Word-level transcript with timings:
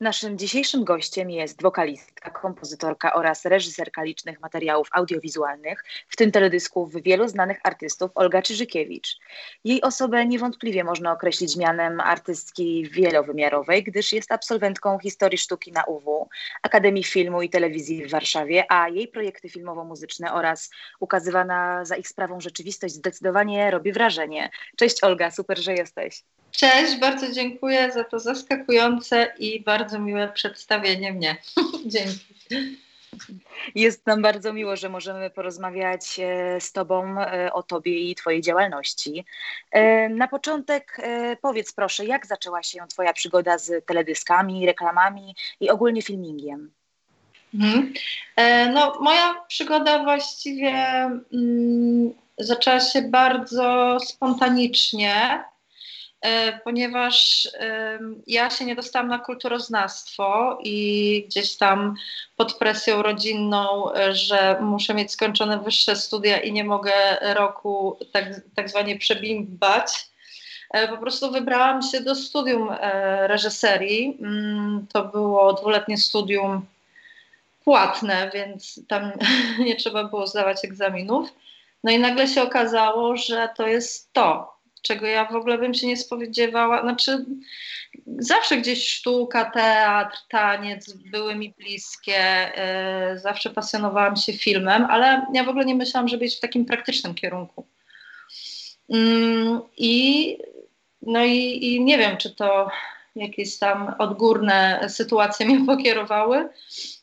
Naszym 0.00 0.38
dzisiejszym 0.38 0.84
gościem 0.84 1.30
jest 1.30 1.62
wokalistka, 1.62 2.30
kompozytorka 2.30 3.14
oraz 3.14 3.44
reżyserka 3.44 4.02
licznych 4.02 4.40
materiałów 4.40 4.88
audiowizualnych, 4.92 5.84
w 6.08 6.16
tym 6.16 6.32
teledysków 6.32 7.02
wielu 7.02 7.28
znanych 7.28 7.58
artystów 7.64 8.10
Olga 8.14 8.42
Czyżykiewicz. 8.42 9.18
Jej 9.64 9.82
osobę 9.82 10.26
niewątpliwie 10.26 10.84
można 10.84 11.12
określić 11.12 11.56
mianem 11.56 12.00
artystki 12.00 12.88
wielowymiarowej, 12.90 13.82
gdyż 13.84 14.12
jest 14.12 14.32
absolwentką 14.32 14.98
historii 14.98 15.38
sztuki 15.38 15.72
na 15.72 15.84
UW, 15.84 16.28
Akademii 16.62 17.04
Filmu 17.04 17.42
i 17.42 17.50
Telewizji 17.50 18.06
w 18.06 18.10
Warszawie, 18.10 18.64
a 18.72 18.88
jej 18.88 19.08
projekty 19.08 19.48
filmowo-muzyczne 19.48 20.32
oraz 20.32 20.70
ukazywana 21.00 21.84
za 21.84 21.96
ich 21.96 22.08
sprawą 22.08 22.40
rzeczywistość 22.40 22.94
zdecydowanie 22.94 23.70
robi 23.70 23.92
wrażenie. 23.92 24.50
Cześć 24.76 25.04
Olga, 25.04 25.30
super, 25.30 25.58
że 25.58 25.74
jesteś. 25.74 26.22
Cześć, 26.58 26.96
bardzo 26.96 27.32
dziękuję 27.32 27.92
za 27.92 28.04
to 28.04 28.18
zaskakujące 28.18 29.32
i 29.38 29.60
bardzo 29.60 29.98
miłe 29.98 30.28
przedstawienie 30.28 31.12
mnie. 31.12 31.36
Dzięki. 31.86 32.78
Jest 33.74 34.06
nam 34.06 34.22
bardzo 34.22 34.52
miło, 34.52 34.76
że 34.76 34.88
możemy 34.88 35.30
porozmawiać 35.30 36.20
e, 36.20 36.60
z 36.60 36.72
Tobą 36.72 37.20
e, 37.20 37.52
o 37.52 37.62
Tobie 37.62 38.10
i 38.10 38.14
Twojej 38.14 38.40
działalności. 38.40 39.24
E, 39.70 40.08
na 40.08 40.28
początek 40.28 40.96
powiedz 41.42 41.72
proszę, 41.72 42.04
jak 42.04 42.26
zaczęła 42.26 42.62
się 42.62 42.86
Twoja 42.88 43.12
przygoda 43.12 43.58
z 43.58 43.86
teledyskami, 43.86 44.66
reklamami 44.66 45.34
i 45.60 45.70
ogólnie 45.70 46.02
filmingiem? 46.02 46.70
Mhm. 47.54 47.92
No, 48.72 48.98
moja 49.00 49.44
przygoda 49.48 50.02
właściwie 50.04 50.74
mm, 51.32 52.14
zaczęła 52.38 52.80
się 52.80 53.02
bardzo 53.02 53.98
spontanicznie. 54.00 55.44
E, 56.20 56.60
ponieważ 56.64 57.48
ja 58.26 58.50
się 58.50 58.64
nie 58.64 58.76
dostałam 58.76 59.08
na 59.08 59.18
kulturoznawstwo 59.18 60.58
i 60.62 61.24
gdzieś 61.28 61.56
tam 61.56 61.94
pod 62.36 62.54
presją 62.54 63.02
rodzinną, 63.02 63.92
e, 63.92 64.14
że 64.14 64.58
muszę 64.60 64.94
mieć 64.94 65.12
skończone 65.12 65.58
wyższe 65.58 65.96
studia 65.96 66.40
i 66.40 66.52
nie 66.52 66.64
mogę 66.64 66.92
roku 67.34 67.98
tak, 68.12 68.24
tak 68.54 68.70
zwanie 68.70 68.98
przebimbać, 68.98 70.08
e, 70.70 70.88
po 70.88 70.96
prostu 70.96 71.30
wybrałam 71.30 71.82
się 71.82 72.00
do 72.00 72.14
studium 72.14 72.68
reżyserii. 73.20 74.18
Mm, 74.20 74.86
to 74.92 75.04
było 75.04 75.52
dwuletnie 75.52 75.98
studium 75.98 76.66
płatne, 77.64 78.30
więc 78.34 78.80
tam 78.88 79.12
nie 79.66 79.76
trzeba 79.76 80.04
było 80.04 80.26
zdawać 80.26 80.64
egzaminów. 80.64 81.28
No 81.84 81.92
i 81.92 81.98
nagle 81.98 82.28
się 82.28 82.42
okazało, 82.42 83.16
że 83.16 83.48
to 83.56 83.66
jest 83.66 84.12
to, 84.12 84.57
czego 84.82 85.06
ja 85.06 85.24
w 85.24 85.36
ogóle 85.36 85.58
bym 85.58 85.74
się 85.74 85.86
nie 85.86 85.96
spodziewała. 85.96 86.82
Znaczy, 86.82 87.24
zawsze 88.18 88.56
gdzieś 88.56 88.88
sztuka, 88.88 89.50
teatr, 89.50 90.18
taniec 90.28 90.92
były 90.92 91.34
mi 91.34 91.54
bliskie, 91.58 92.52
yy, 93.12 93.18
zawsze 93.18 93.50
pasjonowałam 93.50 94.16
się 94.16 94.32
filmem, 94.32 94.86
ale 94.90 95.26
ja 95.34 95.44
w 95.44 95.48
ogóle 95.48 95.64
nie 95.64 95.74
myślałam, 95.74 96.08
żeby 96.08 96.24
iść 96.24 96.36
w 96.36 96.40
takim 96.40 96.64
praktycznym 96.64 97.14
kierunku. 97.14 97.66
Yy, 98.88 99.60
I 99.76 100.38
no 101.02 101.24
i, 101.24 101.66
i 101.66 101.84
nie 101.84 101.98
wiem, 101.98 102.16
czy 102.16 102.34
to 102.34 102.70
jakieś 103.16 103.58
tam 103.58 103.94
odgórne 103.98 104.86
sytuacje 104.88 105.46
mnie 105.46 105.66
pokierowały. 105.66 106.48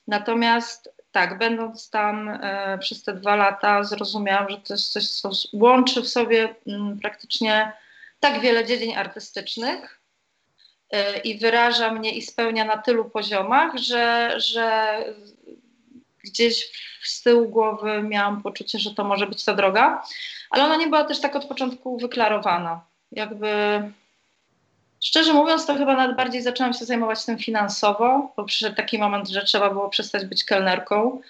Natomiast 0.07 0.94
tak, 1.15 1.37
będąc 1.37 1.89
tam 1.89 2.29
e, 2.29 2.77
przez 2.77 3.03
te 3.03 3.13
dwa 3.13 3.35
lata, 3.35 3.83
zrozumiałam, 3.83 4.49
że 4.49 4.57
to 4.57 4.73
jest 4.73 4.91
coś, 4.91 5.09
co 5.09 5.29
łączy 5.53 6.01
w 6.01 6.07
sobie 6.07 6.43
m, 6.43 6.55
mm, 6.67 6.99
praktycznie 6.99 7.73
tak 8.19 8.39
wiele 8.41 8.65
dziedzin 8.65 8.97
artystycznych 8.97 10.01
e, 10.91 11.17
i 11.17 11.37
wyraża 11.39 11.91
mnie 11.91 12.11
i 12.11 12.21
spełnia 12.21 12.65
na 12.65 12.77
tylu 12.77 13.09
poziomach, 13.09 13.77
że, 13.77 14.33
że 14.37 14.97
gdzieś 16.23 16.71
z 17.03 17.23
tyłu 17.23 17.49
głowy 17.49 18.03
miałam 18.03 18.41
poczucie, 18.41 18.79
że 18.79 18.95
to 18.95 19.03
może 19.03 19.27
być 19.27 19.45
ta 19.45 19.53
droga, 19.53 20.03
ale 20.49 20.63
ona 20.63 20.75
nie 20.75 20.87
była 20.87 21.03
też 21.03 21.19
tak 21.19 21.35
od 21.35 21.45
początku 21.45 21.97
wyklarowana. 21.97 22.85
Jakby 23.11 23.47
Szczerze 25.05 25.33
mówiąc, 25.33 25.65
to 25.65 25.75
chyba 25.75 25.95
nawet 25.95 26.17
bardziej 26.17 26.41
zaczęłam 26.41 26.73
się 26.73 26.85
zajmować 26.85 27.25
tym 27.25 27.37
finansowo, 27.39 28.33
bo 28.37 28.43
przyszedł 28.43 28.75
taki 28.75 28.97
moment, 28.97 29.29
że 29.29 29.43
trzeba 29.43 29.69
było 29.69 29.89
przestać 29.89 30.25
być 30.25 30.43
kelnerką 30.43 31.21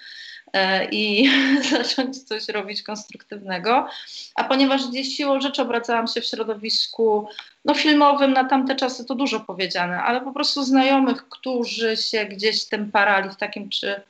e, 0.52 0.84
i 0.90 1.30
zacząć 1.70 2.22
coś 2.22 2.48
robić 2.48 2.82
konstruktywnego. 2.82 3.88
A 4.34 4.44
ponieważ 4.44 4.86
gdzieś 4.86 5.16
siłą 5.16 5.40
rzeczy 5.40 5.62
obracałam 5.62 6.06
się 6.06 6.20
w 6.20 6.26
środowisku 6.26 7.28
no, 7.64 7.74
filmowym, 7.74 8.32
na 8.32 8.44
tamte 8.44 8.76
czasy 8.76 9.04
to 9.04 9.14
dużo 9.14 9.40
powiedziane, 9.40 10.02
ale 10.02 10.20
po 10.20 10.32
prostu 10.32 10.62
znajomych, 10.62 11.28
którzy 11.28 11.96
się 11.96 12.24
gdzieś 12.24 12.64
tym 12.64 12.92
parali 12.92 13.30
w 13.30 13.36
takim 13.36 13.68
czy 13.70 14.00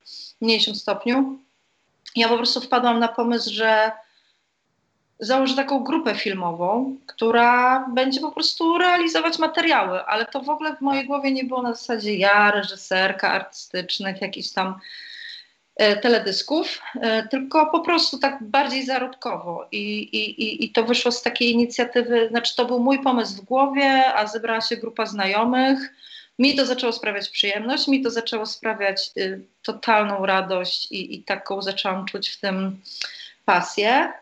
mniejszym 0.40 0.74
stopniu, 0.74 1.38
ja 2.16 2.28
po 2.28 2.36
prostu 2.36 2.60
wpadłam 2.60 2.98
na 2.98 3.08
pomysł, 3.08 3.50
że 3.52 3.92
założę 5.18 5.56
taką 5.56 5.84
grupę 5.84 6.14
filmową, 6.14 6.96
która 7.06 7.86
będzie 7.94 8.20
po 8.20 8.32
prostu 8.32 8.78
realizować 8.78 9.38
materiały, 9.38 10.04
ale 10.04 10.26
to 10.26 10.40
w 10.40 10.48
ogóle 10.48 10.76
w 10.76 10.80
mojej 10.80 11.06
głowie 11.06 11.32
nie 11.32 11.44
było 11.44 11.62
na 11.62 11.74
zasadzie 11.74 12.14
ja, 12.14 12.50
reżyserka 12.50 13.30
artystycznych, 13.30 14.22
jakichś 14.22 14.50
tam 14.50 14.74
e, 15.76 15.96
teledysków, 15.96 16.80
e, 16.94 17.28
tylko 17.28 17.66
po 17.66 17.80
prostu 17.80 18.18
tak 18.18 18.38
bardziej 18.42 18.86
zarobkowo 18.86 19.68
I, 19.72 19.98
i, 19.98 20.64
i 20.64 20.72
to 20.72 20.84
wyszło 20.84 21.12
z 21.12 21.22
takiej 21.22 21.52
inicjatywy, 21.52 22.28
znaczy 22.28 22.56
to 22.56 22.64
był 22.64 22.78
mój 22.78 23.02
pomysł 23.02 23.36
w 23.36 23.44
głowie, 23.44 24.14
a 24.14 24.26
zebrała 24.26 24.60
się 24.60 24.76
grupa 24.76 25.06
znajomych, 25.06 25.92
mi 26.38 26.56
to 26.56 26.66
zaczęło 26.66 26.92
sprawiać 26.92 27.28
przyjemność, 27.28 27.88
mi 27.88 28.02
to 28.02 28.10
zaczęło 28.10 28.46
sprawiać 28.46 29.10
y, 29.16 29.40
totalną 29.62 30.26
radość 30.26 30.92
i, 30.92 31.14
i 31.14 31.22
taką 31.22 31.62
zaczęłam 31.62 32.06
czuć 32.06 32.28
w 32.28 32.40
tym 32.40 32.80
pasję. 33.44 34.12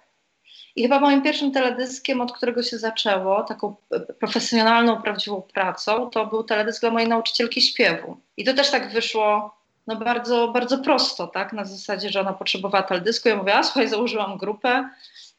I 0.77 0.83
chyba 0.83 1.01
moim 1.01 1.23
pierwszym 1.23 1.53
teledyskiem, 1.53 2.21
od 2.21 2.33
którego 2.33 2.63
się 2.63 2.79
zaczęło, 2.79 3.43
taką 3.43 3.77
profesjonalną, 4.19 5.03
prawdziwą 5.03 5.43
pracą, 5.43 6.11
to 6.11 6.27
był 6.27 6.45
teledysk 6.45 6.81
dla 6.81 6.91
mojej 6.91 7.09
nauczycielki 7.09 7.63
śpiewu. 7.63 8.17
I 8.37 8.45
to 8.45 8.55
też 8.55 8.71
tak 8.71 8.93
wyszło 8.93 9.55
no 9.87 9.97
bardzo, 9.97 10.49
bardzo 10.49 10.79
prosto, 10.79 11.27
tak? 11.27 11.53
Na 11.53 11.65
zasadzie, 11.65 12.11
że 12.11 12.21
ona 12.21 12.33
potrzebowała 12.33 12.83
teledysku. 12.83 13.29
Ja 13.29 13.37
mówię, 13.37 13.55
a 13.55 13.63
słuchaj, 13.63 13.89
założyłam 13.89 14.39
grupę 14.39 14.89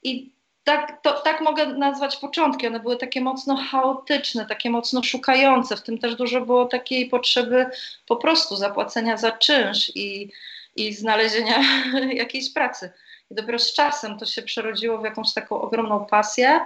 i 0.03 0.35
tak, 0.63 1.01
to, 1.01 1.13
tak 1.13 1.41
mogę 1.41 1.65
nazwać 1.65 2.17
początki. 2.17 2.67
One 2.67 2.79
były 2.79 2.97
takie 2.97 3.21
mocno 3.21 3.55
chaotyczne, 3.55 4.45
takie 4.45 4.69
mocno 4.69 5.03
szukające. 5.03 5.77
W 5.77 5.81
tym 5.81 5.97
też 5.97 6.15
dużo 6.15 6.41
było 6.41 6.65
takiej 6.65 7.09
potrzeby 7.09 7.65
po 8.07 8.15
prostu 8.15 8.55
zapłacenia 8.55 9.17
za 9.17 9.31
czynsz 9.31 9.91
i, 9.95 10.31
i 10.75 10.93
znalezienia 10.93 11.59
jakiejś 12.23 12.53
pracy. 12.53 12.91
I 13.31 13.35
dopiero 13.35 13.59
z 13.59 13.73
czasem 13.73 14.19
to 14.19 14.25
się 14.25 14.41
przerodziło 14.41 14.97
w 14.97 15.03
jakąś 15.03 15.33
taką 15.33 15.61
ogromną 15.61 16.05
pasję, 16.05 16.65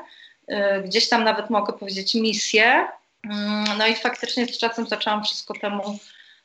y, 0.51 0.55
gdzieś 0.85 1.09
tam 1.09 1.23
nawet 1.23 1.49
mogę 1.49 1.73
powiedzieć 1.73 2.15
misję. 2.15 2.87
Mm, 3.23 3.77
no 3.77 3.87
i 3.87 3.95
faktycznie 3.95 4.47
z 4.47 4.57
czasem 4.57 4.87
zaczęłam 4.87 5.23
wszystko 5.23 5.53
temu 5.61 5.97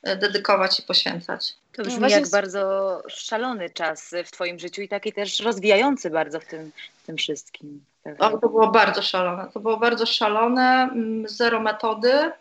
y, 0.09 0.17
dedykować 0.17 0.81
i 0.81 0.83
poświęcać. 0.83 1.55
To 1.73 1.83
brzmi 1.83 2.01
no 2.01 2.09
jak 2.09 2.29
bardzo 2.29 3.03
szalony 3.09 3.71
czas 3.71 4.15
w 4.25 4.31
Twoim 4.31 4.59
życiu 4.59 4.83
i 4.83 4.89
taki 4.89 5.13
też 5.13 5.41
rozwijający 5.41 6.11
bardzo 6.11 6.41
w 6.41 6.45
tym, 6.45 6.73
w 7.03 7.07
tym 7.07 7.17
wszystkim. 7.17 7.85
O, 8.19 8.31
to 8.31 8.49
było 8.49 8.71
bardzo 8.71 9.03
szalone. 9.03 9.51
To 9.55 9.61
było 9.61 9.77
bardzo 9.77 10.07
szalone, 10.07 10.83
mm, 10.93 11.29
zero 11.29 11.61
metody 11.61 12.33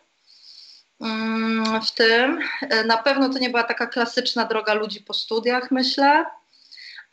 mm, 1.02 1.82
w 1.82 1.92
tym. 1.92 2.40
Y, 2.74 2.84
na 2.86 2.98
pewno 2.98 3.30
to 3.30 3.40
nie 3.40 3.50
była 3.50 3.64
taka 3.64 3.88
klasyczna 3.88 4.46
droga 4.46 4.74
ludzi 4.74 5.02
po 5.02 5.14
studiach, 5.14 5.72
myślę 5.72 6.26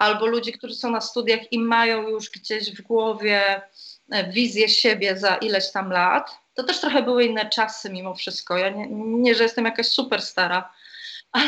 albo 0.00 0.26
ludzi, 0.26 0.52
którzy 0.52 0.74
są 0.74 0.90
na 0.90 1.00
studiach 1.00 1.52
i 1.52 1.58
mają 1.58 2.08
już 2.08 2.30
gdzieś 2.30 2.70
w 2.76 2.82
głowie 2.82 3.62
e, 4.10 4.32
wizję 4.32 4.68
siebie 4.68 5.16
za 5.18 5.36
ileś 5.36 5.70
tam 5.72 5.90
lat. 5.90 6.38
To 6.54 6.62
też 6.64 6.80
trochę 6.80 7.02
były 7.02 7.24
inne 7.24 7.50
czasy 7.50 7.90
mimo 7.90 8.14
wszystko. 8.14 8.58
Ja 8.58 8.70
nie, 8.70 8.86
nie 8.90 9.34
że 9.34 9.42
jestem 9.42 9.64
jakaś 9.64 9.88
super 9.88 10.22
stara, 10.22 10.72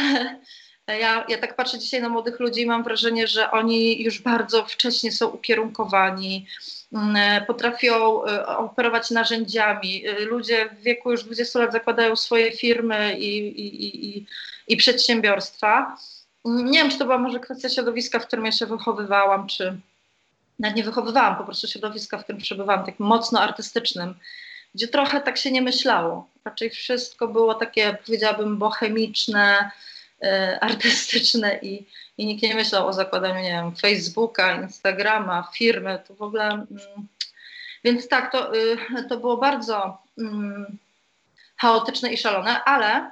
ale 0.87 0.99
ja, 0.99 1.25
ja 1.29 1.39
tak 1.39 1.57
patrzę 1.57 1.79
dzisiaj 1.79 2.03
na 2.03 2.09
młodych 2.09 2.41
ludzi 2.41 2.61
i 2.61 2.67
mam 2.67 2.85
wrażenie, 2.85 3.27
że 3.27 3.51
oni 3.51 4.03
już 4.03 4.23
bardzo 4.23 4.65
wcześnie 4.65 5.13
są 5.13 5.29
ukierunkowani, 5.29 6.47
mm, 6.93 7.17
e, 7.17 7.47
potrafią 7.47 8.25
e, 8.25 8.47
operować 8.47 9.11
narzędziami. 9.11 10.05
Ludzie 10.19 10.69
w 10.69 10.83
wieku 10.83 11.11
już 11.11 11.25
20 11.25 11.59
lat 11.59 11.73
zakładają 11.73 12.17
swoje 12.17 12.53
firmy 12.53 13.19
i, 13.19 13.39
i, 13.39 14.17
i, 14.17 14.27
i 14.69 14.77
przedsiębiorstwa 14.77 15.97
nie 16.45 16.79
wiem, 16.79 16.91
czy 16.91 16.99
to 16.99 17.05
była 17.05 17.19
może 17.19 17.41
kwestia 17.41 17.69
środowiska, 17.69 18.19
w 18.19 18.27
którym 18.27 18.45
ja 18.45 18.53
się 18.53 18.67
wychowywałam, 18.67 19.47
czy 19.47 19.81
nawet 20.59 20.77
nie 20.77 20.85
wychowywałam, 20.85 21.37
po 21.37 21.45
prostu 21.45 21.67
środowiska, 21.67 22.19
w 22.19 22.23
którym 22.23 22.41
przebywałam, 22.41 22.87
tak 22.87 22.99
mocno 22.99 23.41
artystycznym, 23.41 24.15
gdzie 24.75 24.89
trochę 24.89 25.21
tak 25.21 25.39
się 25.39 25.51
nie 25.51 25.63
myślało. 25.63 26.29
Raczej 26.45 26.71
wszystko 26.71 27.29
było 27.29 27.55
takie, 27.55 27.99
powiedziałabym, 28.07 28.59
bohemiczne, 28.59 29.71
y, 30.25 30.29
artystyczne 30.61 31.59
i, 31.63 31.87
i 32.19 32.27
nikt 32.27 32.43
nie 32.43 32.55
myślał 32.55 32.87
o 32.87 32.93
zakładaniu, 32.93 33.43
nie 33.43 33.51
wiem, 33.51 33.77
Facebooka, 33.77 34.63
Instagrama, 34.63 35.49
firmy, 35.55 36.03
to 36.09 36.15
w 36.15 36.23
ogóle... 36.23 36.49
Mm, 36.49 36.67
więc 37.85 38.09
tak, 38.09 38.33
to, 38.33 38.57
y, 38.57 38.77
to 39.09 39.17
było 39.17 39.37
bardzo 39.37 39.99
mm, 40.19 40.79
chaotyczne 41.57 42.13
i 42.13 42.19
szalone, 42.19 42.65
ale 42.65 43.11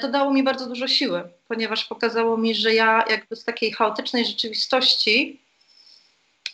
to 0.00 0.08
dało 0.08 0.32
mi 0.32 0.42
bardzo 0.42 0.66
dużo 0.66 0.88
siły, 0.88 1.28
ponieważ 1.48 1.84
pokazało 1.84 2.36
mi, 2.36 2.54
że 2.54 2.74
ja 2.74 3.04
jakby 3.10 3.36
z 3.36 3.44
takiej 3.44 3.72
chaotycznej 3.72 4.24
rzeczywistości 4.24 5.40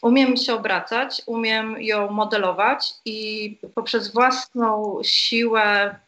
umiem 0.03 0.37
się 0.37 0.55
obracać, 0.55 1.23
umiem 1.27 1.83
ją 1.83 2.11
modelować 2.11 2.95
i 3.05 3.59
poprzez 3.75 4.13
własną 4.13 4.99
siłę, 5.03 5.99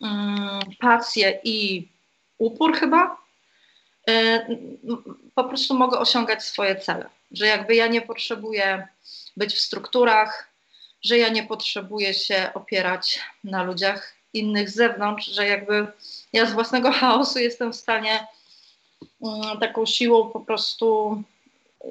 um, 0.00 0.60
pasję 0.80 1.40
i 1.44 1.88
upór 2.38 2.76
chyba, 2.76 3.16
y, 4.10 4.58
po 5.34 5.44
prostu 5.44 5.74
mogę 5.74 5.98
osiągać 5.98 6.44
swoje 6.44 6.76
cele. 6.76 7.08
Że 7.30 7.46
jakby 7.46 7.74
ja 7.74 7.86
nie 7.86 8.02
potrzebuję 8.02 8.88
być 9.36 9.54
w 9.54 9.60
strukturach, 9.60 10.48
że 11.02 11.18
ja 11.18 11.28
nie 11.28 11.42
potrzebuję 11.42 12.14
się 12.14 12.50
opierać 12.54 13.20
na 13.44 13.62
ludziach 13.62 14.14
innych 14.32 14.70
z 14.70 14.74
zewnątrz, 14.74 15.26
że 15.26 15.46
jakby 15.46 15.86
ja 16.32 16.46
z 16.46 16.52
własnego 16.52 16.92
chaosu 16.92 17.38
jestem 17.38 17.72
w 17.72 17.76
stanie 17.76 18.26
um, 19.20 19.58
taką 19.60 19.86
siłą 19.86 20.30
po 20.30 20.40
prostu 20.40 21.22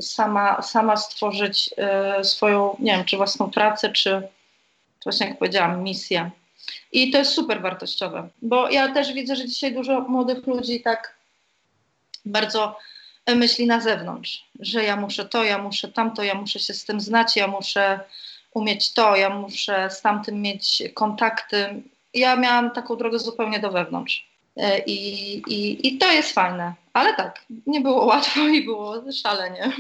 sama, 0.02 0.62
sama 0.62 0.98
stworzyć 0.98 1.70
y, 2.20 2.24
swoją, 2.24 2.76
nie 2.80 2.92
wiem, 2.92 3.06
czy 3.06 3.18
własną 3.18 3.52
pracę, 3.52 3.90
czy 3.90 4.28
właśnie 5.04 5.28
jak 5.28 5.38
powiedziałam, 5.38 5.84
misję. 5.84 6.32
I 6.92 7.12
to 7.12 7.18
jest 7.18 7.32
super 7.32 7.62
wartościowe, 7.62 8.30
bo 8.42 8.70
ja 8.70 8.94
też 8.94 9.14
widzę, 9.14 9.36
że 9.36 9.46
dzisiaj 9.46 9.74
dużo 9.74 10.02
młodych 10.02 10.48
ludzi 10.48 10.82
tak 10.82 11.18
bardzo 12.26 12.78
myśli 13.36 13.68
na 13.68 13.82
zewnątrz, 13.82 14.46
że 14.60 14.84
ja 14.84 14.96
muszę 14.96 15.26
to, 15.26 15.44
ja 15.44 15.58
muszę 15.58 15.88
tamto, 15.88 16.24
ja 16.24 16.36
muszę 16.36 16.60
się 16.60 16.74
z 16.74 16.86
tym 16.86 17.02
znać, 17.02 17.36
ja 17.36 17.48
muszę 17.48 18.00
umieć 18.54 18.94
to, 18.94 19.16
ja 19.16 19.30
muszę 19.30 19.90
z 19.92 20.02
tamtym 20.02 20.42
mieć 20.42 20.84
kontakty. 20.94 21.82
Ja 22.18 22.36
miałam 22.36 22.72
taką 22.72 22.96
drogę 22.96 23.20
zupełnie 23.20 23.60
do 23.60 23.72
wewnątrz. 23.72 24.28
E, 24.58 24.80
I, 24.80 25.34
i, 25.38 25.88
I 25.88 25.98
to 25.98 26.12
jest 26.12 26.32
fajne, 26.32 26.74
ale 26.94 27.16
tak, 27.16 27.42
nie 27.68 27.82
było 27.82 28.06
łatwo 28.06 28.40
i 28.40 28.66
było 28.66 29.12
szalenie. 29.12 29.72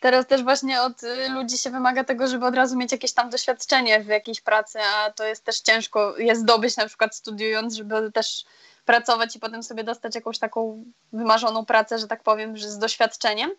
Teraz 0.00 0.26
też 0.26 0.42
właśnie 0.42 0.82
od 0.82 1.02
y, 1.02 1.28
ludzi 1.28 1.58
się 1.58 1.70
wymaga 1.70 2.04
tego, 2.04 2.26
żeby 2.26 2.46
od 2.46 2.54
razu 2.54 2.76
mieć 2.76 2.92
jakieś 2.92 3.12
tam 3.12 3.30
doświadczenie 3.30 4.00
w 4.00 4.06
jakiejś 4.06 4.40
pracy, 4.40 4.78
a 4.96 5.10
to 5.10 5.24
jest 5.24 5.44
też 5.44 5.60
ciężko 5.60 6.18
je 6.18 6.36
zdobyć 6.36 6.76
na 6.76 6.86
przykład 6.86 7.16
studiując, 7.16 7.74
żeby 7.74 8.12
też 8.12 8.44
pracować 8.84 9.36
i 9.36 9.40
potem 9.40 9.62
sobie 9.62 9.84
dostać 9.84 10.14
jakąś 10.14 10.38
taką 10.38 10.84
wymarzoną 11.12 11.66
pracę, 11.66 11.98
że 11.98 12.06
tak 12.06 12.22
powiem, 12.22 12.58
z 12.58 12.78
doświadczeniem. 12.78 13.50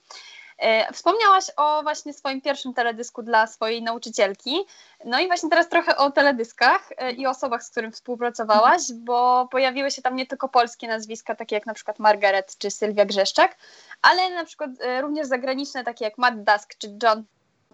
E, 0.63 0.93
wspomniałaś 0.93 1.45
o 1.57 1.83
właśnie 1.83 2.13
swoim 2.13 2.41
pierwszym 2.41 2.73
teledysku 2.73 3.23
dla 3.23 3.47
swojej 3.47 3.83
nauczycielki. 3.83 4.65
No 5.05 5.19
i 5.19 5.27
właśnie 5.27 5.49
teraz 5.49 5.69
trochę 5.69 5.97
o 5.97 6.11
teledyskach 6.11 6.89
e, 6.97 7.11
i 7.11 7.27
osobach, 7.27 7.63
z 7.63 7.69
którymi 7.69 7.93
współpracowałaś, 7.93 8.81
bo 8.93 9.47
pojawiły 9.51 9.91
się 9.91 10.01
tam 10.01 10.15
nie 10.15 10.25
tylko 10.25 10.49
polskie 10.49 10.87
nazwiska, 10.87 11.35
takie 11.35 11.55
jak 11.55 11.65
na 11.65 11.73
przykład 11.73 11.99
Margaret 11.99 12.57
czy 12.57 12.71
Sylwia 12.71 13.05
Grzeszczak, 13.05 13.57
ale 14.01 14.29
na 14.29 14.45
przykład 14.45 14.69
e, 14.79 15.01
również 15.01 15.27
zagraniczne, 15.27 15.83
takie 15.83 16.05
jak 16.05 16.17
Matt 16.17 16.43
Dusk 16.43 16.75
czy 16.77 16.97
John 17.03 17.23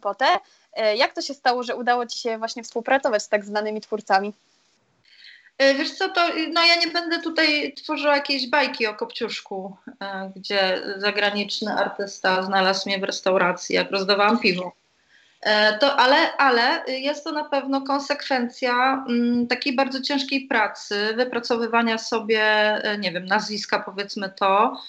Potter. 0.02 0.40
Jak 0.96 1.14
to 1.14 1.22
się 1.22 1.34
stało, 1.34 1.64
że 1.64 1.76
udało 1.76 2.06
Ci 2.06 2.20
się 2.20 2.38
właśnie 2.38 2.64
współpracować 2.64 3.24
z 3.24 3.30
tak 3.30 3.46
znanymi 3.46 3.82
twórcami? 3.82 4.34
E, 5.60 5.74
wiesz 5.76 5.92
co, 5.92 6.10
to 6.10 6.22
no 6.54 6.66
ja 6.66 6.76
nie 6.76 6.88
będę 6.88 7.22
tutaj 7.22 7.74
tworzyła 7.74 8.16
jakiejś 8.16 8.48
bajki 8.48 8.88
o 8.88 8.94
Kopciuszku, 8.96 9.78
e, 10.02 10.32
gdzie 10.36 10.82
zagraniczny 10.98 11.74
artysta 11.74 12.44
znalazł 12.44 12.90
mnie 12.90 13.00
w 13.00 13.04
restauracji, 13.04 13.76
jak 13.76 13.92
rozdawałam 13.92 14.40
piwo. 14.40 14.72
E, 15.42 15.78
to, 15.78 15.96
ale, 15.96 16.38
ale 16.38 16.84
jest 16.88 17.24
to 17.24 17.32
na 17.32 17.44
pewno 17.44 17.82
konsekwencja 17.82 19.06
m, 19.10 19.16
mm, 19.16 19.48
takiej 19.48 19.76
bardzo 19.76 20.02
ciężkiej 20.02 20.48
pracy, 20.48 21.14
wypracowywania 21.16 21.98
sobie, 21.98 22.44
nie 23.00 23.12
wiem, 23.12 23.26
nazwiska 23.26 23.80
powiedzmy 23.80 24.30
to, 24.30 24.82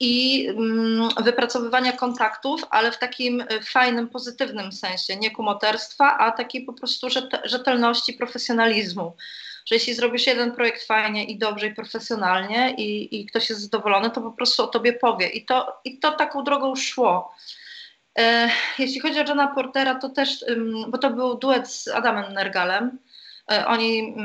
i 0.00 0.46
mm, 0.48 1.08
wypracowywania 1.24 1.92
kontaktów, 1.92 2.64
ale 2.70 2.92
w 2.92 2.98
takim 2.98 3.44
fajnym, 3.64 4.08
pozytywnym 4.08 4.72
sensie, 4.72 5.16
nie 5.16 5.30
kumoterstwa, 5.30 6.18
a 6.18 6.32
takiej 6.32 6.64
po 6.64 6.72
prostu 6.72 7.08
rzetelności, 7.44 8.12
profesjonalizmu 8.12 9.16
że 9.64 9.74
jeśli 9.74 9.94
zrobisz 9.94 10.26
jeden 10.26 10.52
projekt 10.52 10.86
fajnie 10.86 11.24
i 11.24 11.38
dobrze 11.38 11.66
i 11.66 11.74
profesjonalnie 11.74 12.74
i, 12.74 13.20
i 13.20 13.26
ktoś 13.26 13.50
jest 13.50 13.62
zadowolony, 13.62 14.10
to 14.10 14.20
po 14.20 14.32
prostu 14.32 14.62
o 14.62 14.66
tobie 14.66 14.92
powie. 14.92 15.28
I 15.28 15.44
to, 15.44 15.80
i 15.84 15.98
to 15.98 16.12
taką 16.12 16.44
drogą 16.44 16.76
szło. 16.76 17.34
E, 18.18 18.50
jeśli 18.78 19.00
chodzi 19.00 19.20
o 19.20 19.24
Johna 19.24 19.48
Portera, 19.48 19.94
to 19.94 20.08
też, 20.08 20.44
bo 20.88 20.98
to 20.98 21.10
był 21.10 21.34
duet 21.34 21.68
z 21.68 21.88
Adamem 21.88 22.32
Nergalem. 22.32 22.98
E, 23.52 23.66
oni 23.66 24.16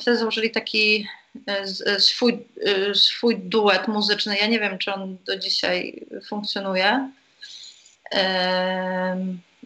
wtedy 0.00 0.16
założyli 0.16 0.50
taki 0.50 1.08
e, 1.46 2.00
swój, 2.00 2.46
swój 2.94 3.38
duet 3.38 3.88
muzyczny. 3.88 4.36
Ja 4.36 4.46
nie 4.46 4.60
wiem, 4.60 4.78
czy 4.78 4.92
on 4.92 5.18
do 5.26 5.38
dzisiaj 5.38 6.06
funkcjonuje. 6.28 7.10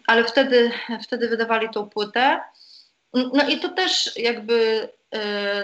Ale 0.07 0.23
wtedy, 0.23 0.71
wtedy 1.03 1.29
wydawali 1.29 1.69
tą 1.69 1.89
płytę. 1.89 2.39
No 3.13 3.49
i 3.49 3.59
to 3.59 3.69
też 3.69 4.17
jakby 4.17 4.89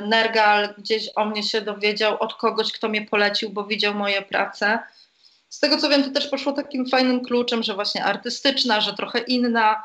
Nergal 0.02 0.74
gdzieś 0.78 1.10
o 1.16 1.26
mnie 1.26 1.44
się 1.44 1.62
dowiedział 1.62 2.18
od 2.20 2.34
kogoś, 2.34 2.72
kto 2.72 2.90
mnie 2.90 3.02
polecił, 3.02 3.50
bo 3.50 3.64
widział 3.64 3.94
moje 3.94 4.22
prace. 4.22 4.80
Z 5.50 5.60
tego 5.60 5.78
co 5.78 5.90
wiem, 5.90 6.04
to 6.04 6.10
też 6.10 6.28
poszło 6.28 6.54
takim 6.54 6.90
fajnym 6.90 7.26
kluczem, 7.26 7.64
że 7.64 7.74
właśnie 7.74 8.04
artystyczna, 8.04 8.82
że 8.82 8.94
trochę 8.94 9.20
inna. 9.20 9.84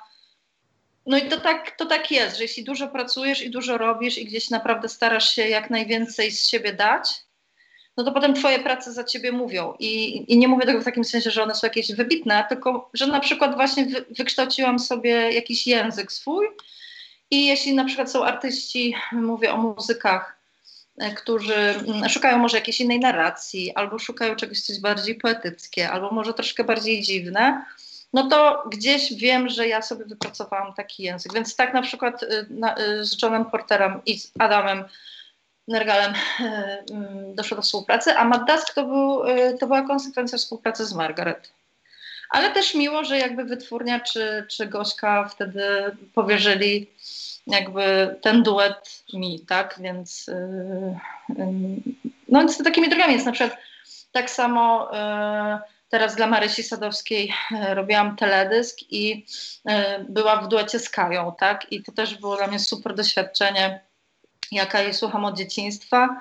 No 1.07 1.19
i 1.19 1.29
to 1.29 1.41
tak, 1.41 1.77
to 1.77 1.87
tak 1.87 2.11
jest, 2.11 2.37
że 2.37 2.43
jeśli 2.43 2.65
dużo 2.65 2.89
pracujesz 2.89 3.43
i 3.43 3.51
dużo 3.51 3.79
robisz 3.79 4.19
i 4.19 4.25
gdzieś 4.25 4.51
naprawdę 4.51 4.89
starasz 4.89 5.35
się 5.35 5.49
jak 5.49 5.71
najwięcej 5.71 6.31
z 6.31 6.49
siebie 6.49 6.73
dać, 6.73 7.25
no 7.97 8.05
to 8.05 8.13
potem 8.13 8.35
twoje 8.35 8.59
prace 8.59 8.93
za 8.93 9.05
ciebie 9.05 9.33
mówią. 9.33 9.75
I, 9.79 10.25
I, 10.33 10.39
nie 10.39 10.49
mówię 10.49 10.67
tego 10.67 10.81
w 10.81 10.85
takim 10.85 11.05
sensie, 11.05 11.31
że 11.31 11.43
one 11.43 11.55
są 11.55 11.67
jakieś 11.67 11.93
wybitne, 11.93 12.45
tylko 12.49 12.91
że 12.95 13.07
na 13.07 13.21
przykład 13.21 13.55
właśnie 13.55 13.87
wy, 13.87 14.05
wykształciłam 14.11 14.79
sobie 14.79 15.11
jakiś 15.11 15.67
język 15.67 16.13
swój, 16.13 16.47
i 17.31 17.47
jeśli 17.47 17.75
na 17.75 17.85
przykład 17.85 18.11
są 18.11 18.25
artyści, 18.25 18.95
mówię 19.13 19.53
o 19.53 19.57
muzykach, 19.57 20.37
e, 20.99 21.15
którzy 21.15 21.55
mm, 21.55 22.09
szukają 22.09 22.39
może 22.39 22.57
jakiejś 22.57 22.81
innej 22.81 23.01
narracji, 23.01 23.75
albo 23.75 23.99
szukają 23.99 24.37
czegoś 24.37 24.61
coś 24.61 24.81
bardziej 24.81 25.15
poetyckie, 25.15 25.91
albo 25.91 26.11
może 26.11 26.35
troszkę 26.35 26.65
bardziej 26.65 27.03
dziwne, 27.03 27.65
no 28.15 28.29
to 28.29 28.65
gdzieś 28.73 29.15
wiem, 29.15 29.49
że 29.49 29.69
ja 29.69 29.83
sobie 29.83 30.05
wypracowałam 30.05 30.75
taki 30.75 31.03
język. 31.03 31.33
Więc 31.35 31.57
tak 31.57 31.75
na 31.75 31.83
przykład 31.83 32.23
y, 32.23 32.47
na, 32.51 32.79
y, 32.79 33.05
z 33.05 33.23
Johnem 33.23 33.45
Porterem 33.45 34.01
i 34.07 34.19
z 34.19 34.33
Adamem 34.39 34.85
Nergalem 35.69 36.15
y, 36.15 36.45
mm, 36.93 37.35
doszło 37.35 37.57
do 37.57 37.63
współpracy, 37.63 38.17
a 38.17 38.25
Matt 38.25 38.47
Dusk 38.47 38.75
to, 38.75 38.85
był, 38.85 39.23
to 39.61 39.67
była 39.67 39.83
konsekwencja 39.83 40.39
współpracy 40.39 40.87
z 40.87 40.95
Margaret. 40.95 41.53
Ale 42.35 42.51
też 42.51 42.75
miło, 42.75 43.05
że 43.05 43.19
jakby 43.19 43.45
wytwórnia 43.45 44.01
czy, 44.01 44.47
czy 44.51 44.67
Gośka 44.67 45.29
wtedy 45.29 45.63
powierzyli 46.15 46.91
jakby 47.47 48.17
ten 48.23 48.43
duet 48.43 49.05
mi, 49.13 49.41
tak? 49.41 49.79
Więc 49.81 50.27
yy, 50.27 50.99
yy, 51.29 51.47
no 52.29 52.49
z 52.49 52.59
takimi 52.59 52.89
drogami 52.89 53.13
jest 53.13 53.27
na 53.27 53.33
przykład 53.33 53.59
tak 54.13 54.31
samo 54.31 54.91
yy, 54.93 55.59
teraz 55.89 56.17
dla 56.17 56.27
Marysi 56.27 56.63
Sadowskiej 56.63 57.33
yy, 57.51 57.75
robiłam 57.75 58.17
teledysk 58.17 58.79
i 58.91 59.27
yy, 59.65 59.75
była 60.09 60.37
w 60.37 60.49
duecie 60.49 60.79
z 60.79 60.91
Kają, 60.91 61.35
tak? 61.39 61.73
I 61.73 61.83
to 61.83 61.93
też 61.93 62.15
było 62.15 62.37
dla 62.37 62.47
mnie 62.47 62.59
super 62.59 62.95
doświadczenie, 62.95 63.81
jaka 64.53 64.81
jej 64.81 64.95
słucham 64.95 65.25
od 65.25 65.37
dzieciństwa 65.37 66.21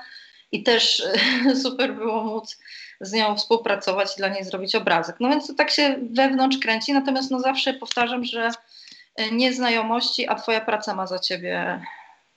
i 0.52 0.64
też 0.64 1.04
super 1.64 1.96
było 1.96 2.24
móc 2.24 2.58
z 3.02 3.12
nią 3.12 3.36
współpracować 3.36 4.14
i 4.14 4.18
dla 4.18 4.28
niej 4.28 4.44
zrobić 4.44 4.76
obrazek. 4.76 5.16
No 5.20 5.30
więc 5.30 5.48
to 5.48 5.54
tak 5.54 5.72
się 5.72 5.96
wewnątrz 6.12 6.58
kręci, 6.58 6.94
natomiast 6.94 7.32
no 7.32 7.40
zawsze 7.40 7.74
powtarzam, 7.74 8.24
że 8.24 8.52
e, 9.16 9.32
nieznajomości, 9.32 10.28
a 10.28 10.36
twoja 10.36 10.62
praca 10.62 10.96
ma 10.96 11.08
za 11.08 11.20
ciebie 11.20 11.82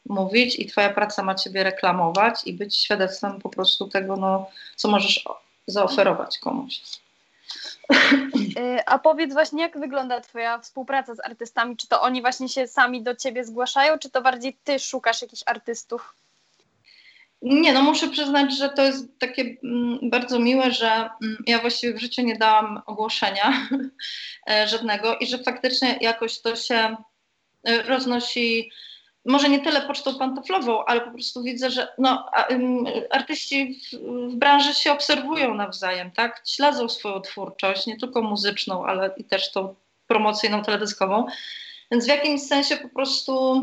mówić 0.09 0.59
i 0.59 0.67
twoja 0.67 0.91
praca 0.91 1.23
ma 1.23 1.35
ciebie 1.35 1.65
reklamować 1.65 2.47
i 2.47 2.53
być 2.53 2.77
świadectwem 2.77 3.41
po 3.41 3.49
prostu 3.49 3.89
tego, 3.89 4.17
no, 4.17 4.51
co 4.77 4.89
możesz 4.89 5.25
zaoferować 5.67 6.39
komuś. 6.39 6.81
E, 8.57 8.89
a 8.89 8.99
powiedz 8.99 9.33
właśnie, 9.33 9.63
jak 9.63 9.79
wygląda 9.79 10.21
Twoja 10.21 10.59
współpraca 10.59 11.15
z 11.15 11.21
artystami? 11.21 11.77
Czy 11.77 11.89
to 11.89 12.03
oni 12.03 12.21
właśnie 12.21 12.49
się 12.49 12.67
sami 12.67 13.03
do 13.03 13.15
Ciebie 13.15 13.45
zgłaszają, 13.45 13.99
czy 13.99 14.11
to 14.11 14.23
bardziej 14.23 14.57
Ty 14.65 14.79
szukasz 14.79 15.23
jakichś 15.23 15.43
artystów? 15.47 16.15
Nie, 17.49 17.73
no 17.73 17.83
muszę 17.83 18.09
przyznać, 18.09 18.57
że 18.57 18.69
to 18.69 18.83
jest 18.83 19.19
takie 19.19 19.57
mm, 19.65 20.11
bardzo 20.11 20.39
miłe, 20.39 20.71
że 20.71 21.11
mm, 21.23 21.37
ja 21.47 21.59
właściwie 21.59 21.95
w 21.95 22.01
życiu 22.01 22.23
nie 22.23 22.37
dałam 22.37 22.83
ogłoszenia 22.87 23.69
żadnego 24.73 25.17
i 25.17 25.27
że 25.27 25.39
faktycznie 25.39 25.99
jakoś 26.01 26.41
to 26.41 26.57
się 26.57 26.97
e, 27.65 27.83
roznosi, 27.83 28.71
może 29.25 29.49
nie 29.49 29.61
tyle 29.61 29.81
pocztą 29.81 30.19
pantoflową, 30.19 30.85
ale 30.85 31.01
po 31.01 31.11
prostu 31.11 31.43
widzę, 31.43 31.71
że 31.71 31.89
no, 31.99 32.31
artyści 33.11 33.81
w, 33.93 34.35
branży 34.35 34.75
się 34.75 34.93
obserwują 34.93 35.55
nawzajem, 35.55 36.11
tak? 36.11 36.43
Śledzą 36.47 36.89
swoją 36.89 37.21
twórczość, 37.21 37.87
nie 37.87 37.97
tylko 37.97 38.23
muzyczną, 38.23 38.87
ale 38.87 39.15
i 39.17 39.25
też 39.25 39.53
tą 39.53 39.75
promocyjną, 40.07 40.63
teledyskową. 40.63 41.27
Więc 41.91 42.05
w 42.05 42.09
jakimś 42.09 42.43
sensie 42.43 42.77
po 42.77 42.89
prostu 42.89 43.63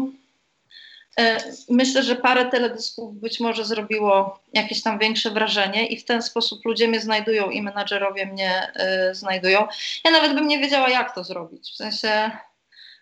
myślę, 1.70 2.04
że 2.04 2.16
parę 2.16 2.46
teledysków 2.46 3.16
być 3.20 3.40
może 3.40 3.66
zrobiło 3.66 4.40
jakieś 4.54 4.82
tam 4.82 5.00
większe 5.00 5.32
wrażenie 5.32 5.88
i 5.88 5.98
w 5.98 6.06
ten 6.06 6.22
sposób 6.22 6.66
ludzie 6.66 6.88
mnie 6.88 7.00
znajdują 7.00 7.50
i 7.50 7.62
menadżerowie 7.62 8.26
mnie 8.26 8.72
y, 9.12 9.16
znajdują. 9.16 9.68
Ja 10.06 10.12
nawet 10.12 10.34
bym 10.34 10.48
nie 10.48 10.60
wiedziała, 10.60 10.90
jak 10.90 11.16
to 11.16 11.24
zrobić. 11.24 11.72
W 11.72 11.76
sensie 11.76 12.32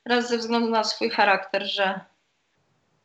raz 0.06 0.30
ze 0.30 0.38
względu 0.38 0.70
na 0.70 0.84
swój 0.84 1.10
charakter, 1.10 1.64
że 1.64 2.00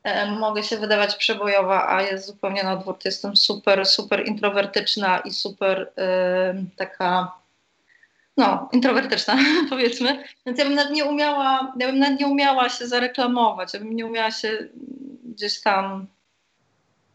y, 0.06 0.26
mogę 0.30 0.62
się 0.62 0.76
wydawać 0.76 1.16
przebojowa, 1.16 1.88
a 1.88 2.02
jest 2.02 2.26
zupełnie 2.26 2.62
na 2.64 2.72
odwrót. 2.72 3.04
Jestem 3.04 3.36
super, 3.36 3.86
super 3.86 4.26
introwertyczna 4.26 5.18
i 5.18 5.30
super 5.30 5.92
taka 6.76 7.32
no, 8.36 8.68
introwertyczna, 8.72 9.38
powiedzmy. 9.70 10.24
Więc 10.46 10.58
ja 10.58 10.64
bym 10.64 10.74
nawet 10.74 10.92
nie 10.92 11.04
umiała, 11.04 11.72
ja 11.78 11.86
bym 11.86 11.98
nawet 11.98 12.20
nie 12.20 12.26
umiała 12.26 12.68
się 12.68 12.86
zareklamować, 12.86 13.74
ja 13.74 13.80
bym 13.80 13.96
nie 13.96 14.06
umiała 14.06 14.30
się 14.30 14.68
gdzieś 15.24 15.60
tam, 15.60 16.06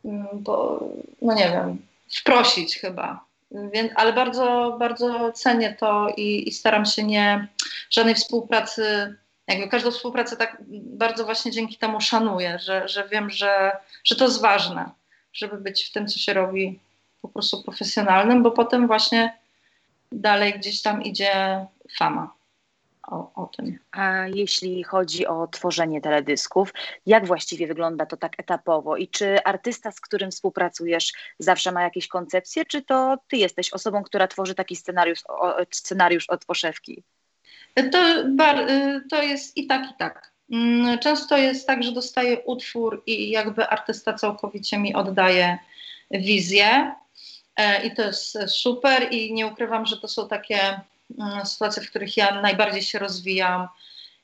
mm, 0.05 0.27
bo, 0.33 0.83
no 1.21 1.33
nie 1.33 1.49
wiem, 1.49 1.77
wprosić 2.09 2.77
chyba. 2.77 3.25
Więc, 3.73 3.91
ale 3.95 4.13
bardzo, 4.13 4.75
bardzo 4.79 5.31
cenię 5.31 5.75
to 5.79 6.13
i, 6.17 6.49
i 6.49 6.51
staram 6.51 6.85
się 6.85 7.03
nie 7.03 7.47
żadnej 7.89 8.15
współpracy, 8.15 9.15
jakby 9.47 9.67
każdą 9.67 9.91
współpracę 9.91 10.37
tak 10.37 10.57
bardzo 10.69 11.25
właśnie 11.25 11.51
dzięki 11.51 11.77
temu 11.77 12.01
szanuję, 12.01 12.59
że, 12.59 12.87
że 12.87 13.07
wiem, 13.07 13.29
że, 13.29 13.71
że 14.03 14.15
to 14.15 14.25
jest 14.25 14.41
ważne, 14.41 14.89
żeby 15.33 15.57
być 15.57 15.89
w 15.89 15.91
tym, 15.91 16.07
co 16.07 16.19
się 16.19 16.33
robi 16.33 16.79
po 17.21 17.27
prostu 17.27 17.63
profesjonalnym, 17.63 18.43
bo 18.43 18.51
potem 18.51 18.87
właśnie 18.87 19.40
dalej 20.11 20.53
gdzieś 20.53 20.81
tam 20.81 21.03
idzie 21.03 21.65
fama. 21.97 22.33
O, 23.07 23.31
o, 23.35 23.47
tym. 23.57 23.79
A 23.91 24.27
jeśli 24.27 24.83
chodzi 24.83 25.27
o 25.27 25.47
tworzenie 25.47 26.01
teledysków, 26.01 26.73
jak 27.05 27.25
właściwie 27.25 27.67
wygląda 27.67 28.05
to 28.05 28.17
tak 28.17 28.39
etapowo 28.39 28.97
i 28.97 29.07
czy 29.07 29.43
artysta, 29.43 29.91
z 29.91 30.01
którym 30.01 30.31
współpracujesz, 30.31 31.13
zawsze 31.39 31.71
ma 31.71 31.81
jakieś 31.81 32.07
koncepcje, 32.07 32.65
czy 32.65 32.81
to 32.81 33.17
ty 33.27 33.37
jesteś 33.37 33.73
osobą, 33.73 34.03
która 34.03 34.27
tworzy 34.27 34.55
taki 34.55 34.75
scenariusz, 34.75 35.23
scenariusz 35.71 36.29
od 36.29 36.45
poszewki? 36.45 37.03
To, 37.91 37.99
to 39.09 39.23
jest 39.23 39.57
i 39.57 39.67
tak, 39.67 39.91
i 39.91 39.93
tak. 39.97 40.31
Mm, 40.51 40.99
często 40.99 41.37
jest 41.37 41.67
tak, 41.67 41.83
że 41.83 41.91
dostaję 41.91 42.39
utwór 42.39 43.03
i 43.05 43.29
jakby 43.29 43.67
artysta 43.67 44.13
całkowicie 44.13 44.77
mi 44.77 44.93
oddaje 44.93 45.57
wizję. 46.11 46.95
E, 47.55 47.85
i 47.87 47.95
to 47.95 48.01
jest 48.01 48.37
super 48.47 49.07
i 49.11 49.33
nie 49.33 49.47
ukrywam, 49.47 49.85
że 49.85 49.97
to 49.97 50.07
są 50.07 50.27
takie 50.27 50.79
mm, 51.19 51.45
sytuacje, 51.45 51.83
w 51.83 51.89
których 51.89 52.17
ja 52.17 52.41
najbardziej 52.41 52.81
się 52.81 52.99
rozwijam 52.99 53.67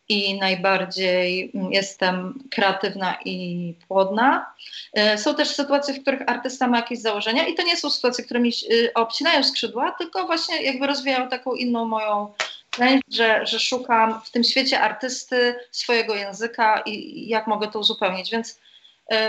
i 0.10 0.40
najbardziej 0.40 1.52
mm, 1.56 1.72
jestem 1.72 2.44
kreatywna 2.52 3.18
i 3.26 3.74
płodna. 3.88 4.54
E, 4.94 5.18
są 5.18 5.36
też 5.36 5.50
sytuacje, 5.50 5.94
w 5.94 6.02
których 6.02 6.22
artysta 6.30 6.68
ma 6.68 6.78
jakieś 6.78 7.00
założenia 7.00 7.48
i 7.48 7.56
to 7.56 7.64
nie 7.64 7.78
są 7.78 7.90
sytuacje, 7.90 8.24
które 8.24 8.40
mi 8.40 8.52
y, 8.72 8.94
obcinają 8.94 9.44
skrzydła, 9.44 9.92
tylko 9.92 10.26
właśnie 10.26 10.62
jakby 10.62 10.88
rozwijają 10.88 11.30
taką 11.30 11.54
inną 11.54 11.86
moją 11.86 12.34
chęć, 12.78 13.02
że, 13.12 13.46
że 13.46 13.60
szukam 13.60 14.22
w 14.22 14.32
tym 14.32 14.44
świecie 14.44 14.82
artysty 14.82 15.56
swojego 15.72 16.16
języka 16.16 16.84
i 16.86 17.28
jak 17.28 17.48
mogę 17.48 17.68
to 17.68 17.80
uzupełnić. 17.80 18.32
Więc 18.32 18.60
E, 18.60 18.67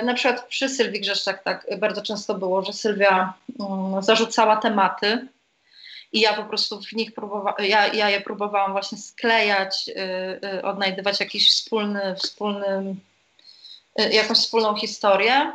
na 0.05 0.15
przykład 0.15 0.47
przy 0.47 0.69
Sylwii 0.69 1.01
Grzeszczak 1.01 1.43
tak 1.43 1.67
bardzo 1.79 2.03
często 2.03 2.35
było, 2.35 2.63
że 2.63 2.73
Sylwia 2.73 3.33
um, 3.59 4.03
zarzucała 4.03 4.57
tematy 4.57 5.29
i 6.13 6.21
ja 6.21 6.33
po 6.33 6.45
prostu 6.45 6.81
w 6.81 6.93
nich 6.93 7.15
próbowałam, 7.15 7.65
ja, 7.65 7.87
ja 7.87 8.11
je 8.11 8.21
próbowałam 8.21 8.73
właśnie 8.73 8.99
sklejać, 8.99 9.89
y, 9.89 10.47
y, 10.55 10.63
odnajdywać 10.63 11.21
jakiś 11.21 11.51
wspólny, 11.51 12.15
wspólny 12.17 12.95
jakąś 14.11 14.39
wspólną 14.39 14.77
historię. 14.77 15.53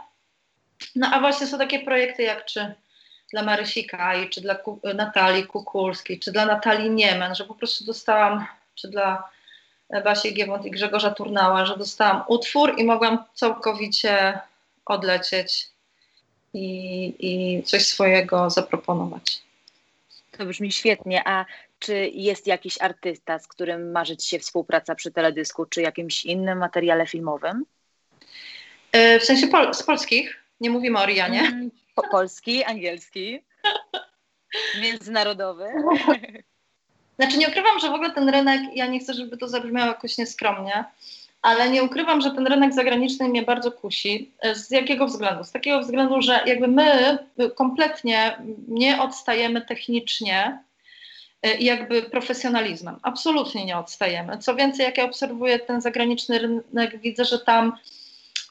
No 0.96 1.10
a 1.13 1.20
właśnie 1.20 1.48
są 1.48 1.58
takie 1.58 1.80
projekty 1.80 2.24
jak 2.24 2.46
czy 2.46 2.74
dla 3.32 3.44
Marysi 3.44 3.86
Kaj, 3.86 4.30
czy 4.30 4.42
dla 4.42 4.58
Natalii 4.96 5.48
Kukulskiej, 5.48 6.20
czy 6.20 6.32
dla 6.32 6.46
Natalii 6.46 6.89
Niemen, 6.89 7.36
że 7.36 7.44
po 7.44 7.56
prostu 7.56 7.86
dostałam, 7.86 8.46
czy 8.75 8.88
dla 8.88 9.30
Basi 10.02 10.34
Giewont 10.34 10.66
i 10.66 10.72
Grzegorza 10.72 11.12
Turnała, 11.12 11.66
że 11.66 11.78
dostałam 11.78 12.24
utwór 12.28 12.74
i 12.78 12.84
mogłam 12.84 13.24
całkowicie 13.34 14.40
odlecieć 14.86 15.68
i, 16.54 17.16
i 17.20 17.64
coś 17.64 17.86
swojego 17.86 18.50
zaproponować. 18.50 19.42
To 20.38 20.46
brzmi 20.46 20.72
świetnie. 20.72 21.28
A 21.28 21.46
czy 21.80 22.12
jest 22.14 22.48
jakiś 22.48 22.82
artysta, 22.82 23.40
z 23.40 23.48
którym 23.48 23.92
marzy 23.92 24.18
Ci 24.18 24.30
się 24.30 24.40
współpraca 24.40 24.96
przy 24.96 25.12
teledysku, 25.12 25.66
czy 25.66 25.82
jakimś 25.82 26.26
innym 26.26 26.58
materiale 26.58 27.08
filmowym? 27.08 27.66
E, 28.92 29.20
w 29.20 29.24
sensie 29.24 29.48
pol 29.48 29.74
z 29.74 29.84
polskich? 29.84 30.44
Nie 30.60 30.70
mówimy 30.70 31.00
o 31.00 31.06
Rianie. 31.06 31.42
Mm, 31.42 31.72
po 31.96 32.10
polski, 32.12 32.64
angielski, 32.64 33.40
międzynarodowy. 34.82 35.66
Znaczy 37.20 37.38
nie 37.38 37.48
ukrywam, 37.48 37.79
że 37.79 37.89
w 37.89 37.93
ogóle 37.93 38.12
ten 38.12 38.29
rynek, 38.29 38.62
ja 38.75 38.86
nie 38.86 39.00
chcę, 39.00 39.13
żeby 39.13 39.38
to 39.38 39.48
zabrzmiało 39.48 39.88
jakoś 39.88 40.17
nieskromnie, 40.17 40.86
ale 41.41 41.70
nie 41.70 41.84
ukrywam, 41.84 42.22
że 42.22 42.32
ten 42.32 42.48
rynek 42.48 42.74
zagraniczny 42.74 43.29
mnie 43.29 43.41
bardzo 43.43 43.72
kusi. 43.72 44.32
Z 44.53 44.72
jakiego 44.72 45.05
względu? 45.05 45.43
Z 45.43 45.51
takiego 45.51 45.79
względu, 45.79 46.22
że 46.22 46.43
jakby 46.46 46.67
my 46.67 47.17
kompletnie 47.55 48.38
nie 48.67 49.01
odstajemy 49.01 49.62
technicznie 49.62 50.60
e, 51.41 51.58
i 51.58 51.65
jakby 51.65 52.01
profesjonalizmem. 52.01 52.96
Absolutnie 53.01 53.65
nie 53.65 53.77
odstajemy. 53.77 54.38
Co 54.38 54.55
więcej, 54.55 54.86
jak 54.86 54.98
ja 54.98 55.05
obserwuję 55.05 55.60
ten 55.60 55.82
zagraniczny 55.82 56.39
rynek, 56.39 57.00
widzę, 57.00 57.25
że 57.25 57.39
tam 57.39 57.77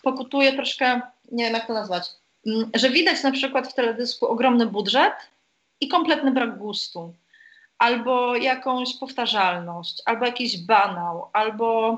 pokutuje 0.03 0.53
troszkę, 0.53 1.01
nie 1.33 1.45
wiem 1.45 1.55
jak 1.55 1.67
to 1.67 1.73
nazwać, 1.73 2.05
mm, 2.47 2.71
że 2.75 2.91
widać 2.91 3.23
na 3.23 3.31
przykład 3.31 3.69
w 3.69 3.75
teledysku 3.75 4.27
ogromny 4.27 4.67
budżet 4.67 5.15
i 5.81 5.89
kompletny 5.89 6.31
brak 6.31 6.59
gustu 6.59 7.15
albo 7.83 8.37
jakąś 8.37 8.97
powtarzalność, 8.97 10.03
albo 10.05 10.27
jakiś 10.27 10.59
banał, 10.59 11.29
albo 11.33 11.97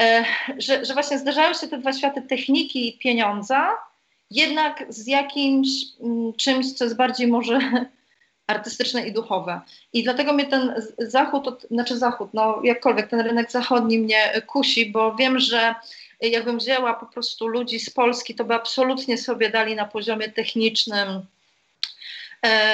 e, 0.00 0.24
że, 0.58 0.84
że 0.84 0.94
właśnie 0.94 1.18
zdarzają 1.18 1.54
się 1.54 1.68
te 1.68 1.78
dwa 1.78 1.92
światy 1.92 2.22
techniki 2.22 2.88
i 2.88 2.98
pieniądza, 2.98 3.76
jednak 4.30 4.84
z 4.88 5.06
jakimś 5.06 5.68
m, 6.00 6.10
mm, 6.10 6.32
czymś, 6.32 6.72
co 6.72 6.84
jest 6.84 6.96
bardziej 6.96 7.26
może 7.26 7.58
artystyczne 8.52 9.06
i 9.06 9.12
duchowe. 9.12 9.60
I 9.92 10.02
dlatego 10.02 10.32
mnie 10.32 10.46
ten 10.46 10.74
zachód, 10.98 11.66
znaczy 11.70 11.98
zachód, 11.98 12.28
no 12.34 12.60
jakkolwiek 12.64 13.08
ten 13.08 13.20
rynek 13.20 13.50
zachodni 13.50 13.98
mnie 13.98 14.42
kusi, 14.46 14.90
bo 14.90 15.14
wiem, 15.14 15.38
że 15.38 15.74
jakbym 16.20 16.58
wzięła 16.58 16.94
po 16.94 17.06
prostu 17.06 17.48
ludzi 17.48 17.80
z 17.80 17.90
Polski, 17.90 18.34
to 18.34 18.44
by 18.44 18.54
absolutnie 18.54 19.18
sobie 19.18 19.50
dali 19.50 19.74
na 19.74 19.84
poziomie 19.84 20.28
technicznym 20.28 21.22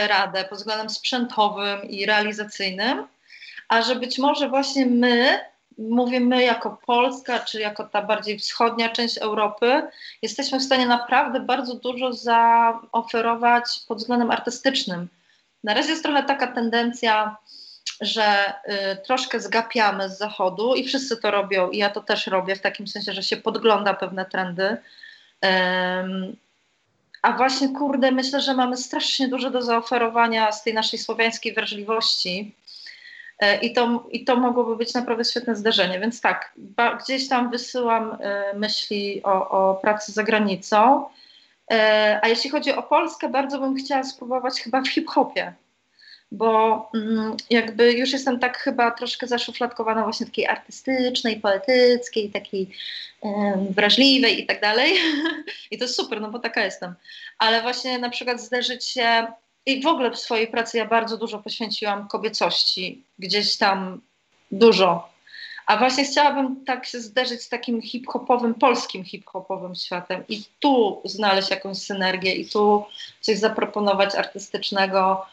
radę 0.06 0.44
pod 0.44 0.58
względem 0.58 0.90
sprzętowym 0.90 1.82
i 1.82 2.06
realizacyjnym, 2.06 3.06
a 3.68 3.82
że 3.82 3.96
być 3.96 4.18
może 4.18 4.48
właśnie 4.48 4.86
my, 4.86 5.40
mówię 5.78 6.20
my 6.20 6.42
jako 6.42 6.78
Polska, 6.86 7.38
czy 7.38 7.60
jako 7.60 7.84
ta 7.84 8.02
bardziej 8.02 8.38
wschodnia 8.38 8.88
część 8.88 9.18
Europy, 9.18 9.82
jesteśmy 10.22 10.60
w 10.60 10.62
stanie 10.62 10.86
naprawdę 10.86 11.40
bardzo 11.40 11.74
dużo 11.74 12.12
zaoferować 12.12 13.64
pod 13.88 13.98
względem 13.98 14.30
artystycznym. 14.30 15.08
Na 15.64 15.74
razie 15.74 15.90
jest 15.90 16.02
trochę 16.02 16.22
taka 16.22 16.46
tendencja, 16.46 17.36
że 18.00 18.52
y, 18.92 18.96
troszkę 18.96 19.40
zgapiamy 19.40 20.10
z 20.10 20.18
zachodu 20.18 20.74
i 20.74 20.84
wszyscy 20.84 21.16
to 21.16 21.30
robią, 21.30 21.70
i 21.70 21.78
ja 21.78 21.90
to 21.90 22.00
też 22.00 22.26
robię 22.26 22.56
w 22.56 22.60
takim 22.60 22.86
sensie, 22.86 23.12
że 23.12 23.22
się 23.22 23.36
podgląda 23.36 23.94
pewne 23.94 24.24
trendy. 24.24 24.76
A 27.26 27.32
właśnie, 27.32 27.68
kurde, 27.68 28.12
myślę, 28.12 28.40
że 28.40 28.54
mamy 28.54 28.76
strasznie 28.76 29.28
dużo 29.28 29.50
do 29.50 29.62
zaoferowania 29.62 30.52
z 30.52 30.64
tej 30.64 30.74
naszej 30.74 30.98
słowiańskiej 30.98 31.54
wrażliwości. 31.54 32.54
E, 33.38 33.58
I 33.60 33.72
to, 33.72 34.06
I 34.10 34.24
to 34.24 34.36
mogłoby 34.36 34.76
być 34.76 34.94
naprawdę 34.94 35.24
świetne 35.24 35.56
zdarzenie. 35.56 36.00
Więc 36.00 36.20
tak, 36.20 36.52
gdzieś 37.04 37.28
tam 37.28 37.50
wysyłam 37.50 38.16
e, 38.20 38.54
myśli 38.54 39.22
o, 39.22 39.48
o 39.48 39.74
pracy 39.74 40.12
za 40.12 40.22
granicą. 40.22 41.04
E, 41.70 42.20
a 42.22 42.28
jeśli 42.28 42.50
chodzi 42.50 42.72
o 42.72 42.82
Polskę, 42.82 43.28
bardzo 43.28 43.58
bym 43.58 43.76
chciała 43.76 44.04
spróbować 44.04 44.60
chyba 44.60 44.80
w 44.80 44.88
hip-hopie, 44.88 45.52
bo 46.32 46.90
mm, 46.94 47.36
jakby 47.50 47.92
już 47.92 48.12
jestem 48.12 48.38
tak 48.38 48.58
chyba 48.58 48.90
troszkę 48.90 49.26
zaszufladkowana 49.26 50.02
właśnie 50.02 50.26
takiej 50.26 50.46
artystycznej, 50.46 51.40
poetyckiej, 51.40 52.30
takiej 52.30 52.70
wrażliwej 53.70 54.42
i 54.42 54.46
tak 54.46 54.60
dalej. 54.60 54.92
I 55.70 55.78
to 55.78 55.84
jest 55.84 55.96
super, 55.96 56.20
no 56.20 56.30
bo 56.30 56.38
taka 56.38 56.64
jestem. 56.64 56.94
Ale 57.38 57.62
właśnie 57.62 57.98
na 57.98 58.10
przykład 58.10 58.40
zderzyć 58.40 58.88
się 58.88 59.26
i 59.66 59.82
w 59.82 59.86
ogóle 59.86 60.10
w 60.10 60.18
swojej 60.18 60.48
pracy 60.48 60.78
ja 60.78 60.86
bardzo 60.86 61.16
dużo 61.16 61.38
poświęciłam 61.38 62.08
kobiecości, 62.08 63.02
gdzieś 63.18 63.56
tam 63.56 64.00
dużo. 64.50 65.16
A 65.66 65.76
właśnie 65.76 66.04
chciałabym 66.04 66.64
tak 66.64 66.86
się 66.86 67.00
zderzyć 67.00 67.42
z 67.42 67.48
takim 67.48 67.82
hip-hopowym, 67.82 68.54
polskim 68.54 69.04
hip-hopowym 69.04 69.74
światem 69.74 70.24
i 70.28 70.42
tu 70.60 71.00
znaleźć 71.04 71.50
jakąś 71.50 71.78
synergię 71.78 72.34
i 72.34 72.48
tu 72.48 72.84
coś 73.20 73.38
zaproponować 73.38 74.14
artystycznego, 74.14 75.26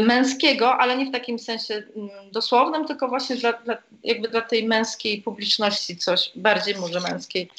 męskiego, 0.00 0.76
ale 0.76 0.96
nie 0.96 1.06
w 1.06 1.12
takim 1.12 1.38
sensie 1.38 1.74
mm, 1.74 2.30
dosłownym, 2.32 2.86
tylko 2.86 3.08
właśnie 3.08 3.36
dla, 3.36 3.52
dla, 3.52 3.76
jakby 4.04 4.28
dla 4.28 4.40
tej 4.40 4.66
męskiej 4.66 5.22
publiczności 5.22 5.96
coś 5.96 6.30
bardziej 6.34 6.74
może 6.74 7.00
męskiej. 7.00 7.50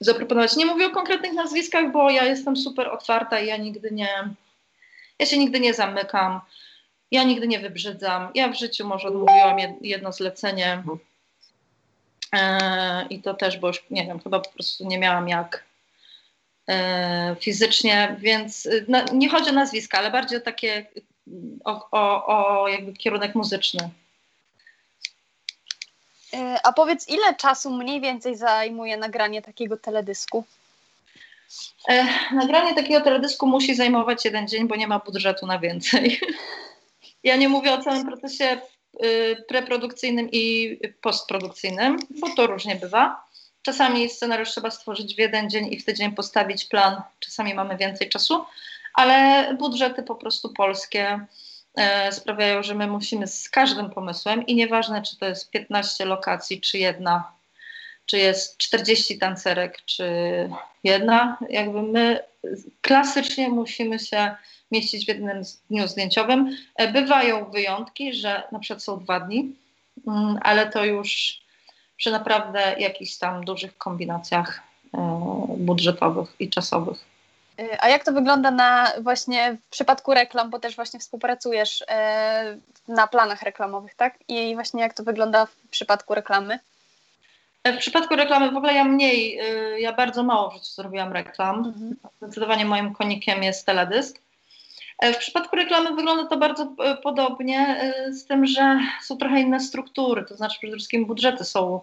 zaproponować. 0.00 0.56
Nie 0.56 0.66
mówię 0.66 0.86
o 0.86 0.90
konkretnych 0.90 1.32
nazwiskach, 1.32 1.92
bo 1.92 2.10
ja 2.10 2.24
jestem 2.24 2.56
super 2.56 2.88
otwarta 2.88 3.40
i 3.40 3.46
ja 3.46 3.56
nigdy 3.56 3.90
nie, 3.90 4.08
ja 5.18 5.26
się 5.26 5.38
nigdy 5.38 5.60
nie 5.60 5.74
zamykam, 5.74 6.40
ja 7.10 7.24
nigdy 7.24 7.48
nie 7.48 7.58
wybrzydzam. 7.58 8.28
Ja 8.34 8.48
w 8.48 8.58
życiu 8.58 8.86
może 8.86 9.08
odmówiłam 9.08 9.56
jedno 9.80 10.12
zlecenie 10.12 10.82
e, 12.32 13.06
i 13.10 13.22
to 13.22 13.34
też, 13.34 13.58
bo 13.58 13.68
już 13.68 13.84
nie 13.90 14.06
wiem, 14.06 14.20
chyba 14.20 14.40
po 14.40 14.50
prostu 14.50 14.84
nie 14.84 14.98
miałam 14.98 15.28
jak 15.28 15.64
fizycznie, 17.40 18.16
więc 18.18 18.68
no, 18.88 19.04
nie 19.12 19.28
chodzi 19.28 19.50
o 19.50 19.52
nazwiska, 19.52 19.98
ale 19.98 20.10
bardziej 20.10 20.38
o 20.38 20.40
takie, 20.40 20.86
o, 21.64 21.88
o, 21.90 22.26
o 22.62 22.68
jakby 22.68 22.92
kierunek 22.92 23.34
muzyczny. 23.34 23.90
E, 26.34 26.60
a 26.62 26.72
powiedz, 26.72 27.08
ile 27.08 27.34
czasu 27.34 27.70
mniej 27.70 28.00
więcej 28.00 28.36
zajmuje 28.36 28.96
nagranie 28.96 29.42
takiego 29.42 29.76
teledysku? 29.76 30.44
E, 31.88 32.06
nagranie 32.34 32.74
takiego 32.74 33.00
teledysku 33.00 33.46
musi 33.46 33.74
zajmować 33.74 34.24
jeden 34.24 34.48
dzień, 34.48 34.68
bo 34.68 34.76
nie 34.76 34.86
ma 34.86 34.98
budżetu 34.98 35.46
na 35.46 35.58
więcej. 35.58 36.20
ja 37.24 37.36
nie 37.36 37.48
mówię 37.48 37.72
o 37.72 37.82
całym 37.82 38.06
procesie 38.06 38.60
y, 39.04 39.44
preprodukcyjnym 39.48 40.28
i 40.32 40.78
postprodukcyjnym, 41.00 41.98
bo 42.10 42.30
to 42.36 42.46
różnie 42.46 42.76
bywa. 42.76 43.24
Czasami 43.62 44.10
scenariusz 44.10 44.50
trzeba 44.50 44.70
stworzyć 44.70 45.14
w 45.14 45.18
jeden 45.18 45.50
dzień 45.50 45.72
i 45.72 45.78
w 45.80 45.84
tydzień 45.84 46.12
postawić 46.12 46.64
plan. 46.64 47.02
Czasami 47.20 47.54
mamy 47.54 47.76
więcej 47.76 48.08
czasu, 48.08 48.44
ale 48.94 49.48
budżety 49.58 50.02
po 50.02 50.14
prostu 50.14 50.52
polskie 50.52 51.26
E, 51.74 52.12
sprawiają, 52.12 52.62
że 52.62 52.74
my 52.74 52.86
musimy 52.86 53.26
z 53.26 53.48
każdym 53.48 53.90
pomysłem 53.90 54.46
i 54.46 54.54
nieważne, 54.54 55.02
czy 55.02 55.18
to 55.18 55.26
jest 55.26 55.50
15 55.50 56.04
lokacji, 56.04 56.60
czy 56.60 56.78
jedna, 56.78 57.32
czy 58.06 58.18
jest 58.18 58.58
40 58.58 59.18
tancerek, 59.18 59.78
czy 59.84 60.04
jedna, 60.84 61.38
jakby 61.50 61.82
my 61.82 62.20
klasycznie 62.80 63.48
musimy 63.48 63.98
się 63.98 64.34
mieścić 64.72 65.04
w 65.04 65.08
jednym 65.08 65.42
dniu 65.70 65.88
zdjęciowym. 65.88 66.56
E, 66.76 66.92
bywają 66.92 67.50
wyjątki, 67.50 68.14
że 68.14 68.42
na 68.52 68.58
przykład 68.58 68.82
są 68.82 69.00
dwa 69.00 69.20
dni, 69.20 69.56
mm, 70.06 70.38
ale 70.42 70.70
to 70.70 70.84
już 70.84 71.41
przy 72.02 72.10
naprawdę 72.10 72.74
jakichś 72.78 73.16
tam 73.16 73.44
dużych 73.44 73.78
kombinacjach 73.78 74.60
e, 74.94 74.98
budżetowych 75.58 76.34
i 76.38 76.50
czasowych. 76.50 76.98
Y, 77.60 77.80
a 77.80 77.88
jak 77.88 78.04
to 78.04 78.12
wygląda 78.12 78.50
na 78.50 78.92
właśnie 79.00 79.56
w 79.66 79.70
przypadku 79.70 80.14
reklam, 80.14 80.50
bo 80.50 80.58
też 80.58 80.76
właśnie 80.76 81.00
współpracujesz 81.00 81.84
e, 81.88 82.56
na 82.88 83.06
planach 83.06 83.42
reklamowych, 83.42 83.94
tak? 83.94 84.14
I 84.28 84.54
właśnie 84.54 84.82
jak 84.82 84.94
to 84.94 85.02
wygląda 85.02 85.46
w 85.46 85.56
przypadku 85.70 86.14
reklamy? 86.14 86.58
E, 87.64 87.72
w 87.72 87.78
przypadku 87.78 88.16
reklamy 88.16 88.50
w 88.50 88.56
ogóle 88.56 88.74
ja 88.74 88.84
mniej, 88.84 89.40
ja 89.78 89.92
bardzo 89.92 90.22
mało 90.22 90.50
w 90.50 90.54
życiu 90.54 90.66
zrobiłam 90.66 91.12
reklam. 91.12 91.58
Mhm. 91.58 91.96
Zdecydowanie 92.22 92.64
moim 92.64 92.94
konikiem 92.94 93.42
jest 93.42 93.66
teledysk. 93.66 94.18
E, 95.02 95.12
w 95.12 95.18
przypadku 95.18 95.56
reklamy 95.56 95.96
wygląda 95.96 96.26
to 96.26 96.36
bardzo 96.36 96.74
podobnie, 97.02 97.92
z 98.10 98.26
tym, 98.26 98.46
że 98.46 98.78
są 99.02 99.16
trochę 99.16 99.40
inne 99.40 99.60
struktury, 99.60 100.24
to 100.28 100.36
znaczy 100.36 100.58
przede 100.58 100.76
wszystkim 100.76 101.06
budżety 101.06 101.44
są 101.44 101.80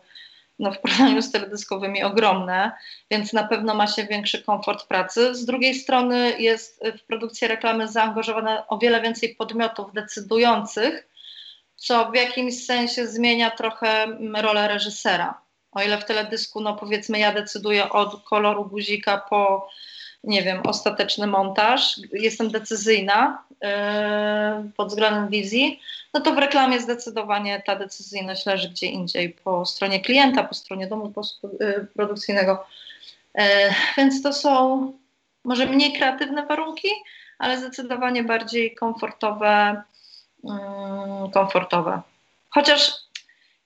no, 0.60 0.72
w 0.72 0.80
porównaniu 0.80 1.22
z 1.22 1.32
teledyskowymi 1.32 2.04
ogromne, 2.04 2.72
więc 3.12 3.34
na 3.34 3.44
pewno 3.44 3.74
ma 3.74 3.88
się 3.88 4.04
większy 4.04 4.44
komfort 4.44 4.88
pracy. 4.88 5.36
Z 5.36 5.46
drugiej 5.46 5.76
strony 5.76 6.40
jest 6.40 6.84
w 6.98 7.04
produkcję 7.04 7.48
reklamy 7.48 7.88
zaangażowane 7.88 8.68
o 8.68 8.78
wiele 8.78 9.02
więcej 9.02 9.36
podmiotów 9.36 9.94
decydujących, 9.94 11.08
co 11.76 12.12
w 12.12 12.16
jakimś 12.16 12.66
sensie 12.66 13.08
zmienia 13.08 13.52
trochę 13.52 14.08
rolę 14.42 14.68
reżysera. 14.68 15.42
O 15.72 15.82
ile 15.82 15.98
w 15.98 16.06
teledysku, 16.06 16.62
no 16.62 16.76
powiedzmy, 16.76 17.20
ja 17.20 17.34
decyduję 17.34 17.90
od 17.90 18.24
koloru 18.24 18.66
guzika 18.66 19.18
po, 19.30 19.70
nie 20.24 20.44
wiem, 20.44 20.62
ostateczny 20.66 21.28
montaż, 21.28 22.00
jestem 22.14 22.52
decyzyjna 22.52 23.44
yy, 23.62 23.70
pod 24.78 24.88
względem 24.88 25.30
wizji, 25.30 25.80
no 26.14 26.20
to 26.20 26.34
w 26.34 26.38
reklamie 26.38 26.80
zdecydowanie 26.80 27.64
ta 27.66 27.76
decyzyjność 27.76 28.46
leży 28.46 28.70
gdzie 28.70 28.88
indziej, 28.88 29.30
po 29.30 29.66
stronie 29.66 30.00
klienta, 30.00 30.44
po 30.44 30.54
stronie 30.54 30.88
domu 30.88 31.14
produkcyjnego. 31.96 32.66
E, 33.36 33.74
więc 33.98 34.22
to 34.22 34.34
są 34.34 34.94
może 35.46 35.66
mniej 35.66 35.94
kreatywne 35.94 36.46
warunki, 36.46 36.88
ale 37.40 37.58
zdecydowanie 37.58 38.24
bardziej 38.24 38.76
komfortowe. 38.76 39.84
Mm, 40.44 41.32
komfortowe. 41.32 42.02
Chociaż 42.50 42.94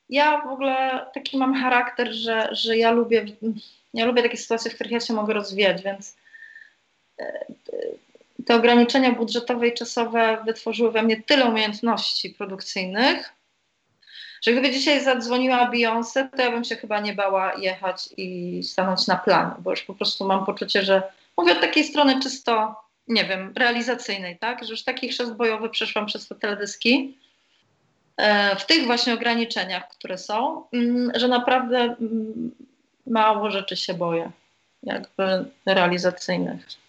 ja 0.09 0.41
w 0.41 0.47
ogóle 0.47 1.05
taki 1.13 1.37
mam 1.37 1.55
charakter, 1.55 2.13
że, 2.13 2.49
że 2.51 2.77
ja 2.77 2.91
lubię, 2.91 3.25
ja 3.93 4.05
lubię 4.05 4.23
takie 4.23 4.37
sytuacje, 4.37 4.71
w 4.71 4.75
których 4.75 4.91
ja 4.91 4.99
się 4.99 5.13
mogę 5.13 5.33
rozwijać, 5.33 5.83
więc 5.83 6.15
te 8.45 8.55
ograniczenia 8.55 9.11
budżetowe 9.11 9.67
i 9.67 9.73
czasowe 9.73 10.37
wytworzyły 10.45 10.91
we 10.91 11.03
mnie 11.03 11.21
tyle 11.21 11.45
umiejętności 11.45 12.29
produkcyjnych, 12.29 13.33
że 14.41 14.51
gdyby 14.51 14.71
dzisiaj 14.71 15.03
zadzwoniła 15.03 15.71
Beyoncé, 15.71 16.29
to 16.29 16.41
ja 16.41 16.51
bym 16.51 16.63
się 16.63 16.75
chyba 16.75 16.99
nie 16.99 17.13
bała 17.13 17.53
jechać 17.53 18.09
i 18.17 18.59
stanąć 18.63 19.07
na 19.07 19.15
plan, 19.15 19.55
bo 19.59 19.71
już 19.71 19.81
po 19.81 19.93
prostu 19.93 20.25
mam 20.25 20.45
poczucie, 20.45 20.83
że 20.83 21.03
mówię 21.37 21.51
od 21.51 21.61
takiej 21.61 21.83
strony 21.83 22.19
czysto, 22.19 22.75
nie 23.07 23.25
wiem, 23.25 23.53
realizacyjnej, 23.55 24.37
tak, 24.37 24.63
że 24.63 24.71
już 24.71 24.83
taki 24.83 25.09
chrzest 25.09 25.33
bojowy 25.33 25.69
przeszłam 25.69 26.05
przez 26.05 26.27
te 26.27 26.35
teledyski, 26.35 27.17
e, 28.17 28.55
w 28.55 28.65
tych 28.65 28.85
właśnie 28.85 29.13
ograniczeniach, 29.13 29.89
które 29.89 30.17
są, 30.17 30.63
mm, 30.73 31.11
że 31.15 31.27
naprawdę 31.27 31.77
mm, 31.79 32.51
mało 33.07 33.51
rzeczy 33.51 33.75
się 33.75 33.93
boję, 33.93 34.31
jakby 34.83 35.45
realizacyjnych. 35.65 36.82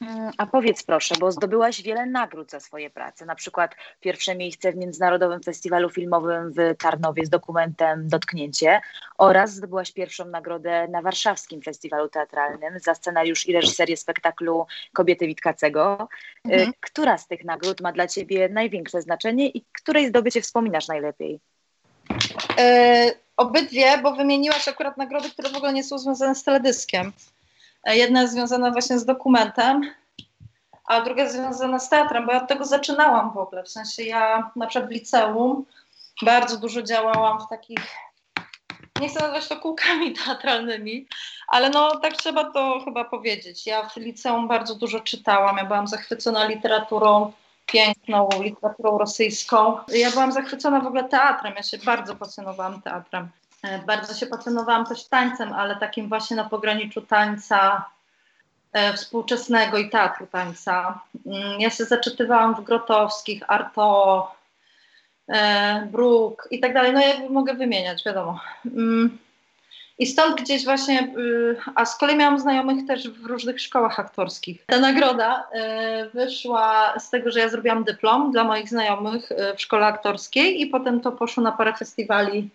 Mm, 0.00 0.32
a 0.38 0.46
powiedz 0.46 0.82
proszę, 0.82 1.14
bo 1.20 1.32
zdobyłaś 1.32 1.82
wiele 1.82 2.06
nagród 2.06 2.50
za 2.50 2.60
swoje 2.60 2.90
prace, 2.90 3.26
na 3.26 3.34
przykład 3.34 3.74
pierwsze 4.00 4.34
miejsce 4.34 4.72
w 4.72 4.76
Międzynarodowym 4.76 5.42
Festiwalu 5.42 5.90
Filmowym 5.90 6.52
w 6.52 6.76
Tarnowie 6.78 7.26
z 7.26 7.30
dokumentem 7.30 8.08
Dotknięcie 8.08 8.80
oraz 9.18 9.54
zdobyłaś 9.54 9.92
pierwszą 9.92 10.24
nagrodę 10.24 10.88
na 10.88 11.02
Warszawskim 11.02 11.62
Festiwalu 11.62 12.08
Teatralnym 12.08 12.78
za 12.78 12.94
scenariusz 12.94 13.48
i 13.48 13.52
reżyserię 13.52 13.96
spektaklu 13.96 14.66
Kobiety 14.92 15.26
Witkacego. 15.26 16.08
Y, 16.48 16.52
mhm. 16.52 16.72
Która 16.80 17.18
z 17.18 17.28
tych 17.28 17.44
nagród 17.44 17.80
ma 17.80 17.92
dla 17.92 18.06
Ciebie 18.06 18.48
największe 18.48 19.02
znaczenie 19.02 19.48
i 19.48 19.64
której 19.72 20.08
zdobycie 20.08 20.40
wspominasz 20.40 20.88
najlepiej? 20.88 21.40
E, 22.58 23.10
obydwie, 23.36 23.98
bo 24.02 24.12
wymieniłaś 24.12 24.68
akurat 24.68 24.96
nagrody, 24.96 25.30
które 25.30 25.48
w 25.48 25.56
ogóle 25.56 25.72
nie 25.72 25.84
są 25.84 25.98
związane 25.98 26.34
z 26.34 26.44
teledyskiem. 26.44 27.12
E, 27.84 27.96
jedna 27.96 28.22
jest 28.22 28.32
związana 28.32 28.70
właśnie 28.70 28.98
z 28.98 29.04
dokumentem, 29.04 29.94
a 30.84 31.00
druga 31.00 31.22
jest 31.22 31.34
związana 31.34 31.78
z 31.78 31.88
teatrem, 31.88 32.26
bo 32.26 32.32
ja 32.32 32.42
od 32.42 32.48
tego 32.48 32.64
zaczynałam 32.64 33.32
w 33.32 33.38
ogóle. 33.38 33.62
W 33.62 33.68
sensie 33.68 34.02
ja 34.02 34.50
na 34.56 34.66
przykład 34.66 34.90
w 34.90 34.92
liceum 34.92 35.64
bardzo 36.22 36.56
dużo 36.56 36.82
działałam 36.82 37.40
w 37.40 37.48
takich, 37.48 37.80
nie 39.00 39.08
chcę 39.08 39.20
nazwać 39.20 39.48
to 39.48 39.56
kółkami 39.56 40.12
teatralnymi, 40.24 41.06
ale 41.48 41.70
no 41.70 41.96
tak 41.96 42.12
trzeba 42.12 42.50
to 42.52 42.80
chyba 42.84 43.04
powiedzieć. 43.04 43.66
Ja 43.66 43.88
w 43.88 43.96
liceum 43.96 44.48
bardzo 44.48 44.74
dużo 44.74 45.00
czytałam, 45.00 45.56
ja 45.56 45.64
byłam 45.64 45.86
zachwycona 45.86 46.46
literaturą 46.46 47.32
piękną, 47.66 48.28
literaturą 48.40 48.98
rosyjską. 48.98 49.78
Ja 49.88 50.10
byłam 50.10 50.32
zachwycona 50.32 50.80
w 50.80 50.86
ogóle 50.86 51.04
teatrem, 51.04 51.54
ja 51.56 51.62
się 51.62 51.78
bardzo 51.78 52.16
pasjonowałam 52.16 52.82
teatrem. 52.82 53.28
E, 53.62 53.78
bardzo 53.78 54.14
się 54.14 54.26
pasjonowałam 54.26 54.86
też 54.86 55.04
tańcem, 55.04 55.52
ale 55.52 55.76
takim 55.76 56.08
właśnie 56.08 56.36
na 56.36 56.44
pograniczu 56.44 57.02
tańca 57.02 57.84
e, 58.72 58.92
współczesnego 58.92 59.78
i 59.78 59.90
teatru 59.90 60.26
tańca. 60.26 61.00
Mm, 61.26 61.60
ja 61.60 61.70
się 61.70 61.84
zaczytywałam 61.84 62.54
w 62.54 62.64
Grotowskich, 62.64 63.42
Arto, 63.48 64.34
e, 65.28 65.86
Bruk 65.92 66.48
i 66.50 66.60
tak 66.60 66.74
dalej. 66.74 66.92
No 66.92 67.00
jakby 67.00 67.30
mogę 67.30 67.54
wymieniać, 67.54 68.04
wiadomo. 68.04 68.40
Mm, 68.64 69.18
I 69.98 70.06
stąd 70.06 70.40
gdzieś 70.40 70.64
właśnie, 70.64 71.14
y, 71.18 71.56
a 71.74 71.84
z 71.84 71.96
kolei 71.96 72.16
miałam 72.16 72.40
znajomych 72.40 72.86
też 72.86 73.08
w 73.08 73.26
różnych 73.26 73.60
szkołach 73.60 74.00
aktorskich. 74.00 74.64
Ta 74.66 74.78
nagroda 74.78 75.48
wyszła 76.14 76.94
z 76.98 77.10
tego, 77.10 77.30
że 77.30 77.40
ja 77.40 77.48
zrobiłam 77.48 77.84
dyplom 77.84 78.32
dla 78.32 78.44
moich 78.44 78.68
znajomych 78.68 79.28
w 79.56 79.60
szkole 79.60 79.86
aktorskiej 79.86 80.60
i 80.60 80.66
potem 80.66 81.00
to 81.00 81.12
poszło 81.12 81.42
na 81.42 81.52
parę 81.52 81.74
festiwali 81.74 82.50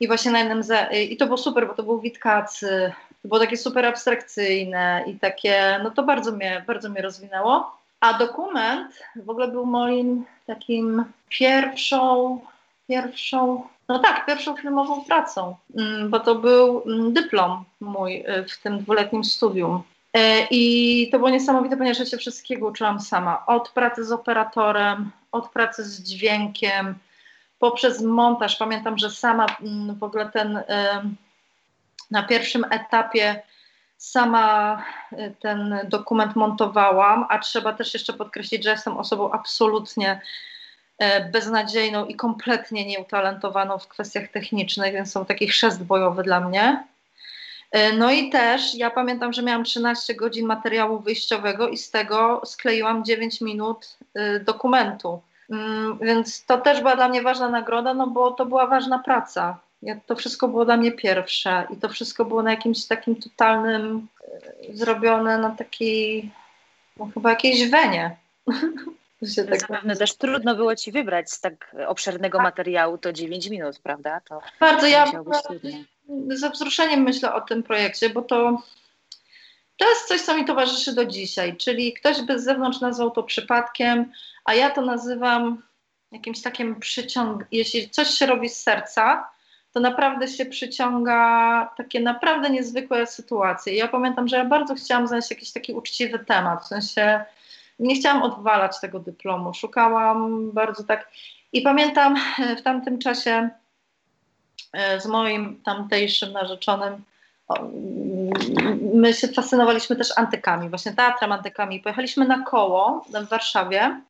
i 0.00 0.06
właśnie 0.06 0.30
na 0.30 0.92
i 0.92 1.16
to 1.16 1.26
było 1.26 1.38
super, 1.38 1.68
bo 1.68 1.74
to 1.74 1.82
był 1.82 2.00
Witkacy, 2.00 2.92
to 3.22 3.28
było 3.28 3.40
takie 3.40 3.56
super 3.56 3.86
abstrakcyjne 3.86 5.04
i 5.06 5.14
takie, 5.14 5.80
no 5.82 5.90
to 5.90 6.02
bardzo 6.02 6.32
mnie, 6.32 6.64
bardzo 6.66 6.88
mnie 6.88 7.02
rozwinęło. 7.02 7.80
A 8.00 8.18
dokument 8.18 9.02
w 9.16 9.30
ogóle 9.30 9.48
był 9.48 9.66
moim 9.66 10.24
takim 10.46 11.04
pierwszą, 11.28 12.40
pierwszą, 12.88 13.62
no 13.88 13.98
tak, 13.98 14.26
pierwszą 14.26 14.56
filmową 14.56 15.04
pracą, 15.04 15.56
mm, 15.76 16.10
bo 16.10 16.20
to 16.20 16.34
był 16.34 16.82
mm, 16.86 17.12
dyplom 17.12 17.64
mój 17.80 18.16
y, 18.16 18.44
w 18.48 18.58
tym 18.62 18.78
dwuletnim 18.78 19.24
studium. 19.24 19.82
Y, 20.16 20.20
I 20.50 21.08
to 21.12 21.18
było 21.18 21.30
niesamowite, 21.30 21.76
ponieważ 21.76 21.98
ja 21.98 22.06
się 22.06 22.16
wszystkiego 22.16 22.68
uczyłam 22.68 23.00
sama. 23.00 23.46
Od 23.46 23.68
pracy 23.68 24.04
z 24.04 24.12
operatorem, 24.12 25.10
od 25.32 25.48
pracy 25.48 25.84
z 25.84 26.02
dźwiękiem, 26.02 26.94
poprzez 27.60 28.02
montaż. 28.02 28.56
Pamiętam, 28.56 28.98
że 28.98 29.10
sama 29.10 29.46
mm, 29.60 29.94
w 29.94 30.02
ogóle 30.02 30.30
ten 30.30 30.62
na 32.10 32.22
pierwszym 32.22 32.64
etapie 32.70 33.42
sama 34.00 34.82
y, 35.12 35.34
ten 35.40 35.80
dokument 35.84 36.36
montowałam, 36.36 37.26
a 37.28 37.38
trzeba 37.38 37.72
też 37.72 37.94
jeszcze 37.94 38.12
podkreślić, 38.12 38.64
że 38.64 38.70
jestem 38.70 38.96
osobą 38.96 39.32
absolutnie 39.32 40.20
e, 40.98 41.30
beznadziejną 41.30 42.06
i 42.06 42.14
kompletnie 42.14 42.86
nieutalentowaną 42.86 43.78
w 43.78 43.88
kwestiach 43.88 44.28
technicznych, 44.28 44.92
więc 44.92 45.12
są 45.12 45.24
taki 45.24 45.48
chrzest 45.48 45.84
bojowy 45.84 46.22
dla 46.22 46.40
mnie. 46.40 46.84
E, 47.70 47.92
no 47.92 48.10
i 48.10 48.30
też 48.30 48.74
ja 48.74 48.90
pamiętam, 48.90 49.32
że 49.32 49.42
miałam 49.42 49.64
13 49.64 50.14
godzin 50.14 50.46
materiału 50.46 51.00
wyjściowego 51.00 51.68
i 51.68 51.76
z 51.76 51.90
tego 51.90 52.42
skleiłam 52.44 53.04
9 53.04 53.40
minut 53.40 53.98
dokumentu. 54.44 55.22
Mm, 55.50 55.98
więc 55.98 56.44
to 56.44 56.58
też 56.58 56.78
była 56.78 56.96
dla 56.96 57.08
mnie 57.08 57.22
ważna 57.22 57.48
nagroda, 57.48 57.94
no 57.94 58.06
bo 58.06 58.30
to 58.30 58.46
była 58.46 58.66
ważna 58.66 58.98
praca. 58.98 59.58
Ja, 59.82 59.96
to 60.06 60.16
wszystko 60.16 60.48
było 60.48 60.64
dla 60.64 60.76
mnie 60.76 60.92
pierwsze 60.92 61.66
i 61.70 61.76
to 61.76 61.88
wszystko 61.88 62.24
było 62.24 62.42
na 62.42 62.50
jakimś 62.50 62.86
takim 62.86 63.16
totalnym, 63.16 64.06
e, 64.70 64.76
zrobione 64.76 65.38
na 65.38 65.50
takiej, 65.50 66.30
no 66.96 67.10
chyba 67.14 67.30
jakiejś 67.30 67.70
wenie. 67.70 68.16
tak 69.50 69.60
Zapewne 69.60 69.96
też 69.96 70.14
trudno 70.14 70.54
było 70.54 70.76
Ci 70.76 70.92
wybrać 70.92 71.30
z 71.30 71.40
tak 71.40 71.76
obszernego 71.86 72.38
tak. 72.38 72.44
materiału 72.44 72.98
to 72.98 73.12
9 73.12 73.50
minut, 73.50 73.78
prawda? 73.78 74.20
To 74.28 74.40
Bardzo, 74.60 74.86
ja 74.86 75.06
ze 76.28 76.50
wzruszeniem 76.50 77.02
myślę 77.02 77.34
o 77.34 77.40
tym 77.40 77.62
projekcie, 77.62 78.10
bo 78.10 78.22
to, 78.22 78.62
to 79.80 79.88
jest 79.88 80.08
coś, 80.08 80.20
co 80.20 80.36
mi 80.36 80.44
towarzyszy 80.44 80.94
do 80.94 81.04
dzisiaj, 81.04 81.56
czyli 81.56 81.92
ktoś 81.92 82.22
by 82.22 82.38
z 82.38 82.44
zewnątrz 82.44 82.80
nazwał 82.80 83.10
to 83.10 83.22
przypadkiem, 83.22 84.12
a 84.44 84.54
ja 84.54 84.70
to 84.70 84.82
nazywam 84.82 85.62
jakimś 86.12 86.42
takim 86.42 86.80
przyciąg, 86.80 87.44
jeśli 87.52 87.90
coś 87.90 88.08
się 88.08 88.26
robi 88.26 88.48
z 88.48 88.62
serca, 88.62 89.30
to 89.72 89.80
naprawdę 89.80 90.28
się 90.28 90.46
przyciąga 90.46 91.70
takie 91.76 92.00
naprawdę 92.00 92.50
niezwykłe 92.50 93.06
sytuacje. 93.06 93.74
Ja 93.74 93.88
pamiętam, 93.88 94.28
że 94.28 94.36
ja 94.36 94.44
bardzo 94.44 94.74
chciałam 94.74 95.06
znaleźć 95.06 95.30
jakiś 95.30 95.52
taki 95.52 95.72
uczciwy 95.72 96.18
temat, 96.18 96.64
w 96.64 96.66
sensie 96.66 97.24
nie 97.78 97.94
chciałam 97.94 98.22
odwalać 98.22 98.80
tego 98.80 99.00
dyplomu, 99.00 99.54
szukałam 99.54 100.50
bardzo 100.52 100.84
tak. 100.84 101.10
I 101.52 101.62
pamiętam 101.62 102.16
e, 102.38 102.56
w 102.56 102.62
tamtym 102.62 102.98
czasie 102.98 103.50
e, 104.72 105.00
z 105.00 105.06
moim 105.06 105.62
tamtejszym 105.62 106.32
narzeczonym, 106.32 107.02
my 108.94 109.14
się 109.14 109.28
fascynowaliśmy 109.28 109.96
też 109.96 110.18
antykami, 110.18 110.68
właśnie 110.68 110.92
teatrem 110.92 111.32
antykami. 111.32 111.80
Pojechaliśmy 111.80 112.28
na 112.28 112.42
koło 112.44 113.04
w 113.24 113.28
Warszawie 113.28 114.00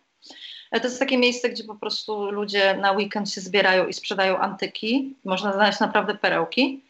to 0.79 0.87
jest 0.87 0.99
takie 0.99 1.19
miejsce, 1.19 1.49
gdzie 1.49 1.65
po 1.65 1.75
prostu 1.75 2.31
ludzie 2.31 2.77
na 2.77 2.93
weekend 2.93 3.31
się 3.31 3.41
zbierają 3.41 3.87
i 3.87 3.93
sprzedają 3.93 4.39
antyki. 4.39 5.17
Można 5.25 5.53
znaleźć 5.53 5.81
naprawdę 5.81 6.15
perełki. 6.15 6.85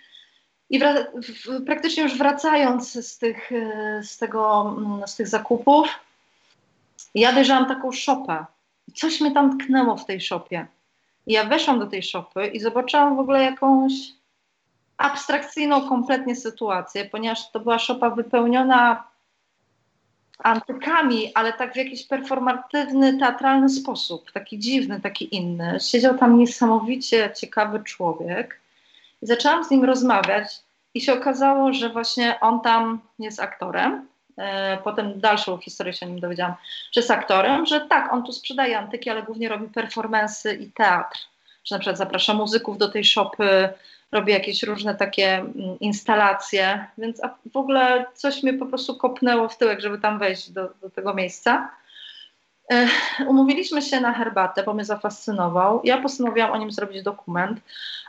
I 0.70 0.78
w, 0.78 1.64
praktycznie 1.66 2.02
już 2.02 2.18
wracając 2.18 2.92
z 2.92 3.18
tych, 3.18 3.52
e, 3.52 4.00
z, 4.04 4.18
tego, 4.18 4.74
mm, 4.78 5.08
z 5.08 5.16
tych 5.16 5.28
zakupów, 5.28 5.88
ja 7.14 7.32
dojrzałam 7.32 7.66
taką 7.66 7.92
szopę. 7.92 8.44
Coś 8.94 9.20
mnie 9.20 9.32
tam 9.32 9.58
tknęło 9.58 9.96
w 9.96 10.06
tej 10.06 10.20
szopie. 10.20 10.66
I 11.26 11.32
ja 11.32 11.44
weszłam 11.44 11.78
do 11.78 11.86
tej 11.86 12.02
szopy 12.02 12.46
i 12.46 12.60
zobaczyłam 12.60 13.16
w 13.16 13.20
ogóle 13.20 13.42
jakąś 13.42 13.92
abstrakcyjną 15.00 15.88
kompletnie 15.88 16.36
sytuację, 16.36 17.04
ponieważ 17.04 17.50
to 17.50 17.60
była 17.60 17.78
szopa 17.78 18.10
wypełniona 18.10 19.04
antykami, 20.38 21.34
ale 21.34 21.52
tak 21.52 21.72
w 21.72 21.76
jakiś 21.76 22.06
performatywny, 22.06 23.18
teatralny 23.18 23.68
sposób, 23.68 24.32
taki 24.32 24.58
dziwny, 24.58 25.00
taki 25.00 25.36
inny. 25.36 25.78
Siedział 25.80 26.18
tam 26.18 26.38
niesamowicie 26.38 27.32
ciekawy 27.36 27.84
człowiek 27.84 28.60
i 29.22 29.26
zaczęłam 29.26 29.64
z 29.64 29.70
nim 29.70 29.84
rozmawiać 29.84 30.60
i 30.94 31.00
się 31.00 31.12
okazało, 31.14 31.72
że 31.72 31.88
właśnie 31.88 32.40
on 32.40 32.60
tam 32.60 33.00
jest 33.18 33.40
aktorem. 33.40 34.06
E, 34.38 34.78
potem 34.84 35.20
dalszą 35.20 35.58
historię 35.58 35.92
się 35.92 36.06
o 36.06 36.08
nim 36.08 36.20
dowiedziałam, 36.20 36.54
że 36.92 37.00
jest 37.00 37.10
aktorem, 37.10 37.66
że 37.66 37.80
tak, 37.80 38.12
on 38.12 38.22
tu 38.22 38.32
sprzedaje 38.32 38.78
antyki, 38.78 39.10
ale 39.10 39.22
głównie 39.22 39.48
robi 39.48 39.66
performensy 39.66 40.54
i 40.54 40.72
teatr. 40.72 41.18
Że 41.64 41.74
na 41.74 41.78
przykład 41.78 41.98
zaprasza 41.98 42.34
muzyków 42.34 42.78
do 42.78 42.88
tej 42.88 43.04
szopy, 43.04 43.68
robię 44.12 44.34
jakieś 44.34 44.62
różne 44.62 44.94
takie 44.94 45.34
mm, 45.34 45.78
instalacje, 45.80 46.86
więc 46.98 47.20
w 47.52 47.56
ogóle 47.56 48.06
coś 48.14 48.42
mnie 48.42 48.54
po 48.54 48.66
prostu 48.66 48.96
kopnęło 48.96 49.48
w 49.48 49.58
tyłek, 49.58 49.80
żeby 49.80 49.98
tam 49.98 50.18
wejść 50.18 50.50
do, 50.50 50.70
do 50.82 50.90
tego 50.90 51.14
miejsca. 51.14 51.70
Umówiliśmy 53.26 53.82
się 53.82 54.00
na 54.00 54.12
herbatę, 54.12 54.62
bo 54.62 54.74
mnie 54.74 54.84
zafascynował. 54.84 55.80
Ja 55.84 56.02
postanowiłam 56.02 56.50
o 56.50 56.58
nim 56.58 56.70
zrobić 56.70 57.02
dokument. 57.02 57.60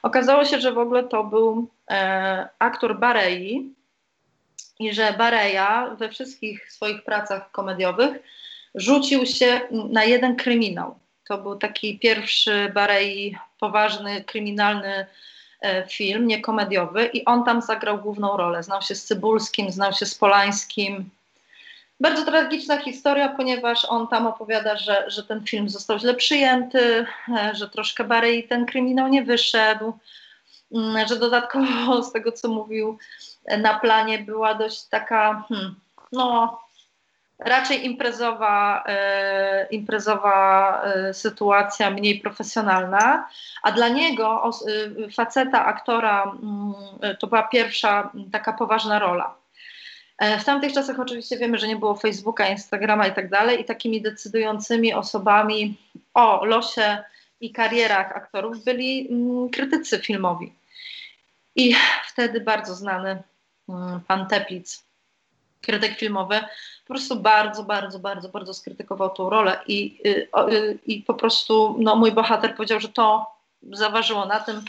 Okazało 0.03 0.45
się, 0.45 0.59
że 0.59 0.71
w 0.71 0.77
ogóle 0.77 1.03
to 1.03 1.23
był 1.23 1.67
e, 1.89 2.49
aktor 2.59 2.99
Barei 2.99 3.73
i 4.79 4.93
że 4.93 5.13
Bareja 5.17 5.95
we 5.99 6.09
wszystkich 6.09 6.71
swoich 6.71 7.03
pracach 7.03 7.51
komediowych 7.51 8.17
rzucił 8.75 9.25
się 9.25 9.61
na 9.71 10.03
jeden 10.03 10.35
kryminał. 10.35 11.00
To 11.31 11.37
był 11.37 11.55
taki 11.55 11.99
pierwszy 11.99 12.71
Barei 12.73 13.37
poważny, 13.59 14.23
kryminalny 14.23 15.05
E, 15.61 15.87
film, 15.87 16.27
nie 16.27 16.41
komediowy, 16.41 17.05
i 17.05 17.25
on 17.25 17.43
tam 17.43 17.61
zagrał 17.61 17.97
główną 17.97 18.37
rolę. 18.37 18.63
Znał 18.63 18.81
się 18.81 18.95
z 18.95 19.05
Cybulskim, 19.05 19.71
znał 19.71 19.93
się 19.93 20.05
z 20.05 20.15
Polańskim. 20.15 21.09
Bardzo 21.99 22.25
tragiczna 22.25 22.77
historia, 22.77 23.29
ponieważ 23.29 23.85
on 23.85 24.07
tam 24.07 24.27
opowiada, 24.27 24.77
że, 24.77 25.03
że 25.07 25.23
ten 25.23 25.43
film 25.43 25.69
został 25.69 25.99
źle 25.99 26.13
przyjęty, 26.13 27.05
e, 27.29 27.55
że 27.55 27.69
troszkę 27.69 28.03
bardziej 28.03 28.47
ten 28.47 28.65
kryminał 28.65 29.07
nie 29.07 29.23
wyszedł, 29.23 29.93
mm, 30.71 31.07
że 31.07 31.19
dodatkowo 31.19 32.03
z 32.09 32.11
tego, 32.11 32.31
co 32.31 32.47
mówił, 32.47 32.97
na 33.57 33.79
planie 33.79 34.19
była 34.19 34.55
dość 34.55 34.83
taka, 34.83 35.45
hmm, 35.49 35.75
no, 36.11 36.59
raczej 37.41 37.86
imprezowa, 37.86 38.84
e, 38.88 39.67
imprezowa 39.71 40.82
e, 40.84 41.13
sytuacja, 41.13 41.89
mniej 41.89 42.19
profesjonalna, 42.19 43.27
a 43.63 43.71
dla 43.71 43.89
niego, 43.89 44.43
o, 44.43 44.49
e, 44.49 45.12
faceta, 45.12 45.65
aktora, 45.65 46.23
mm, 46.23 46.73
to 47.19 47.27
była 47.27 47.43
pierwsza 47.43 48.12
taka 48.32 48.54
poważna 48.54 48.99
rola. 48.99 49.36
E, 50.17 50.39
w 50.39 50.43
tamtych 50.43 50.73
czasach 50.73 50.99
oczywiście 50.99 51.38
wiemy, 51.38 51.58
że 51.58 51.67
nie 51.67 51.75
było 51.75 51.95
Facebooka, 51.95 52.47
Instagrama 52.47 53.08
i 53.08 53.13
tak 53.13 53.30
dalej 53.30 53.62
i 53.62 53.65
takimi 53.65 54.01
decydującymi 54.01 54.93
osobami 54.93 55.77
o 56.13 56.45
losie 56.45 57.04
i 57.39 57.51
karierach 57.51 58.12
aktorów 58.12 58.63
byli 58.63 59.08
mm, 59.12 59.49
krytycy 59.49 59.99
filmowi. 59.99 60.54
I 61.56 61.75
wtedy 62.08 62.41
bardzo 62.41 62.75
znany 62.75 63.23
mm, 63.69 63.99
pan 64.08 64.27
Teplic, 64.27 64.84
krytyk 65.62 65.97
filmowy, 65.97 66.39
po 66.88 66.93
prostu 66.93 67.15
bardzo, 67.15 67.63
bardzo, 67.63 68.00
bardzo, 68.00 68.30
bardzo 68.30 68.54
skrytykował 68.54 69.10
tą 69.10 69.30
rolę 69.30 69.60
i, 69.67 70.02
y, 70.06 70.28
y, 70.54 70.80
i 70.86 71.02
po 71.02 71.13
prostu 71.13 71.76
no, 71.80 71.95
mój 71.95 72.12
bohater 72.12 72.56
powiedział, 72.56 72.80
że 72.80 72.89
to 72.89 73.26
zaważyło 73.71 74.26
na 74.26 74.39
tym, 74.39 74.62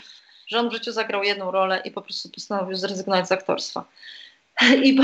że 0.47 0.59
on 0.59 0.69
w 0.69 0.73
życiu 0.73 0.91
zagrał 0.91 1.23
jedną 1.23 1.51
rolę 1.51 1.81
i 1.85 1.91
po 1.91 2.01
prostu 2.01 2.29
postanowił 2.29 2.75
zrezygnować 2.75 3.27
z 3.27 3.31
aktorstwa. 3.31 3.85
I, 4.83 4.99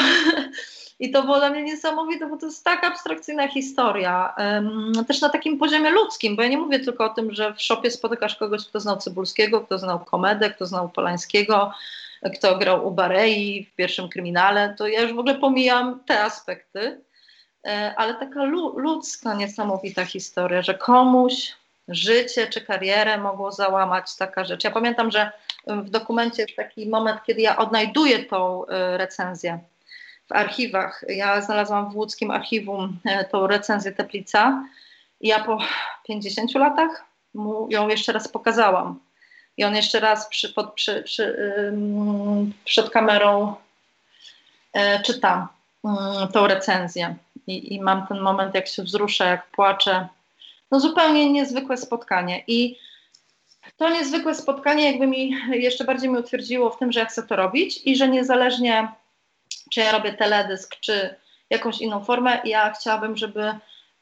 i 0.99 1.11
to 1.11 1.23
było 1.23 1.37
dla 1.37 1.49
mnie 1.49 1.63
niesamowite, 1.63 2.27
bo 2.27 2.37
to 2.37 2.45
jest 2.45 2.63
tak 2.63 2.83
abstrakcyjna 2.83 3.47
historia, 3.47 4.33
też 5.07 5.21
na 5.21 5.29
takim 5.29 5.57
poziomie 5.57 5.89
ludzkim, 5.89 6.35
bo 6.35 6.41
ja 6.41 6.49
nie 6.49 6.57
mówię 6.57 6.79
tylko 6.79 7.05
o 7.05 7.09
tym, 7.09 7.33
że 7.33 7.53
w 7.53 7.61
szopie 7.61 7.91
spotykasz 7.91 8.35
kogoś, 8.35 8.65
kto 8.67 8.79
znał 8.79 8.97
Cybulskiego, 8.97 9.61
kto 9.61 9.79
znał 9.79 9.99
Komedę, 9.99 10.49
kto 10.49 10.65
znał 10.65 10.89
Polańskiego, 10.89 11.71
kto 12.35 12.57
grał 12.57 12.87
u 12.87 12.91
Barei 12.91 13.65
w 13.65 13.75
pierwszym 13.75 14.09
kryminale, 14.09 14.75
to 14.77 14.87
ja 14.87 15.01
już 15.01 15.13
w 15.13 15.19
ogóle 15.19 15.35
pomijam 15.35 16.03
te 16.05 16.23
aspekty, 16.23 17.01
e, 17.67 17.93
ale 17.97 18.13
taka 18.13 18.43
ludzka, 18.75 19.33
niesamowita 19.33 20.05
historia, 20.05 20.61
że 20.61 20.73
komuś 20.73 21.53
życie 21.87 22.47
czy 22.47 22.61
karierę 22.61 23.17
mogło 23.17 23.51
załamać 23.51 24.15
taka 24.15 24.45
rzecz. 24.45 24.63
Ja 24.63 24.71
pamiętam, 24.71 25.11
że 25.11 25.31
w 25.67 25.89
dokumencie 25.89 26.41
jest 26.41 26.55
taki 26.55 26.89
moment, 26.89 27.23
kiedy 27.23 27.41
ja 27.41 27.57
odnajduję 27.57 28.19
tą 28.19 28.65
e, 28.65 28.97
recenzję 28.97 29.59
w 30.27 30.31
archiwach. 30.31 31.05
Ja 31.07 31.41
znalazłam 31.41 31.91
w 31.91 31.95
łódzkim 31.95 32.31
archiwum 32.31 32.99
e, 33.05 33.25
tą 33.25 33.47
recenzję 33.47 33.91
Teplica 33.91 34.63
i 35.21 35.27
ja 35.27 35.43
po 35.43 35.57
50 36.07 36.55
latach 36.55 37.05
mu 37.33 37.67
ją 37.69 37.87
jeszcze 37.87 38.11
raz 38.11 38.27
pokazałam 38.27 38.99
i 39.59 39.63
on 39.63 39.75
jeszcze 39.75 39.99
raz 39.99 40.27
przy, 40.27 40.53
pod, 40.53 40.73
przy, 40.73 41.03
przy, 41.03 41.35
przed 42.65 42.89
kamerą 42.89 43.55
e, 44.73 45.01
czyta 45.01 45.49
tą 46.33 46.47
recenzję 46.47 47.15
I, 47.47 47.73
i 47.73 47.81
mam 47.81 48.07
ten 48.07 48.19
moment, 48.19 48.55
jak 48.55 48.67
się 48.67 48.83
wzruszę, 48.83 49.25
jak 49.25 49.47
płaczę. 49.47 50.07
No 50.71 50.79
zupełnie 50.79 51.31
niezwykłe 51.31 51.77
spotkanie 51.77 52.43
i 52.47 52.77
to 53.77 53.89
niezwykłe 53.89 54.35
spotkanie 54.35 54.91
jakby 54.91 55.07
mi 55.07 55.35
jeszcze 55.51 55.83
bardziej 55.83 56.09
mi 56.09 56.17
utwierdziło 56.17 56.69
w 56.69 56.79
tym, 56.79 56.91
że 56.91 56.99
ja 56.99 57.05
chcę 57.05 57.23
to 57.23 57.35
robić 57.35 57.79
i 57.85 57.95
że 57.95 58.07
niezależnie 58.07 58.91
czy 59.71 59.79
ja 59.79 59.91
robię 59.91 60.13
teledysk, 60.13 60.75
czy 60.79 61.15
jakąś 61.49 61.81
inną 61.81 62.03
formę, 62.03 62.39
ja 62.45 62.73
chciałabym, 62.73 63.17
żeby 63.17 63.53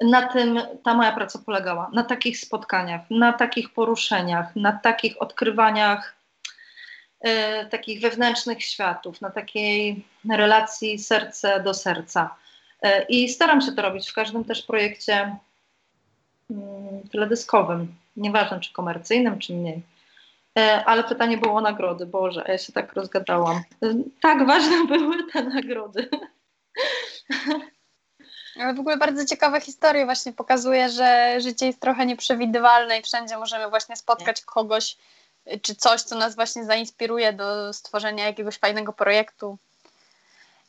na 0.01 0.27
tym 0.27 0.59
ta 0.83 0.93
moja 0.93 1.11
praca 1.11 1.39
polegała. 1.45 1.89
Na 1.93 2.03
takich 2.03 2.39
spotkaniach, 2.39 3.01
na 3.09 3.33
takich 3.33 3.73
poruszeniach, 3.73 4.55
na 4.55 4.71
takich 4.71 5.21
odkrywaniach 5.21 6.15
y, 7.27 7.69
takich 7.69 8.01
wewnętrznych 8.01 8.63
światów, 8.63 9.21
na 9.21 9.29
takiej 9.29 10.05
relacji 10.29 10.99
serce 10.99 11.63
do 11.63 11.73
serca. 11.73 12.35
Y, 12.85 13.05
I 13.09 13.29
staram 13.29 13.61
się 13.61 13.71
to 13.71 13.81
robić 13.81 14.09
w 14.09 14.13
każdym 14.13 14.43
też 14.43 14.61
projekcie 14.61 15.37
y, 16.51 16.55
teledyskowym, 17.11 17.95
nieważne 18.15 18.59
czy 18.59 18.73
komercyjnym, 18.73 19.39
czy 19.39 19.53
mniej. 19.53 19.81
Y, 20.59 20.61
ale 20.85 21.03
pytanie 21.03 21.37
było 21.37 21.55
o 21.55 21.61
nagrody. 21.61 22.05
Boże, 22.05 22.43
ja 22.47 22.57
się 22.57 22.73
tak 22.73 22.93
rozgadałam. 22.93 23.61
Tak 24.21 24.47
ważne 24.47 24.85
były 24.97 25.31
te 25.31 25.43
nagrody. 25.43 26.09
Ale 28.59 28.73
w 28.73 28.79
ogóle 28.79 28.97
bardzo 28.97 29.25
ciekawe 29.25 29.61
historie 29.61 30.05
właśnie 30.05 30.33
pokazuje, 30.33 30.89
że 30.89 31.37
życie 31.41 31.65
jest 31.65 31.79
trochę 31.79 32.05
nieprzewidywalne 32.05 32.99
i 32.99 33.03
wszędzie 33.03 33.37
możemy 33.37 33.69
właśnie 33.69 33.95
spotkać 33.95 34.41
kogoś 34.41 34.97
czy 35.61 35.75
coś, 35.75 36.01
co 36.01 36.15
nas 36.15 36.35
właśnie 36.35 36.65
zainspiruje 36.65 37.33
do 37.33 37.73
stworzenia 37.73 38.25
jakiegoś 38.25 38.57
fajnego 38.57 38.93
projektu. 38.93 39.57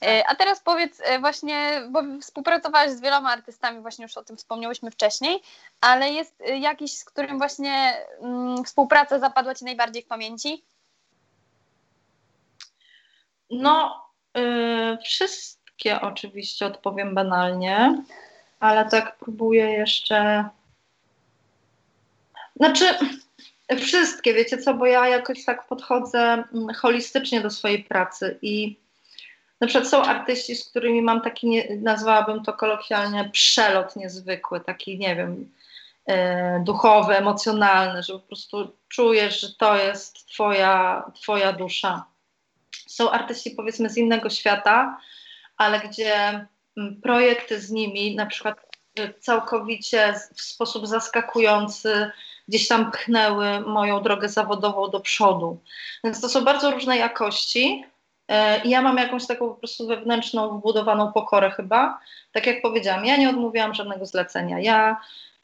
E, 0.02 0.24
a 0.26 0.34
teraz 0.34 0.60
powiedz 0.60 1.00
e, 1.00 1.18
właśnie, 1.18 1.82
bo 1.90 2.02
współpracowałaś 2.22 2.90
z 2.90 3.00
wieloma 3.00 3.30
artystami, 3.30 3.80
właśnie 3.80 4.02
już 4.02 4.16
o 4.16 4.24
tym 4.24 4.36
wspomniałyśmy 4.36 4.90
wcześniej, 4.90 5.42
ale 5.80 6.10
jest 6.10 6.42
jakiś, 6.60 6.96
z 6.96 7.04
którym 7.04 7.38
właśnie 7.38 7.96
mm, 8.20 8.64
współpraca 8.64 9.18
zapadła 9.18 9.54
Ci 9.54 9.64
najbardziej 9.64 10.02
w 10.02 10.06
pamięci? 10.06 10.64
No, 13.50 14.04
yy, 14.34 14.98
wszystkie 15.78 16.00
oczywiście 16.00 16.66
odpowiem 16.66 17.14
banalnie, 17.14 18.02
ale 18.60 18.90
tak 18.90 19.16
próbuję 19.20 19.70
jeszcze. 19.70 20.48
Znaczy, 22.56 22.84
wszystkie, 23.78 24.34
wiecie 24.34 24.58
co, 24.58 24.74
bo 24.74 24.86
ja 24.86 25.08
jakoś 25.08 25.44
tak 25.44 25.66
podchodzę 25.66 26.18
mm, 26.18 26.74
holistycznie 26.74 27.40
do 27.40 27.50
swojej 27.50 27.84
pracy 27.84 28.38
i 28.42 28.76
na 29.60 29.66
przykład 29.66 29.90
są 29.90 30.02
artyści, 30.02 30.54
z 30.56 30.68
którymi 30.68 31.02
mam 31.02 31.20
taki, 31.20 31.48
nie, 31.48 31.76
nazwałabym 31.76 32.44
to 32.44 32.52
kolokwialnie, 32.52 33.30
przelot 33.32 33.96
niezwykły, 33.96 34.60
taki, 34.60 34.98
nie 34.98 35.16
wiem, 35.16 35.50
e, 36.06 36.60
duchowy, 36.64 37.16
emocjonalny, 37.16 38.02
że 38.02 38.12
po 38.12 38.18
prostu 38.18 38.72
czujesz, 38.88 39.40
że 39.40 39.48
to 39.58 39.76
jest 39.76 40.26
twoja, 40.26 41.04
twoja 41.14 41.52
dusza. 41.52 42.04
Są 42.86 43.10
artyści, 43.10 43.50
powiedzmy, 43.50 43.90
z 43.90 43.96
innego 43.96 44.30
świata, 44.30 44.98
ale 45.58 45.80
gdzie 45.80 46.46
mm, 46.76 47.00
projekty 47.02 47.60
z 47.60 47.70
nimi, 47.70 48.16
na 48.16 48.26
przykład 48.26 48.58
e, 48.98 49.14
całkowicie 49.14 50.14
w 50.34 50.40
sposób 50.40 50.86
zaskakujący, 50.86 52.10
gdzieś 52.48 52.68
tam 52.68 52.90
pchnęły 52.90 53.60
moją 53.60 54.02
drogę 54.02 54.28
zawodową 54.28 54.90
do 54.90 55.00
przodu. 55.00 55.60
Więc 56.04 56.20
to 56.20 56.28
są 56.28 56.44
bardzo 56.44 56.70
różne 56.70 56.96
jakości, 56.96 57.84
E, 58.28 58.62
I 58.62 58.70
ja 58.70 58.82
mam 58.82 58.96
jakąś 58.96 59.26
taką 59.26 59.48
po 59.48 59.54
prostu 59.54 59.86
wewnętrzną, 59.86 60.58
wbudowaną 60.58 61.12
pokorę 61.12 61.50
chyba. 61.50 62.00
Tak 62.32 62.46
jak 62.46 62.62
powiedziałam, 62.62 63.04
ja 63.04 63.16
nie 63.16 63.30
odmówiłam 63.30 63.74
żadnego 63.74 64.06
zlecenia. 64.06 64.60
Ja 64.60 65.00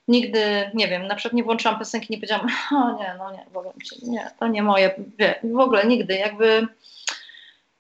nigdy, 0.09 0.71
nie 0.75 0.89
wiem, 0.89 1.07
na 1.07 1.15
przykład 1.15 1.35
nie 1.35 1.45
włączyłam 1.45 1.79
piosenki, 1.79 2.07
nie 2.11 2.17
powiedziałam, 2.17 2.47
o 2.85 2.99
nie, 2.99 3.15
no 3.19 3.33
nie, 3.33 3.47
powiem 3.53 3.73
ci, 3.85 4.11
nie, 4.11 4.31
to 4.41 4.47
nie 4.47 4.63
moje, 4.63 4.95
w 5.45 5.59
ogóle 5.59 5.87
nigdy, 5.87 6.15
jakby 6.15 6.67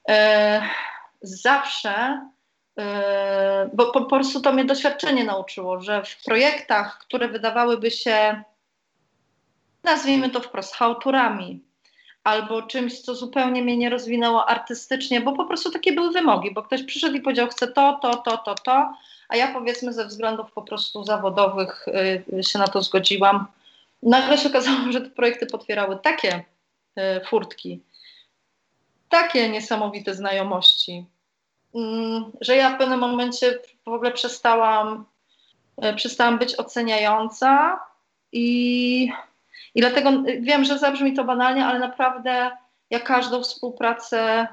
e, 0.08 0.62
zawsze, 1.26 2.20
e, 2.78 3.70
bo 3.74 3.92
po, 3.92 4.04
prostu 4.04 4.40
to 4.40 4.52
mnie 4.52 4.64
doświadczenie 4.64 5.24
nauczyło, 5.24 5.80
że 5.80 6.04
w 6.04 6.24
projektach, 6.24 6.98
które 6.98 7.28
wydawałyby 7.28 7.90
się, 7.90 8.42
nazwijmy 9.84 10.30
to 10.30 10.40
wprost, 10.40 10.74
hałturami, 10.74 11.64
albo 12.24 12.62
czymś, 12.62 13.00
co 13.00 13.14
zupełnie 13.14 13.62
mnie 13.62 13.76
nie 13.76 13.90
rozwinęło 13.90 14.48
artystycznie, 14.48 15.20
bo 15.20 15.32
po 15.32 15.44
prostu 15.44 15.70
takie 15.70 15.92
były 15.92 16.10
wymogi, 16.10 16.54
bo 16.54 16.62
ktoś 16.62 16.82
przyszedł 16.82 17.16
i 17.16 17.20
powiedział, 17.20 17.48
chcę 17.48 17.66
to, 17.68 17.98
to, 18.02 18.16
to, 18.16 18.38
to, 18.38 18.54
to, 18.54 18.94
a 19.28 19.36
ja 19.36 19.52
powiedzmy 19.52 19.92
ze 19.92 20.06
względów 20.06 20.52
po 20.52 20.62
prostu 20.62 21.04
zawodowych 21.04 21.86
y, 22.38 22.42
się 22.42 22.58
na 22.58 22.66
to 22.66 22.82
zgodziłam. 22.82 23.46
Nagle 24.02 24.38
się 24.38 24.48
okazało, 24.48 24.92
że 24.92 25.00
te 25.00 25.10
projekty 25.10 25.46
potwierały 25.46 25.98
takie 26.02 26.44
y, 26.98 27.24
furtki, 27.24 27.80
takie 29.08 29.48
niesamowite 29.48 30.14
znajomości, 30.14 31.04
że 32.40 32.56
ja 32.56 32.74
w 32.74 32.78
pewnym 32.78 33.00
momencie 33.00 33.58
w 33.84 33.88
ogóle 33.88 34.12
przestałam, 34.12 35.04
y, 35.84 35.94
przestałam 35.94 36.38
być 36.38 36.58
oceniająca 36.58 37.80
i 38.32 39.08
i 39.74 39.80
dlatego 39.80 40.10
wiem, 40.40 40.64
że 40.64 40.78
zabrzmi 40.78 41.12
to 41.12 41.24
banalnie, 41.24 41.66
ale 41.66 41.78
naprawdę 41.78 42.50
ja 42.90 43.00
każdą 43.00 43.42
współpracę 43.42 44.48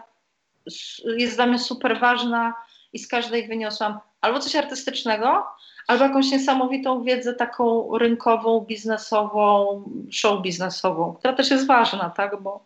jest 1.06 1.36
dla 1.36 1.46
mnie 1.46 1.60
super 1.60 2.00
ważna 2.00 2.54
i 2.94 3.00
z 3.00 3.08
każdej 3.08 3.48
wyniosłam 3.48 4.00
albo 4.22 4.40
coś 4.40 4.56
artystycznego, 4.56 5.48
albo 5.88 6.04
jakąś 6.04 6.32
niesamowitą 6.32 7.04
wiedzę 7.04 7.34
taką 7.34 7.98
rynkową, 7.98 8.60
biznesową, 8.60 9.84
show 10.12 10.42
biznesową, 10.42 11.14
która 11.14 11.34
też 11.34 11.52
jest 11.52 11.68
ważna, 11.68 12.10
tak, 12.10 12.42
bo, 12.42 12.66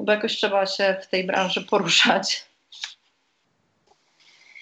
bo 0.00 0.12
jakoś 0.12 0.36
trzeba 0.36 0.66
się 0.66 0.96
w 1.02 1.06
tej 1.06 1.26
branży 1.26 1.60
poruszać. 1.60 2.51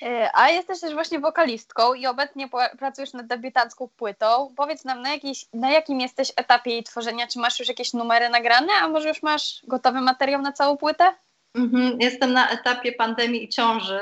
E, 0.02 0.30
a 0.34 0.48
jesteś 0.50 0.80
też 0.80 0.94
właśnie 0.94 1.20
wokalistką 1.20 1.94
i 1.94 2.06
obecnie 2.06 2.48
pracujesz 2.78 3.12
nad 3.12 3.26
debiutancką 3.26 3.88
płytą. 3.88 4.54
Powiedz 4.56 4.84
nam, 4.84 5.02
na, 5.02 5.12
jakiś, 5.12 5.46
na 5.54 5.70
jakim 5.70 6.00
jesteś 6.00 6.32
etapie 6.36 6.70
jej 6.70 6.82
tworzenia? 6.82 7.26
Czy 7.26 7.38
masz 7.38 7.58
już 7.58 7.68
jakieś 7.68 7.92
numery 7.92 8.28
nagrane, 8.28 8.72
a 8.82 8.88
może 8.88 9.08
już 9.08 9.22
masz 9.22 9.60
gotowy 9.66 10.00
materiał 10.00 10.42
na 10.42 10.52
całą 10.52 10.76
płytę? 10.76 11.12
Mhm, 11.54 12.00
jestem 12.00 12.32
na 12.32 12.50
etapie 12.50 12.92
pandemii 12.92 13.44
i 13.44 13.48
ciąży. 13.48 14.00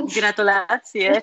Gratulacje. 0.16 1.22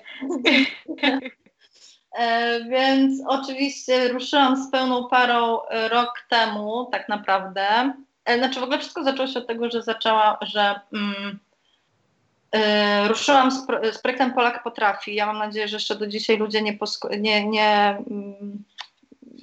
E, 2.18 2.60
więc 2.64 3.22
oczywiście 3.26 4.08
ruszyłam 4.08 4.56
z 4.56 4.70
pełną 4.70 5.08
parą 5.08 5.66
e, 5.66 5.88
rok 5.88 6.26
temu, 6.28 6.88
tak 6.92 7.08
naprawdę. 7.08 7.92
Znaczy 8.38 8.60
w 8.60 8.62
ogóle 8.62 8.78
wszystko 8.78 9.04
zaczęło 9.04 9.28
się 9.28 9.38
od 9.38 9.46
tego, 9.46 9.70
że 9.70 9.82
zaczęła, 9.82 10.38
że 10.42 10.80
mm, 10.92 11.38
E, 11.43 11.43
ruszyłam 13.08 13.50
z, 13.50 13.66
pro, 13.66 13.92
z, 13.92 13.98
projektem 13.98 14.32
Polak 14.32 14.62
Potrafi. 14.62 15.14
Ja 15.14 15.26
mam 15.26 15.38
nadzieję, 15.38 15.68
że 15.68 15.76
jeszcze 15.76 15.94
do 15.94 16.06
dzisiaj 16.06 16.36
ludzie 16.36 16.62
nie, 16.62 16.78
nie, 17.20 17.48
nie, 17.48 17.98
mm, 18.10 18.64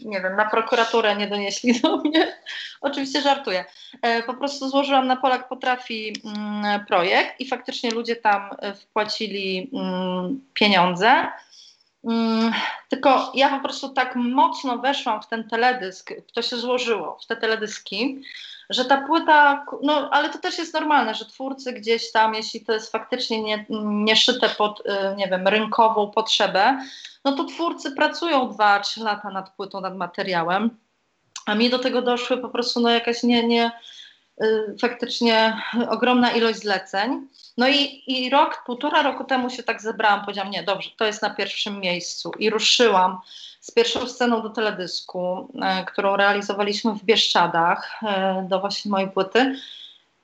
nie 0.05 0.21
wiem, 0.21 0.35
na 0.35 0.49
prokuraturę 0.49 1.15
nie 1.15 1.27
donieśli 1.27 1.81
do 1.81 1.97
mnie. 1.97 2.37
Oczywiście 2.81 3.21
żartuję. 3.21 3.65
E, 4.01 4.23
po 4.23 4.33
prostu 4.33 4.69
złożyłam 4.69 5.07
na 5.07 5.15
Polak 5.15 5.49
Potrafi 5.49 6.13
mm, 6.25 6.85
projekt 6.85 7.39
i 7.39 7.47
faktycznie 7.47 7.91
ludzie 7.91 8.15
tam 8.15 8.49
e, 8.59 8.73
wpłacili 8.73 9.69
mm, 9.73 10.41
pieniądze. 10.53 11.27
Tylko 12.89 13.31
ja 13.35 13.49
po 13.49 13.59
prostu 13.63 13.89
tak 13.89 14.15
mocno 14.15 14.77
weszłam 14.77 15.21
w 15.21 15.27
ten 15.27 15.49
teledysk, 15.49 16.13
to 16.33 16.41
się 16.41 16.57
złożyło, 16.57 17.17
w 17.23 17.27
te 17.27 17.35
teledyski, 17.35 18.21
że 18.71 18.85
ta 18.85 18.97
płyta, 18.97 19.65
no 19.83 20.09
ale 20.11 20.29
to 20.29 20.39
też 20.39 20.57
jest 20.57 20.73
normalne, 20.73 21.15
że 21.15 21.25
twórcy 21.25 21.73
gdzieś 21.73 22.11
tam, 22.11 22.33
jeśli 22.33 22.65
to 22.65 22.73
jest 22.73 22.91
faktycznie 22.91 23.43
nie, 23.43 23.65
nie 23.83 24.15
szyte 24.15 24.49
pod, 24.49 24.79
y, 24.79 25.15
nie 25.15 25.27
wiem, 25.27 25.47
rynkową 25.47 26.11
potrzebę, 26.11 26.79
no 27.25 27.35
to 27.35 27.43
twórcy 27.43 27.91
pracują 27.91 28.51
2-3 28.51 29.03
lata 29.03 29.29
nad 29.29 29.55
płytą, 29.55 29.81
nad 29.81 29.95
materiałem, 29.95 30.77
a 31.45 31.55
mi 31.55 31.69
do 31.69 31.79
tego 31.79 32.01
doszły 32.01 32.37
po 32.37 32.49
prostu 32.49 32.79
no 32.79 32.89
jakaś 32.89 33.23
nie, 33.23 33.47
nie 33.47 33.71
y, 34.43 34.75
faktycznie 34.81 35.61
ogromna 35.89 36.31
ilość 36.31 36.59
zleceń. 36.59 37.27
No 37.57 37.67
i, 37.67 38.03
i 38.07 38.29
rok, 38.29 38.63
półtora 38.65 39.01
roku 39.01 39.23
temu 39.23 39.49
się 39.49 39.63
tak 39.63 39.81
zebrałam, 39.81 40.21
powiedziałam, 40.21 40.51
nie, 40.51 40.63
dobrze, 40.63 40.89
to 40.97 41.05
jest 41.05 41.21
na 41.21 41.29
pierwszym 41.29 41.79
miejscu 41.79 42.31
i 42.39 42.49
ruszyłam 42.49 43.17
z 43.61 43.71
pierwszą 43.71 44.07
sceną 44.07 44.41
do 44.41 44.49
teledysku, 44.49 45.47
e, 45.61 45.85
którą 45.85 46.15
realizowaliśmy 46.15 46.93
w 46.93 47.03
Bieszczadach 47.03 47.99
e, 48.03 48.45
do 48.49 48.59
właśnie 48.59 48.91
mojej 48.91 49.09
płyty. 49.09 49.55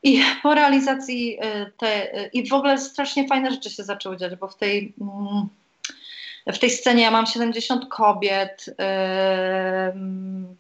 I 0.03 0.23
po 0.43 0.53
realizacji 0.53 1.37
e, 1.41 1.71
te, 1.77 2.07
i 2.33 2.49
w 2.49 2.53
ogóle 2.53 2.77
strasznie 2.77 3.27
fajne 3.27 3.51
rzeczy 3.51 3.69
się 3.69 3.83
zaczęły 3.83 4.17
dziać, 4.17 4.35
bo 4.35 4.47
w 4.47 4.55
tej, 4.55 4.93
mm, 5.01 5.47
w 6.47 6.59
tej 6.59 6.69
scenie 6.69 7.03
ja 7.03 7.11
mam 7.11 7.25
70 7.25 7.85
kobiet, 7.85 8.65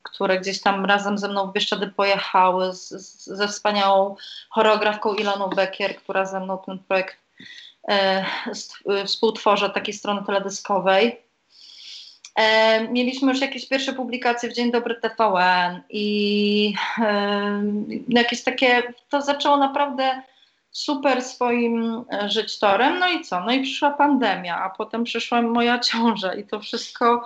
które 0.03 0.39
gdzieś 0.39 0.61
tam 0.61 0.85
razem 0.85 1.17
ze 1.17 1.27
mną 1.27 1.47
w 1.47 1.53
Bieszczady 1.53 1.87
pojechały 1.87 2.73
z, 2.73 2.89
z, 2.89 3.25
ze 3.25 3.47
wspaniałą 3.47 4.15
choreografką 4.49 5.13
Iloną 5.13 5.49
Bekier, 5.49 5.95
która 5.95 6.25
ze 6.25 6.39
mną 6.39 6.57
ten 6.65 6.79
projekt 6.79 7.17
współtworzy 9.05 9.69
takiej 9.69 9.93
strony 9.93 10.23
teledyskowej. 10.25 11.26
E, 12.37 12.87
mieliśmy 12.87 13.31
już 13.31 13.41
jakieś 13.41 13.67
pierwsze 13.67 13.93
publikacje 13.93 14.49
w 14.49 14.53
Dzień 14.53 14.71
Dobry 14.71 14.95
TVN 14.95 15.81
i 15.89 16.73
e, 16.99 17.63
jakieś 18.07 18.43
takie, 18.43 18.83
to 19.09 19.21
zaczęło 19.21 19.57
naprawdę 19.57 20.21
super 20.71 21.21
swoim 21.21 22.03
e, 22.13 22.29
żyć 22.29 22.59
torem. 22.59 22.99
No 22.99 23.09
i 23.09 23.21
co? 23.21 23.39
No 23.39 23.51
i 23.51 23.61
przyszła 23.61 23.91
pandemia, 23.91 24.63
a 24.63 24.69
potem 24.69 25.03
przyszła 25.03 25.41
moja 25.41 25.79
ciąża 25.89 26.33
i 26.33 26.43
to 26.43 26.59
wszystko, 26.59 27.25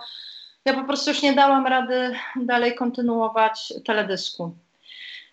ja 0.66 0.74
po 0.74 0.84
prostu 0.84 1.10
już 1.10 1.22
nie 1.22 1.34
dałam 1.34 1.68
rady 1.68 2.16
dalej 2.36 2.76
kontynuować 2.76 3.74
teledysku. 3.86 4.56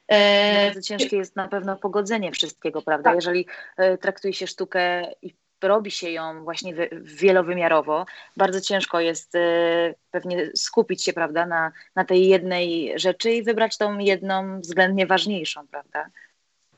E, 0.09 0.65
Bardzo 0.65 0.83
ciężkie 0.83 1.17
jest 1.17 1.37
na 1.37 1.49
pewno 1.49 1.77
pogodzenie 1.77 2.33
wszystkiego, 2.33 2.83
prawda? 2.83 3.11
Tak. 3.11 3.17
Jeżeli 3.17 3.47
e, 3.77 3.99
traktuje 3.99 4.35
się 4.35 4.47
sztukę 4.47 5.13
i 5.23 5.35
robi 5.63 5.91
się 5.91 6.11
ją 6.11 6.45
właśnie 6.45 6.75
wielowymiarowo, 6.93 8.07
bardzo 8.37 8.61
ciężko 8.61 9.01
jest 9.01 9.35
e, 9.35 9.95
pewnie 10.11 10.51
skupić 10.55 11.05
się, 11.05 11.13
prawda, 11.13 11.47
na, 11.47 11.73
na 11.95 12.05
tej 12.05 12.29
jednej 12.29 12.93
rzeczy 12.97 13.33
i 13.33 13.43
wybrać 13.43 13.79
tą 13.79 13.99
jedną 13.99 14.61
względnie 14.61 15.07
ważniejszą, 15.07 15.67
prawda? 15.67 16.07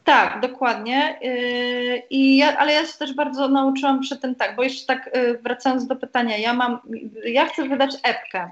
Tak, 0.05 0.41
dokładnie. 0.41 1.19
I 2.11 2.37
ja, 2.37 2.59
ale 2.59 2.73
ja 2.73 2.87
się 2.87 2.99
też 2.99 3.15
bardzo 3.15 3.49
nauczyłam 3.49 4.01
przy 4.01 4.17
tym 4.17 4.35
tak, 4.35 4.57
bo 4.57 4.63
jeszcze 4.63 4.87
tak 4.87 5.11
wracając 5.43 5.87
do 5.87 5.97
pytania, 5.97 6.37
ja 6.37 6.55
mam, 6.55 6.79
ja 7.25 7.47
chcę 7.47 7.69
wydać 7.69 7.91
epkę 8.03 8.51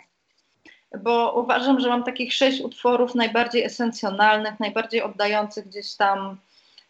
bo 0.96 1.40
uważam, 1.40 1.80
że 1.80 1.88
mam 1.88 2.04
takich 2.04 2.34
sześć 2.34 2.60
utworów 2.60 3.14
najbardziej 3.14 3.64
esencjonalnych, 3.64 4.60
najbardziej 4.60 5.02
oddających 5.02 5.68
gdzieś 5.68 5.94
tam 5.94 6.36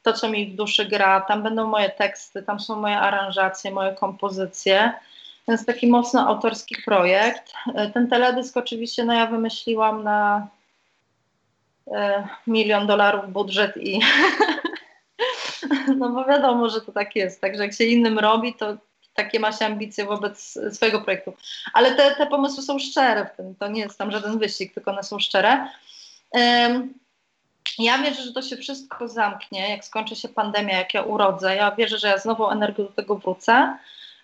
to, 0.02 0.12
co 0.12 0.28
mi 0.28 0.46
w 0.46 0.56
duszy 0.56 0.84
gra. 0.84 1.20
Tam 1.20 1.42
będą 1.42 1.66
moje 1.66 1.90
teksty, 1.90 2.42
tam 2.42 2.60
są 2.60 2.76
moje 2.76 2.98
aranżacje, 2.98 3.70
moje 3.70 3.94
kompozycje. 3.94 4.92
Więc 5.48 5.66
taki 5.66 5.86
mocno 5.86 6.28
autorski 6.28 6.76
projekt. 6.84 7.52
Ten 7.94 8.08
teledysk 8.08 8.56
oczywiście 8.56 9.04
no 9.04 9.12
ja 9.14 9.26
wymyśliłam 9.26 10.04
na 10.04 10.48
e, 11.92 12.28
milion 12.46 12.86
dolarów 12.86 13.32
budżet 13.32 13.76
i 13.76 14.00
no 15.98 16.08
bo 16.08 16.24
wiadomo, 16.24 16.68
że 16.68 16.80
to 16.80 16.92
tak 16.92 17.16
jest. 17.16 17.40
Także 17.40 17.62
jak 17.62 17.74
się 17.74 17.84
innym 17.84 18.18
robi, 18.18 18.54
to 18.54 18.76
takie 19.14 19.40
ma 19.40 19.52
się 19.52 19.66
ambicje 19.66 20.04
wobec 20.04 20.58
swojego 20.72 21.00
projektu. 21.00 21.32
Ale 21.72 21.94
te, 21.94 22.14
te 22.14 22.26
pomysły 22.26 22.62
są 22.62 22.78
szczere 22.78 23.26
w 23.26 23.36
tym, 23.36 23.54
to 23.54 23.68
nie 23.68 23.80
jest 23.80 23.98
tam 23.98 24.10
żaden 24.10 24.38
wyścig, 24.38 24.74
tylko 24.74 24.90
one 24.90 25.02
są 25.02 25.18
szczere. 25.18 25.68
Um, 26.30 26.94
ja 27.78 27.98
wierzę, 27.98 28.22
że 28.22 28.32
to 28.32 28.42
się 28.42 28.56
wszystko 28.56 29.08
zamknie, 29.08 29.70
jak 29.70 29.84
skończy 29.84 30.16
się 30.16 30.28
pandemia, 30.28 30.78
jak 30.78 30.94
ja 30.94 31.02
urodzę. 31.02 31.56
Ja 31.56 31.70
wierzę, 31.70 31.98
że 31.98 32.08
ja 32.08 32.18
znowu 32.18 32.50
energią 32.50 32.84
do 32.84 32.92
tego 32.92 33.16
wrócę. 33.16 33.78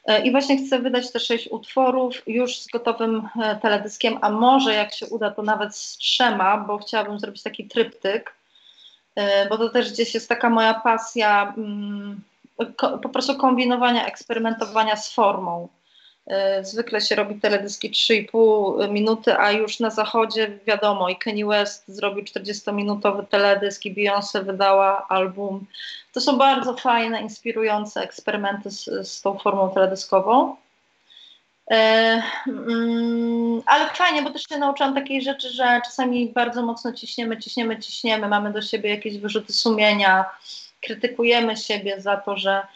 E, 0.04 0.26
I 0.26 0.30
właśnie 0.30 0.66
chcę 0.66 0.78
wydać 0.78 1.12
te 1.12 1.20
sześć 1.20 1.48
utworów 1.50 2.22
już 2.26 2.58
z 2.58 2.66
gotowym 2.66 3.28
e, 3.42 3.56
teledyskiem, 3.56 4.18
a 4.20 4.30
może 4.30 4.74
jak 4.74 4.94
się 4.94 5.06
uda, 5.06 5.30
to 5.30 5.42
nawet 5.42 5.76
z 5.76 5.96
trzema, 5.96 6.58
bo 6.58 6.78
chciałabym 6.78 7.20
zrobić 7.20 7.42
taki 7.42 7.68
tryptyk, 7.68 8.34
e, 9.14 9.48
bo 9.48 9.58
to 9.58 9.68
też 9.68 9.92
gdzieś 9.92 10.14
jest 10.14 10.28
taka 10.28 10.50
moja 10.50 10.74
pasja. 10.74 11.54
Mm, 11.56 12.20
po 12.78 13.08
prostu 13.08 13.36
kombinowania, 13.36 14.06
eksperymentowania 14.06 14.96
z 14.96 15.12
formą. 15.12 15.68
E, 16.26 16.64
zwykle 16.64 17.00
się 17.00 17.14
robi 17.14 17.40
teledyski 17.40 17.90
3,5 17.90 18.90
minuty, 18.90 19.38
a 19.38 19.52
już 19.52 19.80
na 19.80 19.90
zachodzie 19.90 20.58
wiadomo, 20.66 21.08
i 21.08 21.16
Kanye 21.16 21.46
West 21.46 21.84
zrobił 21.88 22.24
40-minutowy 22.24 23.26
teledysk, 23.26 23.84
i 23.84 23.94
Beyoncé 23.94 24.44
wydała 24.44 25.08
album. 25.08 25.66
To 26.12 26.20
są 26.20 26.38
bardzo 26.38 26.76
fajne, 26.76 27.20
inspirujące 27.20 28.00
eksperymenty 28.00 28.70
z, 28.70 29.08
z 29.08 29.22
tą 29.22 29.38
formą 29.38 29.70
teledyskową. 29.70 30.56
E, 31.70 32.22
mm, 32.46 33.62
ale 33.66 33.90
fajnie, 33.90 34.22
bo 34.22 34.30
też 34.30 34.42
się 34.42 34.58
nauczyłam 34.58 34.94
takiej 34.94 35.22
rzeczy, 35.22 35.48
że 35.50 35.80
czasami 35.84 36.28
bardzo 36.28 36.62
mocno 36.62 36.92
ciśniemy, 36.92 37.38
ciśniemy, 37.38 37.78
ciśniemy, 37.78 38.28
mamy 38.28 38.52
do 38.52 38.62
siebie 38.62 38.90
jakieś 38.90 39.18
wyrzuty 39.18 39.52
sumienia, 39.52 40.24
krytykujemy 40.80 41.56
siebie 41.56 42.00
za 42.00 42.16
to, 42.16 42.36
że, 42.36 42.66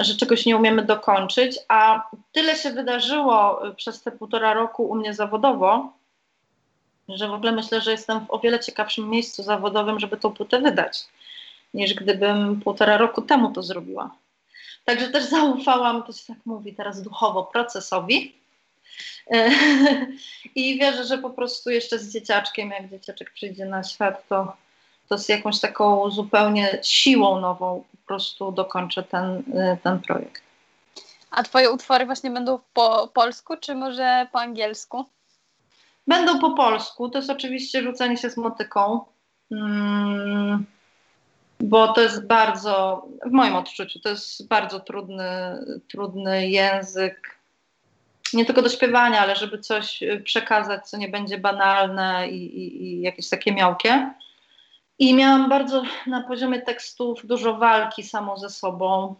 że 0.00 0.16
czegoś 0.16 0.46
nie 0.46 0.56
umiemy 0.56 0.84
dokończyć, 0.84 1.58
a 1.68 2.10
tyle 2.32 2.56
się 2.56 2.70
wydarzyło 2.70 3.60
przez 3.76 4.02
te 4.02 4.12
półtora 4.12 4.54
roku 4.54 4.84
u 4.84 4.94
mnie 4.94 5.14
zawodowo, 5.14 5.92
że 7.08 7.28
w 7.28 7.32
ogóle 7.32 7.52
myślę, 7.52 7.80
że 7.80 7.90
jestem 7.90 8.20
w 8.20 8.30
o 8.30 8.38
wiele 8.38 8.60
ciekawszym 8.60 9.10
miejscu 9.10 9.42
zawodowym, 9.42 10.00
żeby 10.00 10.16
tą 10.16 10.32
płytę 10.32 10.60
wydać, 10.60 11.04
niż 11.74 11.94
gdybym 11.94 12.60
półtora 12.60 12.96
roku 12.96 13.22
temu 13.22 13.52
to 13.52 13.62
zrobiła. 13.62 14.10
Także 14.84 15.08
też 15.08 15.24
zaufałam, 15.38 16.02
to 16.02 16.12
się 16.12 16.26
tak 16.26 16.46
mówi 16.46 16.74
teraz 16.74 17.02
duchowo, 17.02 17.44
procesowi. 17.44 18.34
I 20.54 20.78
wierzę, 20.78 21.04
że 21.04 21.18
po 21.18 21.30
prostu 21.30 21.70
jeszcze 21.70 21.98
z 21.98 22.12
dzieciaczkiem, 22.12 22.70
jak 22.70 22.90
dzieciaczek 22.90 23.30
przyjdzie 23.30 23.64
na 23.64 23.84
świat, 23.84 24.28
to 24.28 24.56
to 25.10 25.18
z 25.18 25.28
jakąś 25.28 25.60
taką 25.60 26.10
zupełnie 26.10 26.78
siłą 26.82 27.40
nową 27.40 27.84
po 27.90 28.06
prostu 28.06 28.52
dokończę 28.52 29.02
ten, 29.02 29.38
y, 29.38 29.78
ten 29.82 30.00
projekt. 30.00 30.42
A 31.30 31.42
twoje 31.42 31.70
utwory 31.70 32.06
właśnie 32.06 32.30
będą 32.30 32.58
po 32.72 33.08
polsku, 33.14 33.56
czy 33.60 33.74
może 33.74 34.26
po 34.32 34.40
angielsku? 34.40 35.04
Będą 36.06 36.38
po 36.38 36.50
polsku. 36.50 37.08
To 37.08 37.18
jest 37.18 37.30
oczywiście 37.30 37.82
rzucenie 37.82 38.16
się 38.16 38.30
z 38.30 38.36
motyką. 38.36 39.00
Hmm, 39.48 40.66
bo 41.60 41.92
to 41.92 42.00
jest 42.00 42.26
bardzo, 42.26 43.06
w 43.26 43.30
moim 43.30 43.56
odczuciu, 43.56 44.00
to 44.00 44.08
jest 44.08 44.48
bardzo 44.48 44.80
trudny, 44.80 45.58
trudny 45.88 46.48
język. 46.48 47.38
Nie 48.32 48.44
tylko 48.44 48.62
do 48.62 48.68
śpiewania, 48.68 49.20
ale 49.20 49.36
żeby 49.36 49.58
coś 49.58 50.00
przekazać, 50.24 50.88
co 50.88 50.96
nie 50.96 51.08
będzie 51.08 51.38
banalne 51.38 52.28
i, 52.28 52.58
i, 52.58 52.84
i 52.84 53.00
jakieś 53.00 53.28
takie 53.28 53.52
miałkie. 53.52 54.10
I 55.00 55.14
miałam 55.14 55.48
bardzo 55.48 55.82
na 56.06 56.22
poziomie 56.22 56.62
tekstów 56.62 57.26
dużo 57.26 57.56
walki 57.56 58.02
samą 58.02 58.36
ze 58.36 58.50
sobą. 58.50 59.14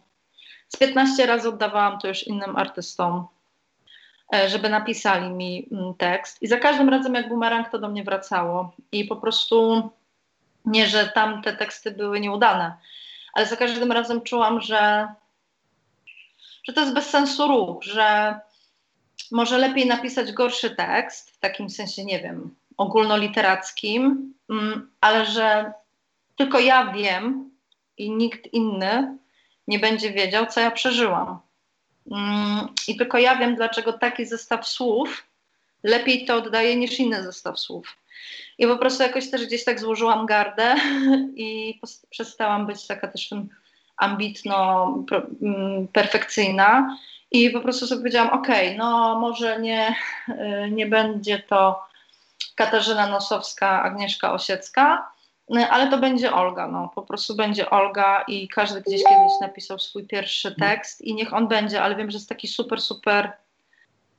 Z 0.69 0.77
15 0.77 1.27
razy 1.27 1.49
oddawałam 1.49 1.99
to 1.99 2.09
już 2.09 2.27
innym 2.27 2.57
artystom, 2.57 3.27
e, 4.35 4.49
żeby 4.49 4.69
napisali 4.69 5.31
mi 5.31 5.69
mm, 5.73 5.95
tekst. 5.95 6.43
I 6.43 6.47
za 6.47 6.59
każdym 6.59 6.89
razem, 6.89 7.15
jak 7.15 7.29
bumerang, 7.29 7.69
to 7.69 7.79
do 7.79 7.89
mnie 7.89 8.05
wracało. 8.05 8.73
I 8.93 9.05
po 9.05 9.17
prostu 9.17 9.91
nie, 10.65 10.87
że 10.87 11.09
tam 11.15 11.43
te 11.43 11.57
teksty 11.57 11.91
były 11.91 12.21
nieudane, 12.21 12.75
ale 13.33 13.47
za 13.47 13.57
każdym 13.57 13.93
razem 13.93 14.23
czułam, 14.23 14.61
że, 14.61 15.09
że 16.65 16.73
to 16.73 16.81
jest 16.81 16.95
bez 16.95 17.11
sensu 17.11 17.49
ruch, 17.49 17.83
że 17.83 18.39
może 19.33 19.59
lepiej 19.59 19.87
napisać 19.87 20.33
gorszy 20.33 20.71
tekst, 20.71 21.31
w 21.31 21.39
takim 21.39 21.71
sensie, 21.71 22.05
nie 22.05 22.21
wiem, 22.21 22.55
ogólnoliterackim, 22.81 24.35
mm, 24.51 24.91
ale 25.01 25.27
że 25.27 25.73
tylko 26.37 26.59
ja 26.61 26.93
wiem 26.93 27.51
i 27.99 28.11
nikt 28.11 28.53
inny 28.53 29.19
nie 29.69 29.79
będzie 29.79 30.13
wiedział, 30.13 30.47
co 30.47 30.61
ja 30.61 30.71
przeżyłam. 30.71 31.39
Mm, 32.11 32.69
I 32.89 32.97
tylko 32.97 33.19
ja 33.19 33.37
wiem, 33.37 33.57
dlaczego 33.57 33.93
taki 33.93 34.27
zestaw 34.27 34.69
słów 34.69 35.27
lepiej 35.83 36.25
to 36.25 36.35
oddaje 36.35 36.77
niż 36.77 36.99
inny 36.99 37.23
zestaw 37.23 37.61
słów. 37.61 37.97
I 38.59 38.67
po 38.67 38.79
prostu 38.79 39.03
jakoś 39.03 39.31
też 39.31 39.47
gdzieś 39.47 39.65
tak 39.65 39.81
złożyłam 39.81 40.27
gardę 40.27 40.75
i 41.47 41.81
przestałam 42.11 42.67
być 42.67 42.87
taka 42.87 43.09
też 43.09 43.31
ambitno, 43.97 44.95
mm, 45.43 45.89
perfekcyjna. 45.89 46.97
I 47.31 47.51
po 47.51 47.61
prostu 47.61 47.87
sobie 47.87 48.01
powiedziałam, 48.01 48.31
okay, 48.31 48.75
no 48.79 49.19
może 49.19 49.61
nie, 49.61 49.95
y, 50.29 50.71
nie 50.71 50.87
będzie 50.87 51.39
to 51.39 51.90
Katarzyna 52.61 53.07
Nosowska, 53.07 53.83
Agnieszka 53.83 54.33
Osiecka, 54.33 55.11
y, 55.57 55.71
ale 55.71 55.91
to 55.91 55.99
będzie 55.99 56.33
Olga, 56.33 56.69
no 56.69 56.89
po 56.95 57.03
prostu 57.03 57.37
będzie 57.37 57.71
Olga 57.71 58.25
i 58.29 58.49
każdy 58.49 58.81
gdzieś 58.81 59.03
kiedyś 59.03 59.33
napisał 59.41 59.79
swój 59.79 60.07
pierwszy 60.07 60.55
tekst 60.55 61.01
i 61.01 61.15
niech 61.15 61.35
on 61.35 61.49
będzie, 61.49 61.83
ale 61.83 61.97
wiem, 61.97 62.11
że 62.11 62.17
jest 62.17 62.29
taki 62.29 62.49
super, 62.49 62.81
super 62.81 63.33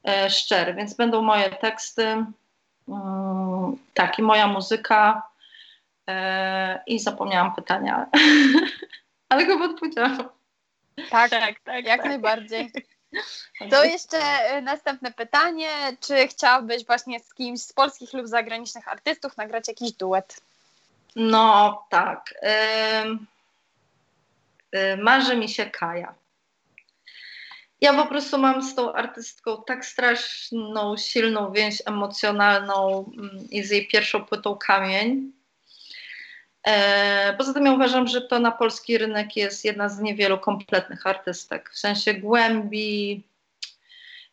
e, 0.08 0.30
szczery, 0.30 0.74
więc 0.74 0.94
będą 0.94 1.22
moje 1.22 1.50
teksty, 1.50 2.26
mm, 2.88 3.78
tak 3.94 4.20
i 4.20 4.22
moja 4.22 4.48
muzyka 4.48 5.24
e, 6.08 6.84
i 6.88 7.00
zapomniałam 7.00 7.56
pytania, 7.56 8.06
ale 9.30 9.46
chyba 9.46 9.66
odpowiedziałam. 9.66 10.30
Tak, 11.10 11.30
tak, 11.30 11.60
tak, 11.64 11.86
jak 11.86 12.02
tak. 12.02 12.10
najbardziej. 12.10 12.72
To 13.70 13.84
jeszcze 13.84 14.18
e, 14.18 14.62
następne 14.62 15.12
pytanie. 15.12 15.70
Czy 16.00 16.28
chciałbyś 16.28 16.86
właśnie 16.86 17.20
z 17.20 17.34
kimś 17.34 17.62
z 17.62 17.74
polskich 17.74 18.14
lub 18.14 18.28
zagranicznych 18.28 18.88
artystów 18.88 19.38
nagrać 19.38 19.68
jakiś 19.68 19.92
duet? 19.92 20.42
No 21.16 21.86
tak. 21.90 22.34
Yy, 24.72 24.98
marzy 24.98 25.38
mi 25.38 25.50
się 25.50 25.66
Kaja. 25.66 26.14
Ja 27.82 27.94
po 27.94 28.06
prostu 28.06 28.38
mam 28.38 28.64
z 28.64 28.76
tą 28.76 28.94
artystką 28.94 29.64
tak 29.68 29.86
straszną, 29.86 30.98
silną 30.98 31.52
więź 31.52 31.82
emocjonalną 31.86 33.06
mm, 33.18 33.48
i 33.50 33.64
z 33.64 33.72
jej 33.72 33.88
pierwszą 33.88 34.26
płytą 34.26 34.56
Kamień 34.56 35.32
E, 35.41 35.41
poza 37.38 37.54
tym 37.54 37.66
ja 37.66 37.74
uważam, 37.74 38.08
że 38.08 38.22
to 38.22 38.40
na 38.40 38.52
polski 38.52 38.98
rynek 38.98 39.36
jest 39.36 39.66
jedna 39.66 39.90
z 39.90 40.00
niewielu 40.00 40.38
kompletnych 40.38 41.08
artystek, 41.08 41.70
w 41.70 41.80
sensie 41.80 42.14
głębi. 42.14 43.24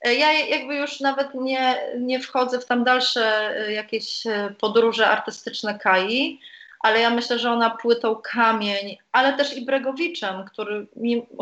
E, 0.00 0.14
ja 0.14 0.32
jakby 0.32 0.76
już 0.76 1.00
nawet 1.00 1.34
nie, 1.34 1.76
nie 1.98 2.20
wchodzę 2.20 2.60
w 2.60 2.66
tam 2.66 2.84
dalsze 2.84 3.50
e, 3.56 3.72
jakieś 3.72 4.22
podróże 4.58 5.08
artystyczne 5.08 5.78
Kai, 5.78 6.40
ale 6.80 7.00
ja 7.00 7.10
myślę, 7.10 7.38
że 7.38 7.50
ona 7.50 7.70
płytą 7.70 8.16
Kamień, 8.16 8.96
ale 9.12 9.32
też 9.32 9.56
i 9.56 9.64
Bregowiczem, 9.64 10.44
który 10.44 10.86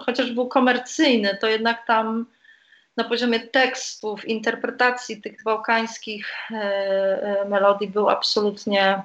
chociaż 0.05 0.32
był 0.32 0.49
komercyjny, 0.49 1.39
to 1.41 1.47
jednak 1.47 1.87
tam 1.87 2.26
na 2.97 3.05
poziomie 3.05 3.41
tekstów, 3.41 4.28
interpretacji 4.28 5.22
tych 5.22 5.43
bałkańskich 5.43 6.34
melodii 7.49 7.89
był 7.89 8.09
absolutnie 8.09 9.03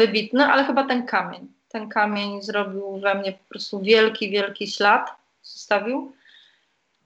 wybitny, 0.00 0.46
ale 0.46 0.64
chyba 0.64 0.84
ten 0.86 1.06
kamień. 1.06 1.52
Ten 1.68 1.88
kamień 1.88 2.42
zrobił 2.42 3.00
we 3.00 3.14
mnie 3.14 3.32
po 3.32 3.48
prostu 3.48 3.80
wielki, 3.80 4.30
wielki 4.30 4.66
ślad, 4.66 5.10
zostawił. 5.42 6.12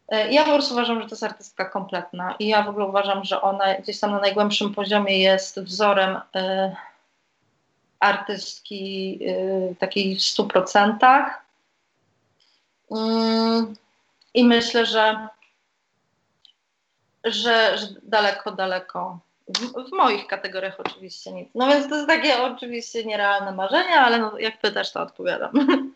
E, 0.09 0.33
ja 0.33 0.45
po 0.45 0.51
prostu 0.51 0.75
uważam, 0.75 1.01
że 1.01 1.09
to 1.09 1.15
jest 1.15 1.23
artystka 1.23 1.65
kompletna 1.65 2.35
i 2.39 2.49
ja 2.49 2.63
w 2.63 2.69
ogóle 2.69 2.87
uważam, 2.87 3.25
że 3.25 3.43
ona 3.43 3.75
gdzieś 3.75 4.01
tam 4.01 4.11
na 4.11 4.21
najgłębszym 4.21 4.75
poziomie 4.75 5.19
jest 5.19 5.61
wzorem 5.61 6.17
y, 6.17 6.21
artystki 8.01 9.19
y, 9.23 9.77
takiej 9.79 10.17
w 10.17 10.23
stu 10.23 10.47
procentach. 10.47 11.45
Y, 12.91 12.95
I 14.35 14.45
myślę, 14.45 14.87
że, 14.87 15.29
że, 17.25 17.79
że 17.79 17.87
daleko, 18.03 18.53
daleko 18.53 19.19
w, 19.49 19.89
w, 19.89 19.93
moich 19.93 20.27
kategoriach 20.27 20.81
oczywiście 20.81 21.33
nic. 21.33 21.49
No 21.55 21.69
więc 21.69 21.89
to 21.89 21.95
jest 21.95 22.09
takie 22.09 22.43
oczywiście 22.43 23.05
nierealne 23.05 23.53
marzenie, 23.53 24.01
ale 24.01 24.19
no, 24.19 24.39
jak 24.39 24.61
pytasz, 24.61 24.93
to 24.93 25.03
odpowiadam. 25.03 25.51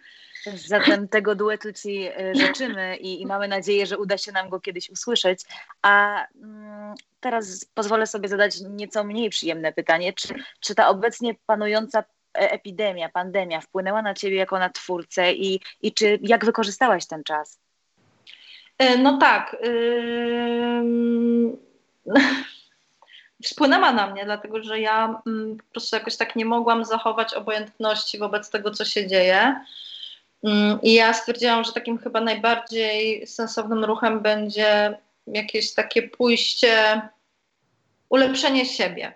Zatem 0.66 1.09
tego 1.09 1.34
duetu 1.34 1.72
Ci 1.72 2.07
e, 2.07 2.34
życzymy 2.34 2.96
i, 2.96 3.22
i, 3.22 3.26
mamy 3.26 3.49
nadzieję, 3.49 3.86
że 3.86 3.99
uda 3.99 4.18
się 4.18 4.32
nam 4.32 4.49
go 4.49 4.61
kiedyś 4.61 4.90
usłyszeć. 4.90 5.40
A 5.82 6.24
mm, 6.42 6.94
teraz 7.20 7.64
pozwolę 7.74 8.07
sobie 8.07 8.28
zadać 8.28 8.55
nieco 8.70 9.05
mniej 9.05 9.30
przyjemne 9.30 9.72
pytanie. 9.72 10.12
Czy, 10.12 10.34
czy 10.61 10.74
ta 10.74 10.88
obecnie 10.88 11.34
panująca 11.46 11.99
e, 11.99 12.05
epidemia, 12.51 13.09
pandemia 13.09 13.61
wpłynęła 13.61 14.03
na 14.03 14.14
Ciebie 14.14 14.36
jako 14.36 14.59
na 14.59 14.70
twórcę 14.70 15.32
i, 15.32 15.61
i 15.82 15.92
czy 15.92 16.18
jak 16.22 16.44
wykorzystałaś 16.44 17.07
ten 17.07 17.24
czas? 17.24 17.61
E, 18.78 18.99
no 18.99 19.18
tak. 19.18 19.57
Yy... 19.62 20.82
Wpłynęła 23.47 23.93
na 23.93 24.07
mnie, 24.07 24.24
dlatego 24.24 24.62
że 24.62 24.80
ja 24.80 25.22
mm, 25.26 25.57
po 25.57 25.64
prostu 25.72 25.97
jakoś 25.97 26.16
tak 26.16 26.36
nie 26.36 26.45
mogłam 26.45 26.84
zachować 26.84 27.34
obojętności 27.34 28.18
wobec 28.18 28.51
tego, 28.51 28.70
co 28.70 28.84
się 28.84 29.07
dzieje. 29.07 29.61
Mm, 30.45 30.78
I 30.82 30.95
ja 30.95 31.12
stwierdziłam, 31.12 31.64
że 31.64 31.72
takim 31.72 31.99
chyba 31.99 32.20
najbardziej 32.20 33.26
sensownym 33.26 33.84
ruchem 33.84 34.20
będzie 34.20 34.99
jakieś 35.26 35.74
takie 35.74 36.03
pójście, 36.03 37.03
ulepszenie 38.09 38.66
siebie. 38.66 39.12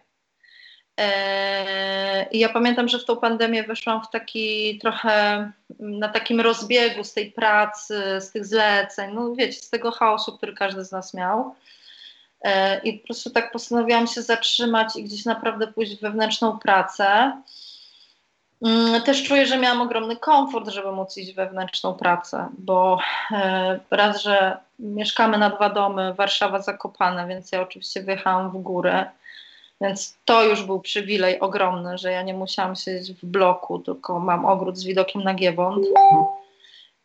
E, 1.01 2.27
I 2.31 2.39
ja 2.39 2.49
pamiętam, 2.49 2.89
że 2.89 2.99
w 2.99 3.05
tą 3.05 3.17
pandemię 3.17 3.63
weszłam 3.63 4.03
w 4.05 4.11
taki 4.11 4.79
trochę 4.79 5.51
na 5.79 6.09
takim 6.09 6.41
rozbiegu 6.41 7.05
z 7.05 7.13
tej 7.13 7.33
pracy, 7.33 8.21
z 8.21 8.31
tych 8.31 8.47
zleceń, 8.47 9.15
no 9.15 9.35
wiecie, 9.35 9.61
z 9.61 9.71
tego 9.71 9.91
chaosu, 9.91 10.37
który 10.37 10.55
każdy 10.55 10.85
z 10.85 10.93
nas 10.93 11.15
miał. 11.15 11.55
E, 12.43 12.79
I 12.79 12.99
po 12.99 13.07
prostu 13.07 13.31
tak 13.31 13.53
postanowiłam 13.53 14.07
się 14.07 14.23
zatrzymać 14.23 14.97
i 14.97 15.05
gdzieś 15.05 15.25
naprawdę 15.25 15.67
pójść 15.67 15.97
w 15.97 16.01
wewnętrzną 16.01 16.59
pracę. 16.59 17.33
Mm, 18.63 19.03
też 19.03 19.23
czuję, 19.23 19.47
że 19.47 19.59
miałam 19.59 19.81
ogromny 19.81 20.17
komfort, 20.17 20.69
żeby 20.69 20.93
móc 20.93 21.17
iść 21.17 21.33
wewnętrzną 21.33 21.95
pracę, 21.95 22.49
bo 22.59 22.99
e, 23.31 23.81
raz, 23.91 24.23
że 24.23 24.57
mieszkamy 24.79 25.39
na 25.39 25.51
dwa 25.51 25.71
domy, 25.71 26.15
Warszawa 26.15 26.63
Zakopane, 26.63 27.27
więc 27.27 27.53
ja 27.53 27.63
oczywiście 27.63 28.03
wyjechałam 28.03 28.51
w 28.51 28.63
górę, 28.63 29.11
więc 29.81 30.19
to 30.25 30.45
już 30.45 30.63
był 30.63 30.81
przywilej 30.81 31.41
ogromny, 31.41 31.99
że 31.99 32.13
ja 32.13 32.23
nie 32.23 32.35
musiałam 32.35 32.77
siedzieć 32.77 33.13
w 33.13 33.27
bloku, 33.27 33.79
tylko 33.79 34.21
mam 34.21 34.45
ogród 34.45 34.79
z 34.79 34.85
widokiem 34.85 35.23
na 35.23 35.35
Giewont. 35.35 35.87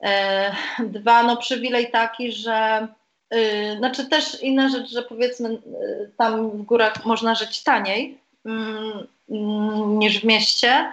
E, 0.03 0.51
dwa, 0.79 1.23
no 1.23 1.37
przywilej 1.37 1.91
taki, 1.91 2.31
że 2.31 2.87
znaczy 3.77 4.05
też 4.05 4.43
inna 4.43 4.69
rzecz, 4.69 4.89
że 4.89 5.01
powiedzmy 5.01 5.49
yy, 5.49 6.11
tam 6.17 6.49
w 6.49 6.61
górach 6.61 7.05
można 7.05 7.35
żyć 7.35 7.63
taniej 7.63 8.17
yy, 8.45 8.53
niż 9.87 10.19
w 10.19 10.23
mieście, 10.23 10.91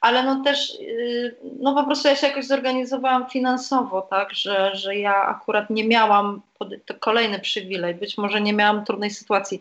ale 0.00 0.22
no 0.22 0.44
też, 0.44 0.74
y, 0.80 1.36
no 1.60 1.74
po 1.74 1.84
prostu 1.84 2.08
ja 2.08 2.16
się 2.16 2.26
jakoś 2.26 2.46
zorganizowałam 2.46 3.30
finansowo, 3.30 4.02
tak, 4.02 4.34
że, 4.34 4.70
że 4.74 4.96
ja 4.96 5.26
akurat 5.26 5.70
nie 5.70 5.84
miałam, 5.84 6.42
to 6.86 6.94
kolejny 6.94 7.38
przywilej, 7.38 7.94
być 7.94 8.18
może 8.18 8.40
nie 8.40 8.52
miałam 8.52 8.84
trudnej 8.84 9.10
sytuacji, 9.10 9.60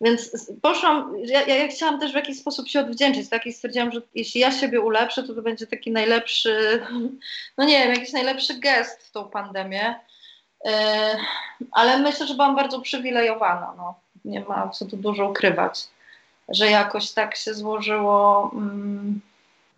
więc 0.00 0.50
poszłam, 0.62 1.14
ja, 1.24 1.46
ja 1.46 1.68
chciałam 1.68 2.00
też 2.00 2.12
w 2.12 2.14
jakiś 2.14 2.38
sposób 2.38 2.68
się 2.68 2.80
odwdzięczyć, 2.80 3.28
tak, 3.28 3.46
i 3.46 3.52
stwierdziłam, 3.52 3.92
że 3.92 4.02
jeśli 4.14 4.40
ja 4.40 4.52
siebie 4.52 4.80
ulepszę, 4.80 5.22
to 5.22 5.34
to 5.34 5.42
będzie 5.42 5.66
taki 5.66 5.90
najlepszy, 5.90 6.82
no 7.58 7.64
nie 7.64 7.78
wiem, 7.78 7.94
jakiś 7.94 8.12
najlepszy 8.12 8.54
gest 8.54 9.06
w 9.06 9.10
tą 9.10 9.24
pandemię, 9.24 9.94
ale 11.72 11.98
myślę, 11.98 12.26
że 12.26 12.34
byłam 12.34 12.56
bardzo 12.56 12.78
uprzywilejowana, 12.78 13.74
no, 13.76 13.94
nie 14.24 14.40
ma 14.40 14.68
co 14.68 14.84
tu 14.84 14.96
dużo 14.96 15.28
ukrywać, 15.28 15.88
że 16.48 16.70
jakoś 16.70 17.10
tak 17.10 17.36
się 17.36 17.54
złożyło, 17.54 18.50
mm, 18.54 19.20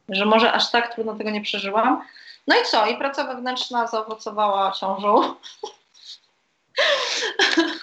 że 0.09 0.25
może 0.25 0.53
aż 0.53 0.71
tak 0.71 0.95
trudno 0.95 1.15
tego 1.15 1.31
nie 1.31 1.43
przeżyłam. 1.43 2.03
No 2.47 2.57
i 2.57 2.65
co? 2.65 2.87
I 2.87 2.97
praca 2.97 3.25
wewnętrzna 3.25 3.87
zaowocowała 3.87 4.73
ciążą. 4.73 5.35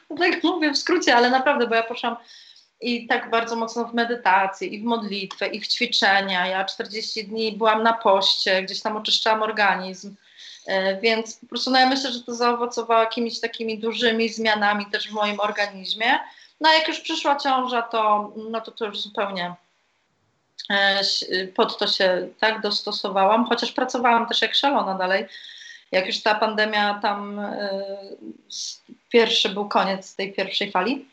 tak 0.19 0.43
mówię 0.43 0.71
w 0.71 0.77
skrócie, 0.77 1.15
ale 1.15 1.29
naprawdę, 1.29 1.67
bo 1.67 1.75
ja 1.75 1.83
poszłam 1.83 2.15
i 2.81 3.07
tak 3.07 3.29
bardzo 3.29 3.55
mocno 3.55 3.85
w 3.85 3.93
medytację, 3.93 4.67
i 4.67 4.81
w 4.81 4.83
modlitwę, 4.83 5.47
i 5.47 5.61
w 5.61 5.67
ćwiczenia. 5.67 6.47
Ja 6.47 6.65
40 6.65 7.27
dni 7.27 7.51
byłam 7.51 7.83
na 7.83 7.93
poście, 7.93 8.63
gdzieś 8.63 8.81
tam 8.81 8.97
oczyszczałam 8.97 9.43
organizm. 9.43 10.15
E, 10.67 11.01
więc 11.01 11.37
po 11.37 11.47
prostu 11.47 11.71
no 11.71 11.79
ja 11.79 11.89
myślę, 11.89 12.11
że 12.11 12.23
to 12.23 12.35
zaowocowało 12.35 13.01
jakimiś 13.01 13.39
takimi 13.39 13.79
dużymi 13.79 14.29
zmianami 14.29 14.85
też 14.85 15.09
w 15.09 15.11
moim 15.11 15.39
organizmie. 15.39 16.19
No 16.61 16.69
a 16.69 16.73
jak 16.73 16.87
już 16.87 16.99
przyszła 16.99 17.35
ciąża, 17.35 17.81
to, 17.81 18.33
no 18.51 18.61
to, 18.61 18.71
to 18.71 18.85
już 18.85 19.01
zupełnie 19.01 19.55
E, 20.69 21.03
pod 21.55 21.77
to 21.77 21.87
się 21.87 22.27
tak 22.39 22.61
dostosowałam, 22.61 23.45
chociaż 23.45 23.71
pracowałam 23.71 24.27
też 24.27 24.41
jak 24.41 24.55
szalona 24.55 24.93
dalej. 24.93 25.25
Jak 25.91 26.07
już 26.07 26.21
ta 26.21 26.35
pandemia 26.35 26.99
tam, 27.01 27.39
e, 27.39 27.83
pierwszy 29.09 29.49
był 29.49 29.69
koniec 29.69 30.15
tej 30.15 30.33
pierwszej 30.33 30.71
fali. 30.71 31.05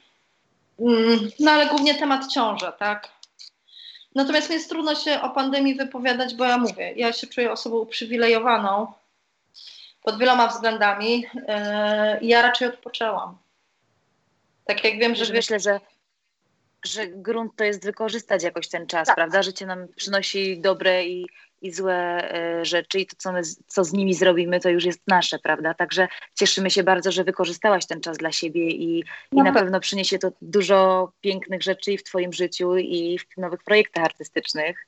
Mm, 0.81 1.31
no 1.41 1.51
ale 1.51 1.67
głównie 1.67 1.95
temat 1.95 2.33
ciąża, 2.33 2.73
tak. 2.73 3.09
Natomiast 4.15 4.49
mi 4.49 4.55
jest 4.55 4.69
trudno 4.69 4.95
się 4.95 5.23
o 5.23 5.31
pandemii 5.31 5.75
wypowiadać, 5.75 6.35
bo 6.35 6.45
ja 6.45 6.59
mówię, 6.59 6.93
ja 6.97 7.13
się 7.13 7.27
czuję 7.27 7.53
osobą 7.53 7.77
uprzywilejowaną 7.77 8.93
pod 10.03 10.19
wieloma 10.19 10.49
względami. 10.49 11.27
E, 11.49 12.19
ja 12.23 12.43
raczej 12.43 12.69
odpoczęłam. 12.69 13.39
Tak 14.65 14.85
jak 14.85 14.99
wiem, 14.99 15.15
że... 15.15 15.33
Myślę, 15.33 15.61
że 15.61 15.81
że 16.85 17.07
grunt 17.07 17.57
to 17.57 17.65
jest 17.65 17.85
wykorzystać 17.85 18.43
jakoś 18.43 18.69
ten 18.69 18.87
czas, 18.87 19.07
tak. 19.07 19.17
prawda? 19.17 19.43
Życie 19.43 19.67
nam 19.67 19.89
przynosi 19.97 20.61
dobre 20.61 21.07
i, 21.07 21.27
i 21.63 21.73
złe 21.73 22.31
e, 22.33 22.65
rzeczy 22.65 23.01
i 23.01 23.07
to, 23.07 23.17
co, 23.19 23.33
my, 23.33 23.43
co 23.67 23.85
z 23.85 23.93
nimi 23.93 24.15
zrobimy, 24.15 24.61
to 24.61 24.69
już 24.69 24.85
jest 24.85 25.01
nasze, 25.07 25.39
prawda? 25.39 25.75
Także 25.75 26.09
cieszymy 26.35 26.71
się 26.71 26.83
bardzo, 26.83 27.13
że 27.13 27.25
wykorzystałaś 27.25 27.87
ten 27.87 28.01
czas 28.01 28.19
dla 28.19 28.33
siebie 28.33 28.71
i, 28.71 29.05
no. 29.33 29.43
i 29.43 29.45
na 29.45 29.53
pewno 29.53 29.81
przyniesie 29.81 30.19
to 30.19 30.33
dużo 30.43 31.13
pięknych 31.21 31.63
rzeczy 31.63 31.93
i 31.93 31.99
w 31.99 32.03
Twoim 32.03 32.33
życiu 32.33 32.77
i 32.77 33.19
w 33.19 33.37
nowych 33.37 33.65
projektach 33.65 34.05
artystycznych. 34.05 34.87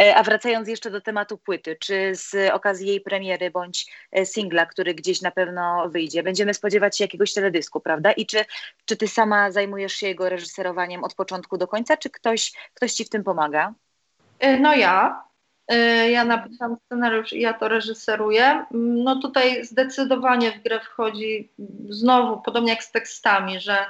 E, 0.00 0.16
a 0.16 0.22
wracając 0.22 0.68
jeszcze 0.68 0.90
do 0.90 1.00
tematu 1.00 1.38
płyty, 1.38 1.76
czy 1.80 2.14
z 2.14 2.52
okazji 2.52 2.88
jej 2.88 3.00
premiery 3.00 3.50
bądź 3.50 3.86
e, 4.12 4.26
singla, 4.26 4.66
który 4.66 4.94
gdzieś 4.94 5.22
na 5.22 5.30
pewno 5.30 5.88
wyjdzie, 5.88 6.22
będziemy 6.22 6.54
spodziewać 6.54 6.98
się 6.98 7.04
jakiegoś 7.04 7.34
teledysku, 7.34 7.80
prawda? 7.80 8.12
I 8.12 8.26
czy, 8.26 8.44
czy 8.84 8.96
ty 8.96 9.08
sama 9.08 9.50
zajmujesz 9.50 9.92
się 9.92 10.06
jego 10.06 10.28
reżyserowaniem 10.28 11.04
od 11.04 11.14
początku 11.14 11.58
do 11.58 11.68
końca, 11.68 11.96
czy 11.96 12.10
ktoś, 12.10 12.52
ktoś 12.74 12.92
ci 12.92 13.04
w 13.04 13.10
tym 13.10 13.24
pomaga? 13.24 13.74
E, 14.38 14.58
no 14.58 14.74
ja. 14.74 15.26
Ja 16.10 16.24
napisałam 16.24 16.76
scenariusz 16.84 17.32
i 17.32 17.40
ja 17.40 17.54
to 17.54 17.68
reżyseruję. 17.68 18.64
No 18.70 19.20
tutaj 19.20 19.64
zdecydowanie 19.64 20.52
w 20.52 20.62
grę 20.62 20.80
wchodzi 20.80 21.52
znowu, 21.88 22.42
podobnie 22.42 22.70
jak 22.70 22.84
z 22.84 22.92
tekstami, 22.92 23.60
że 23.60 23.86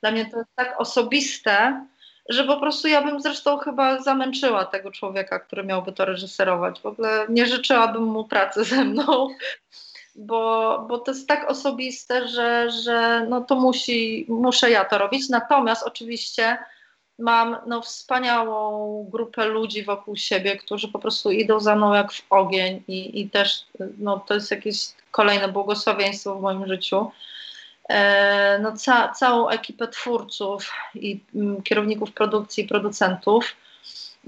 dla 0.00 0.10
mnie 0.10 0.26
to 0.26 0.38
jest 0.38 0.50
tak 0.54 0.80
osobiste, 0.80 1.86
że 2.28 2.44
po 2.44 2.56
prostu 2.56 2.88
ja 2.88 3.02
bym 3.02 3.20
zresztą 3.20 3.58
chyba 3.58 4.02
zamęczyła 4.02 4.64
tego 4.64 4.90
człowieka, 4.90 5.38
który 5.38 5.64
miałby 5.64 5.92
to 5.92 6.04
reżyserować. 6.04 6.80
W 6.80 6.86
ogóle 6.86 7.26
nie 7.28 7.46
życzyłabym 7.46 8.02
mu 8.02 8.24
pracy 8.24 8.64
ze 8.64 8.84
mną, 8.84 9.28
bo, 10.14 10.84
bo 10.88 10.98
to 10.98 11.10
jest 11.10 11.28
tak 11.28 11.50
osobiste, 11.50 12.28
że, 12.28 12.70
że 12.70 13.26
no 13.28 13.40
to 13.40 13.54
musi, 13.54 14.26
muszę 14.28 14.70
ja 14.70 14.84
to 14.84 14.98
robić. 14.98 15.28
Natomiast 15.28 15.82
oczywiście 15.82 16.58
mam 17.18 17.56
no, 17.66 17.82
wspaniałą 17.82 19.06
grupę 19.10 19.44
ludzi 19.44 19.82
wokół 19.82 20.16
siebie, 20.16 20.56
którzy 20.56 20.88
po 20.88 20.98
prostu 20.98 21.30
idą 21.30 21.60
za 21.60 21.76
mną 21.76 21.94
jak 21.94 22.12
w 22.12 22.22
ogień 22.30 22.82
i, 22.88 23.20
i 23.20 23.30
też 23.30 23.66
no, 23.98 24.18
to 24.18 24.34
jest 24.34 24.50
jakieś 24.50 24.76
kolejne 25.10 25.48
błogosławieństwo 25.48 26.34
w 26.34 26.42
moim 26.42 26.66
życiu. 26.66 27.10
E, 27.88 28.58
no, 28.62 28.76
ca 28.76 29.08
całą 29.08 29.48
ekipę 29.48 29.88
twórców 29.88 30.72
i 30.94 31.20
mm, 31.34 31.62
kierowników 31.62 32.12
produkcji, 32.12 32.68
producentów. 32.68 33.56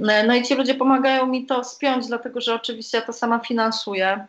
E, 0.08 0.26
no 0.26 0.34
i 0.34 0.42
ci 0.42 0.54
ludzie 0.54 0.74
pomagają 0.74 1.26
mi 1.26 1.46
to 1.46 1.64
spiąć, 1.64 2.06
dlatego 2.06 2.40
że 2.40 2.54
oczywiście 2.54 2.98
ja 2.98 3.04
to 3.04 3.12
sama 3.12 3.38
finansuję. 3.38 4.26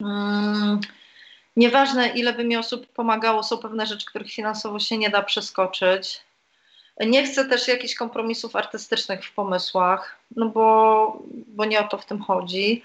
Mm, 0.00 0.80
nieważne, 1.56 2.08
ile 2.08 2.32
by 2.32 2.44
mi 2.44 2.56
osób 2.56 2.86
pomagało, 2.86 3.42
są 3.42 3.58
pewne 3.58 3.86
rzeczy, 3.86 4.06
których 4.06 4.32
finansowo 4.32 4.78
się 4.78 4.98
nie 4.98 5.10
da 5.10 5.22
przeskoczyć. 5.22 6.20
Nie 7.00 7.26
chcę 7.26 7.44
też 7.44 7.68
jakichś 7.68 7.94
kompromisów 7.94 8.56
artystycznych 8.56 9.24
w 9.24 9.34
pomysłach, 9.34 10.18
no 10.36 10.46
bo, 10.48 11.22
bo 11.46 11.64
nie 11.64 11.80
o 11.80 11.88
to 11.88 11.98
w 11.98 12.06
tym 12.06 12.22
chodzi. 12.22 12.82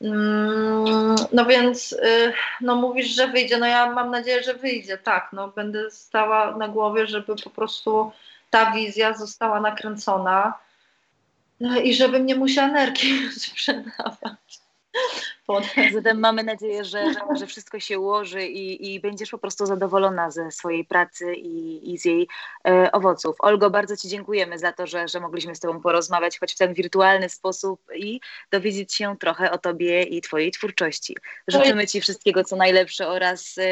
Mm, 0.00 1.16
no 1.32 1.44
więc, 1.44 1.92
y, 1.92 2.32
no 2.60 2.76
mówisz, 2.76 3.06
że 3.06 3.28
wyjdzie, 3.28 3.58
no 3.58 3.66
ja 3.66 3.90
mam 3.92 4.10
nadzieję, 4.10 4.42
że 4.42 4.54
wyjdzie, 4.54 4.98
tak, 4.98 5.28
no 5.32 5.48
będę 5.48 5.90
stała 5.90 6.56
na 6.56 6.68
głowie, 6.68 7.06
żeby 7.06 7.36
po 7.44 7.50
prostu 7.50 8.12
ta 8.50 8.72
wizja 8.72 9.14
została 9.14 9.60
nakręcona 9.60 10.54
no 11.60 11.80
i 11.80 11.94
żebym 11.94 12.26
nie 12.26 12.34
musiała 12.34 12.68
energii 12.68 13.32
sprzedawać. 13.38 14.60
Zatem 15.94 16.20
mamy 16.20 16.44
nadzieję, 16.44 16.84
że, 16.84 17.04
że 17.38 17.46
wszystko 17.46 17.80
się 17.80 17.98
ułoży 17.98 18.46
i, 18.46 18.94
i 18.94 19.00
będziesz 19.00 19.30
po 19.30 19.38
prostu 19.38 19.66
zadowolona 19.66 20.30
ze 20.30 20.50
swojej 20.50 20.84
pracy 20.84 21.34
i, 21.34 21.92
i 21.92 21.98
z 21.98 22.04
jej 22.04 22.28
e, 22.68 22.92
owoców. 22.92 23.36
Olgo, 23.38 23.70
bardzo 23.70 23.96
Ci 23.96 24.08
dziękujemy 24.08 24.58
za 24.58 24.72
to, 24.72 24.86
że, 24.86 25.08
że 25.08 25.20
mogliśmy 25.20 25.54
z 25.54 25.60
Tobą 25.60 25.80
porozmawiać, 25.80 26.38
choć 26.38 26.54
w 26.54 26.58
ten 26.58 26.74
wirtualny 26.74 27.28
sposób 27.28 27.80
i 27.94 28.20
dowiedzieć 28.50 28.94
się 28.94 29.16
trochę 29.16 29.50
o 29.50 29.58
Tobie 29.58 30.02
i 30.02 30.20
Twojej 30.20 30.50
twórczości. 30.50 31.16
Życzymy 31.48 31.86
Ci 31.86 32.00
wszystkiego, 32.00 32.44
co 32.44 32.56
najlepsze 32.56 33.08
oraz 33.08 33.58
e, 33.58 33.62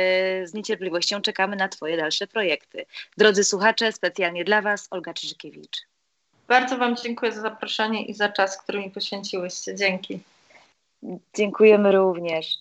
z 0.47 0.55
niecierpliwością 0.55 1.21
czekamy 1.21 1.57
na 1.57 1.69
Twoje 1.69 1.97
dalsze 1.97 2.27
projekty. 2.27 2.87
Drodzy 3.17 3.45
słuchacze, 3.45 3.93
specjalnie 3.93 4.45
dla 4.45 4.63
Was 4.63 4.89
Olga 4.91 5.15
Czyżykiewicz. 5.15 5.79
Bardzo 6.49 6.79
Wam 6.79 6.97
dziękuję 6.97 7.33
za 7.33 7.41
zaproszenie 7.41 8.05
i 8.05 8.15
za 8.15 8.29
czas, 8.29 8.63
który 8.63 8.79
mi 8.79 8.91
poświęciłyście. 8.91 9.75
Dzięki. 9.75 10.21
Dziękujemy 11.35 11.93
również. 11.93 12.59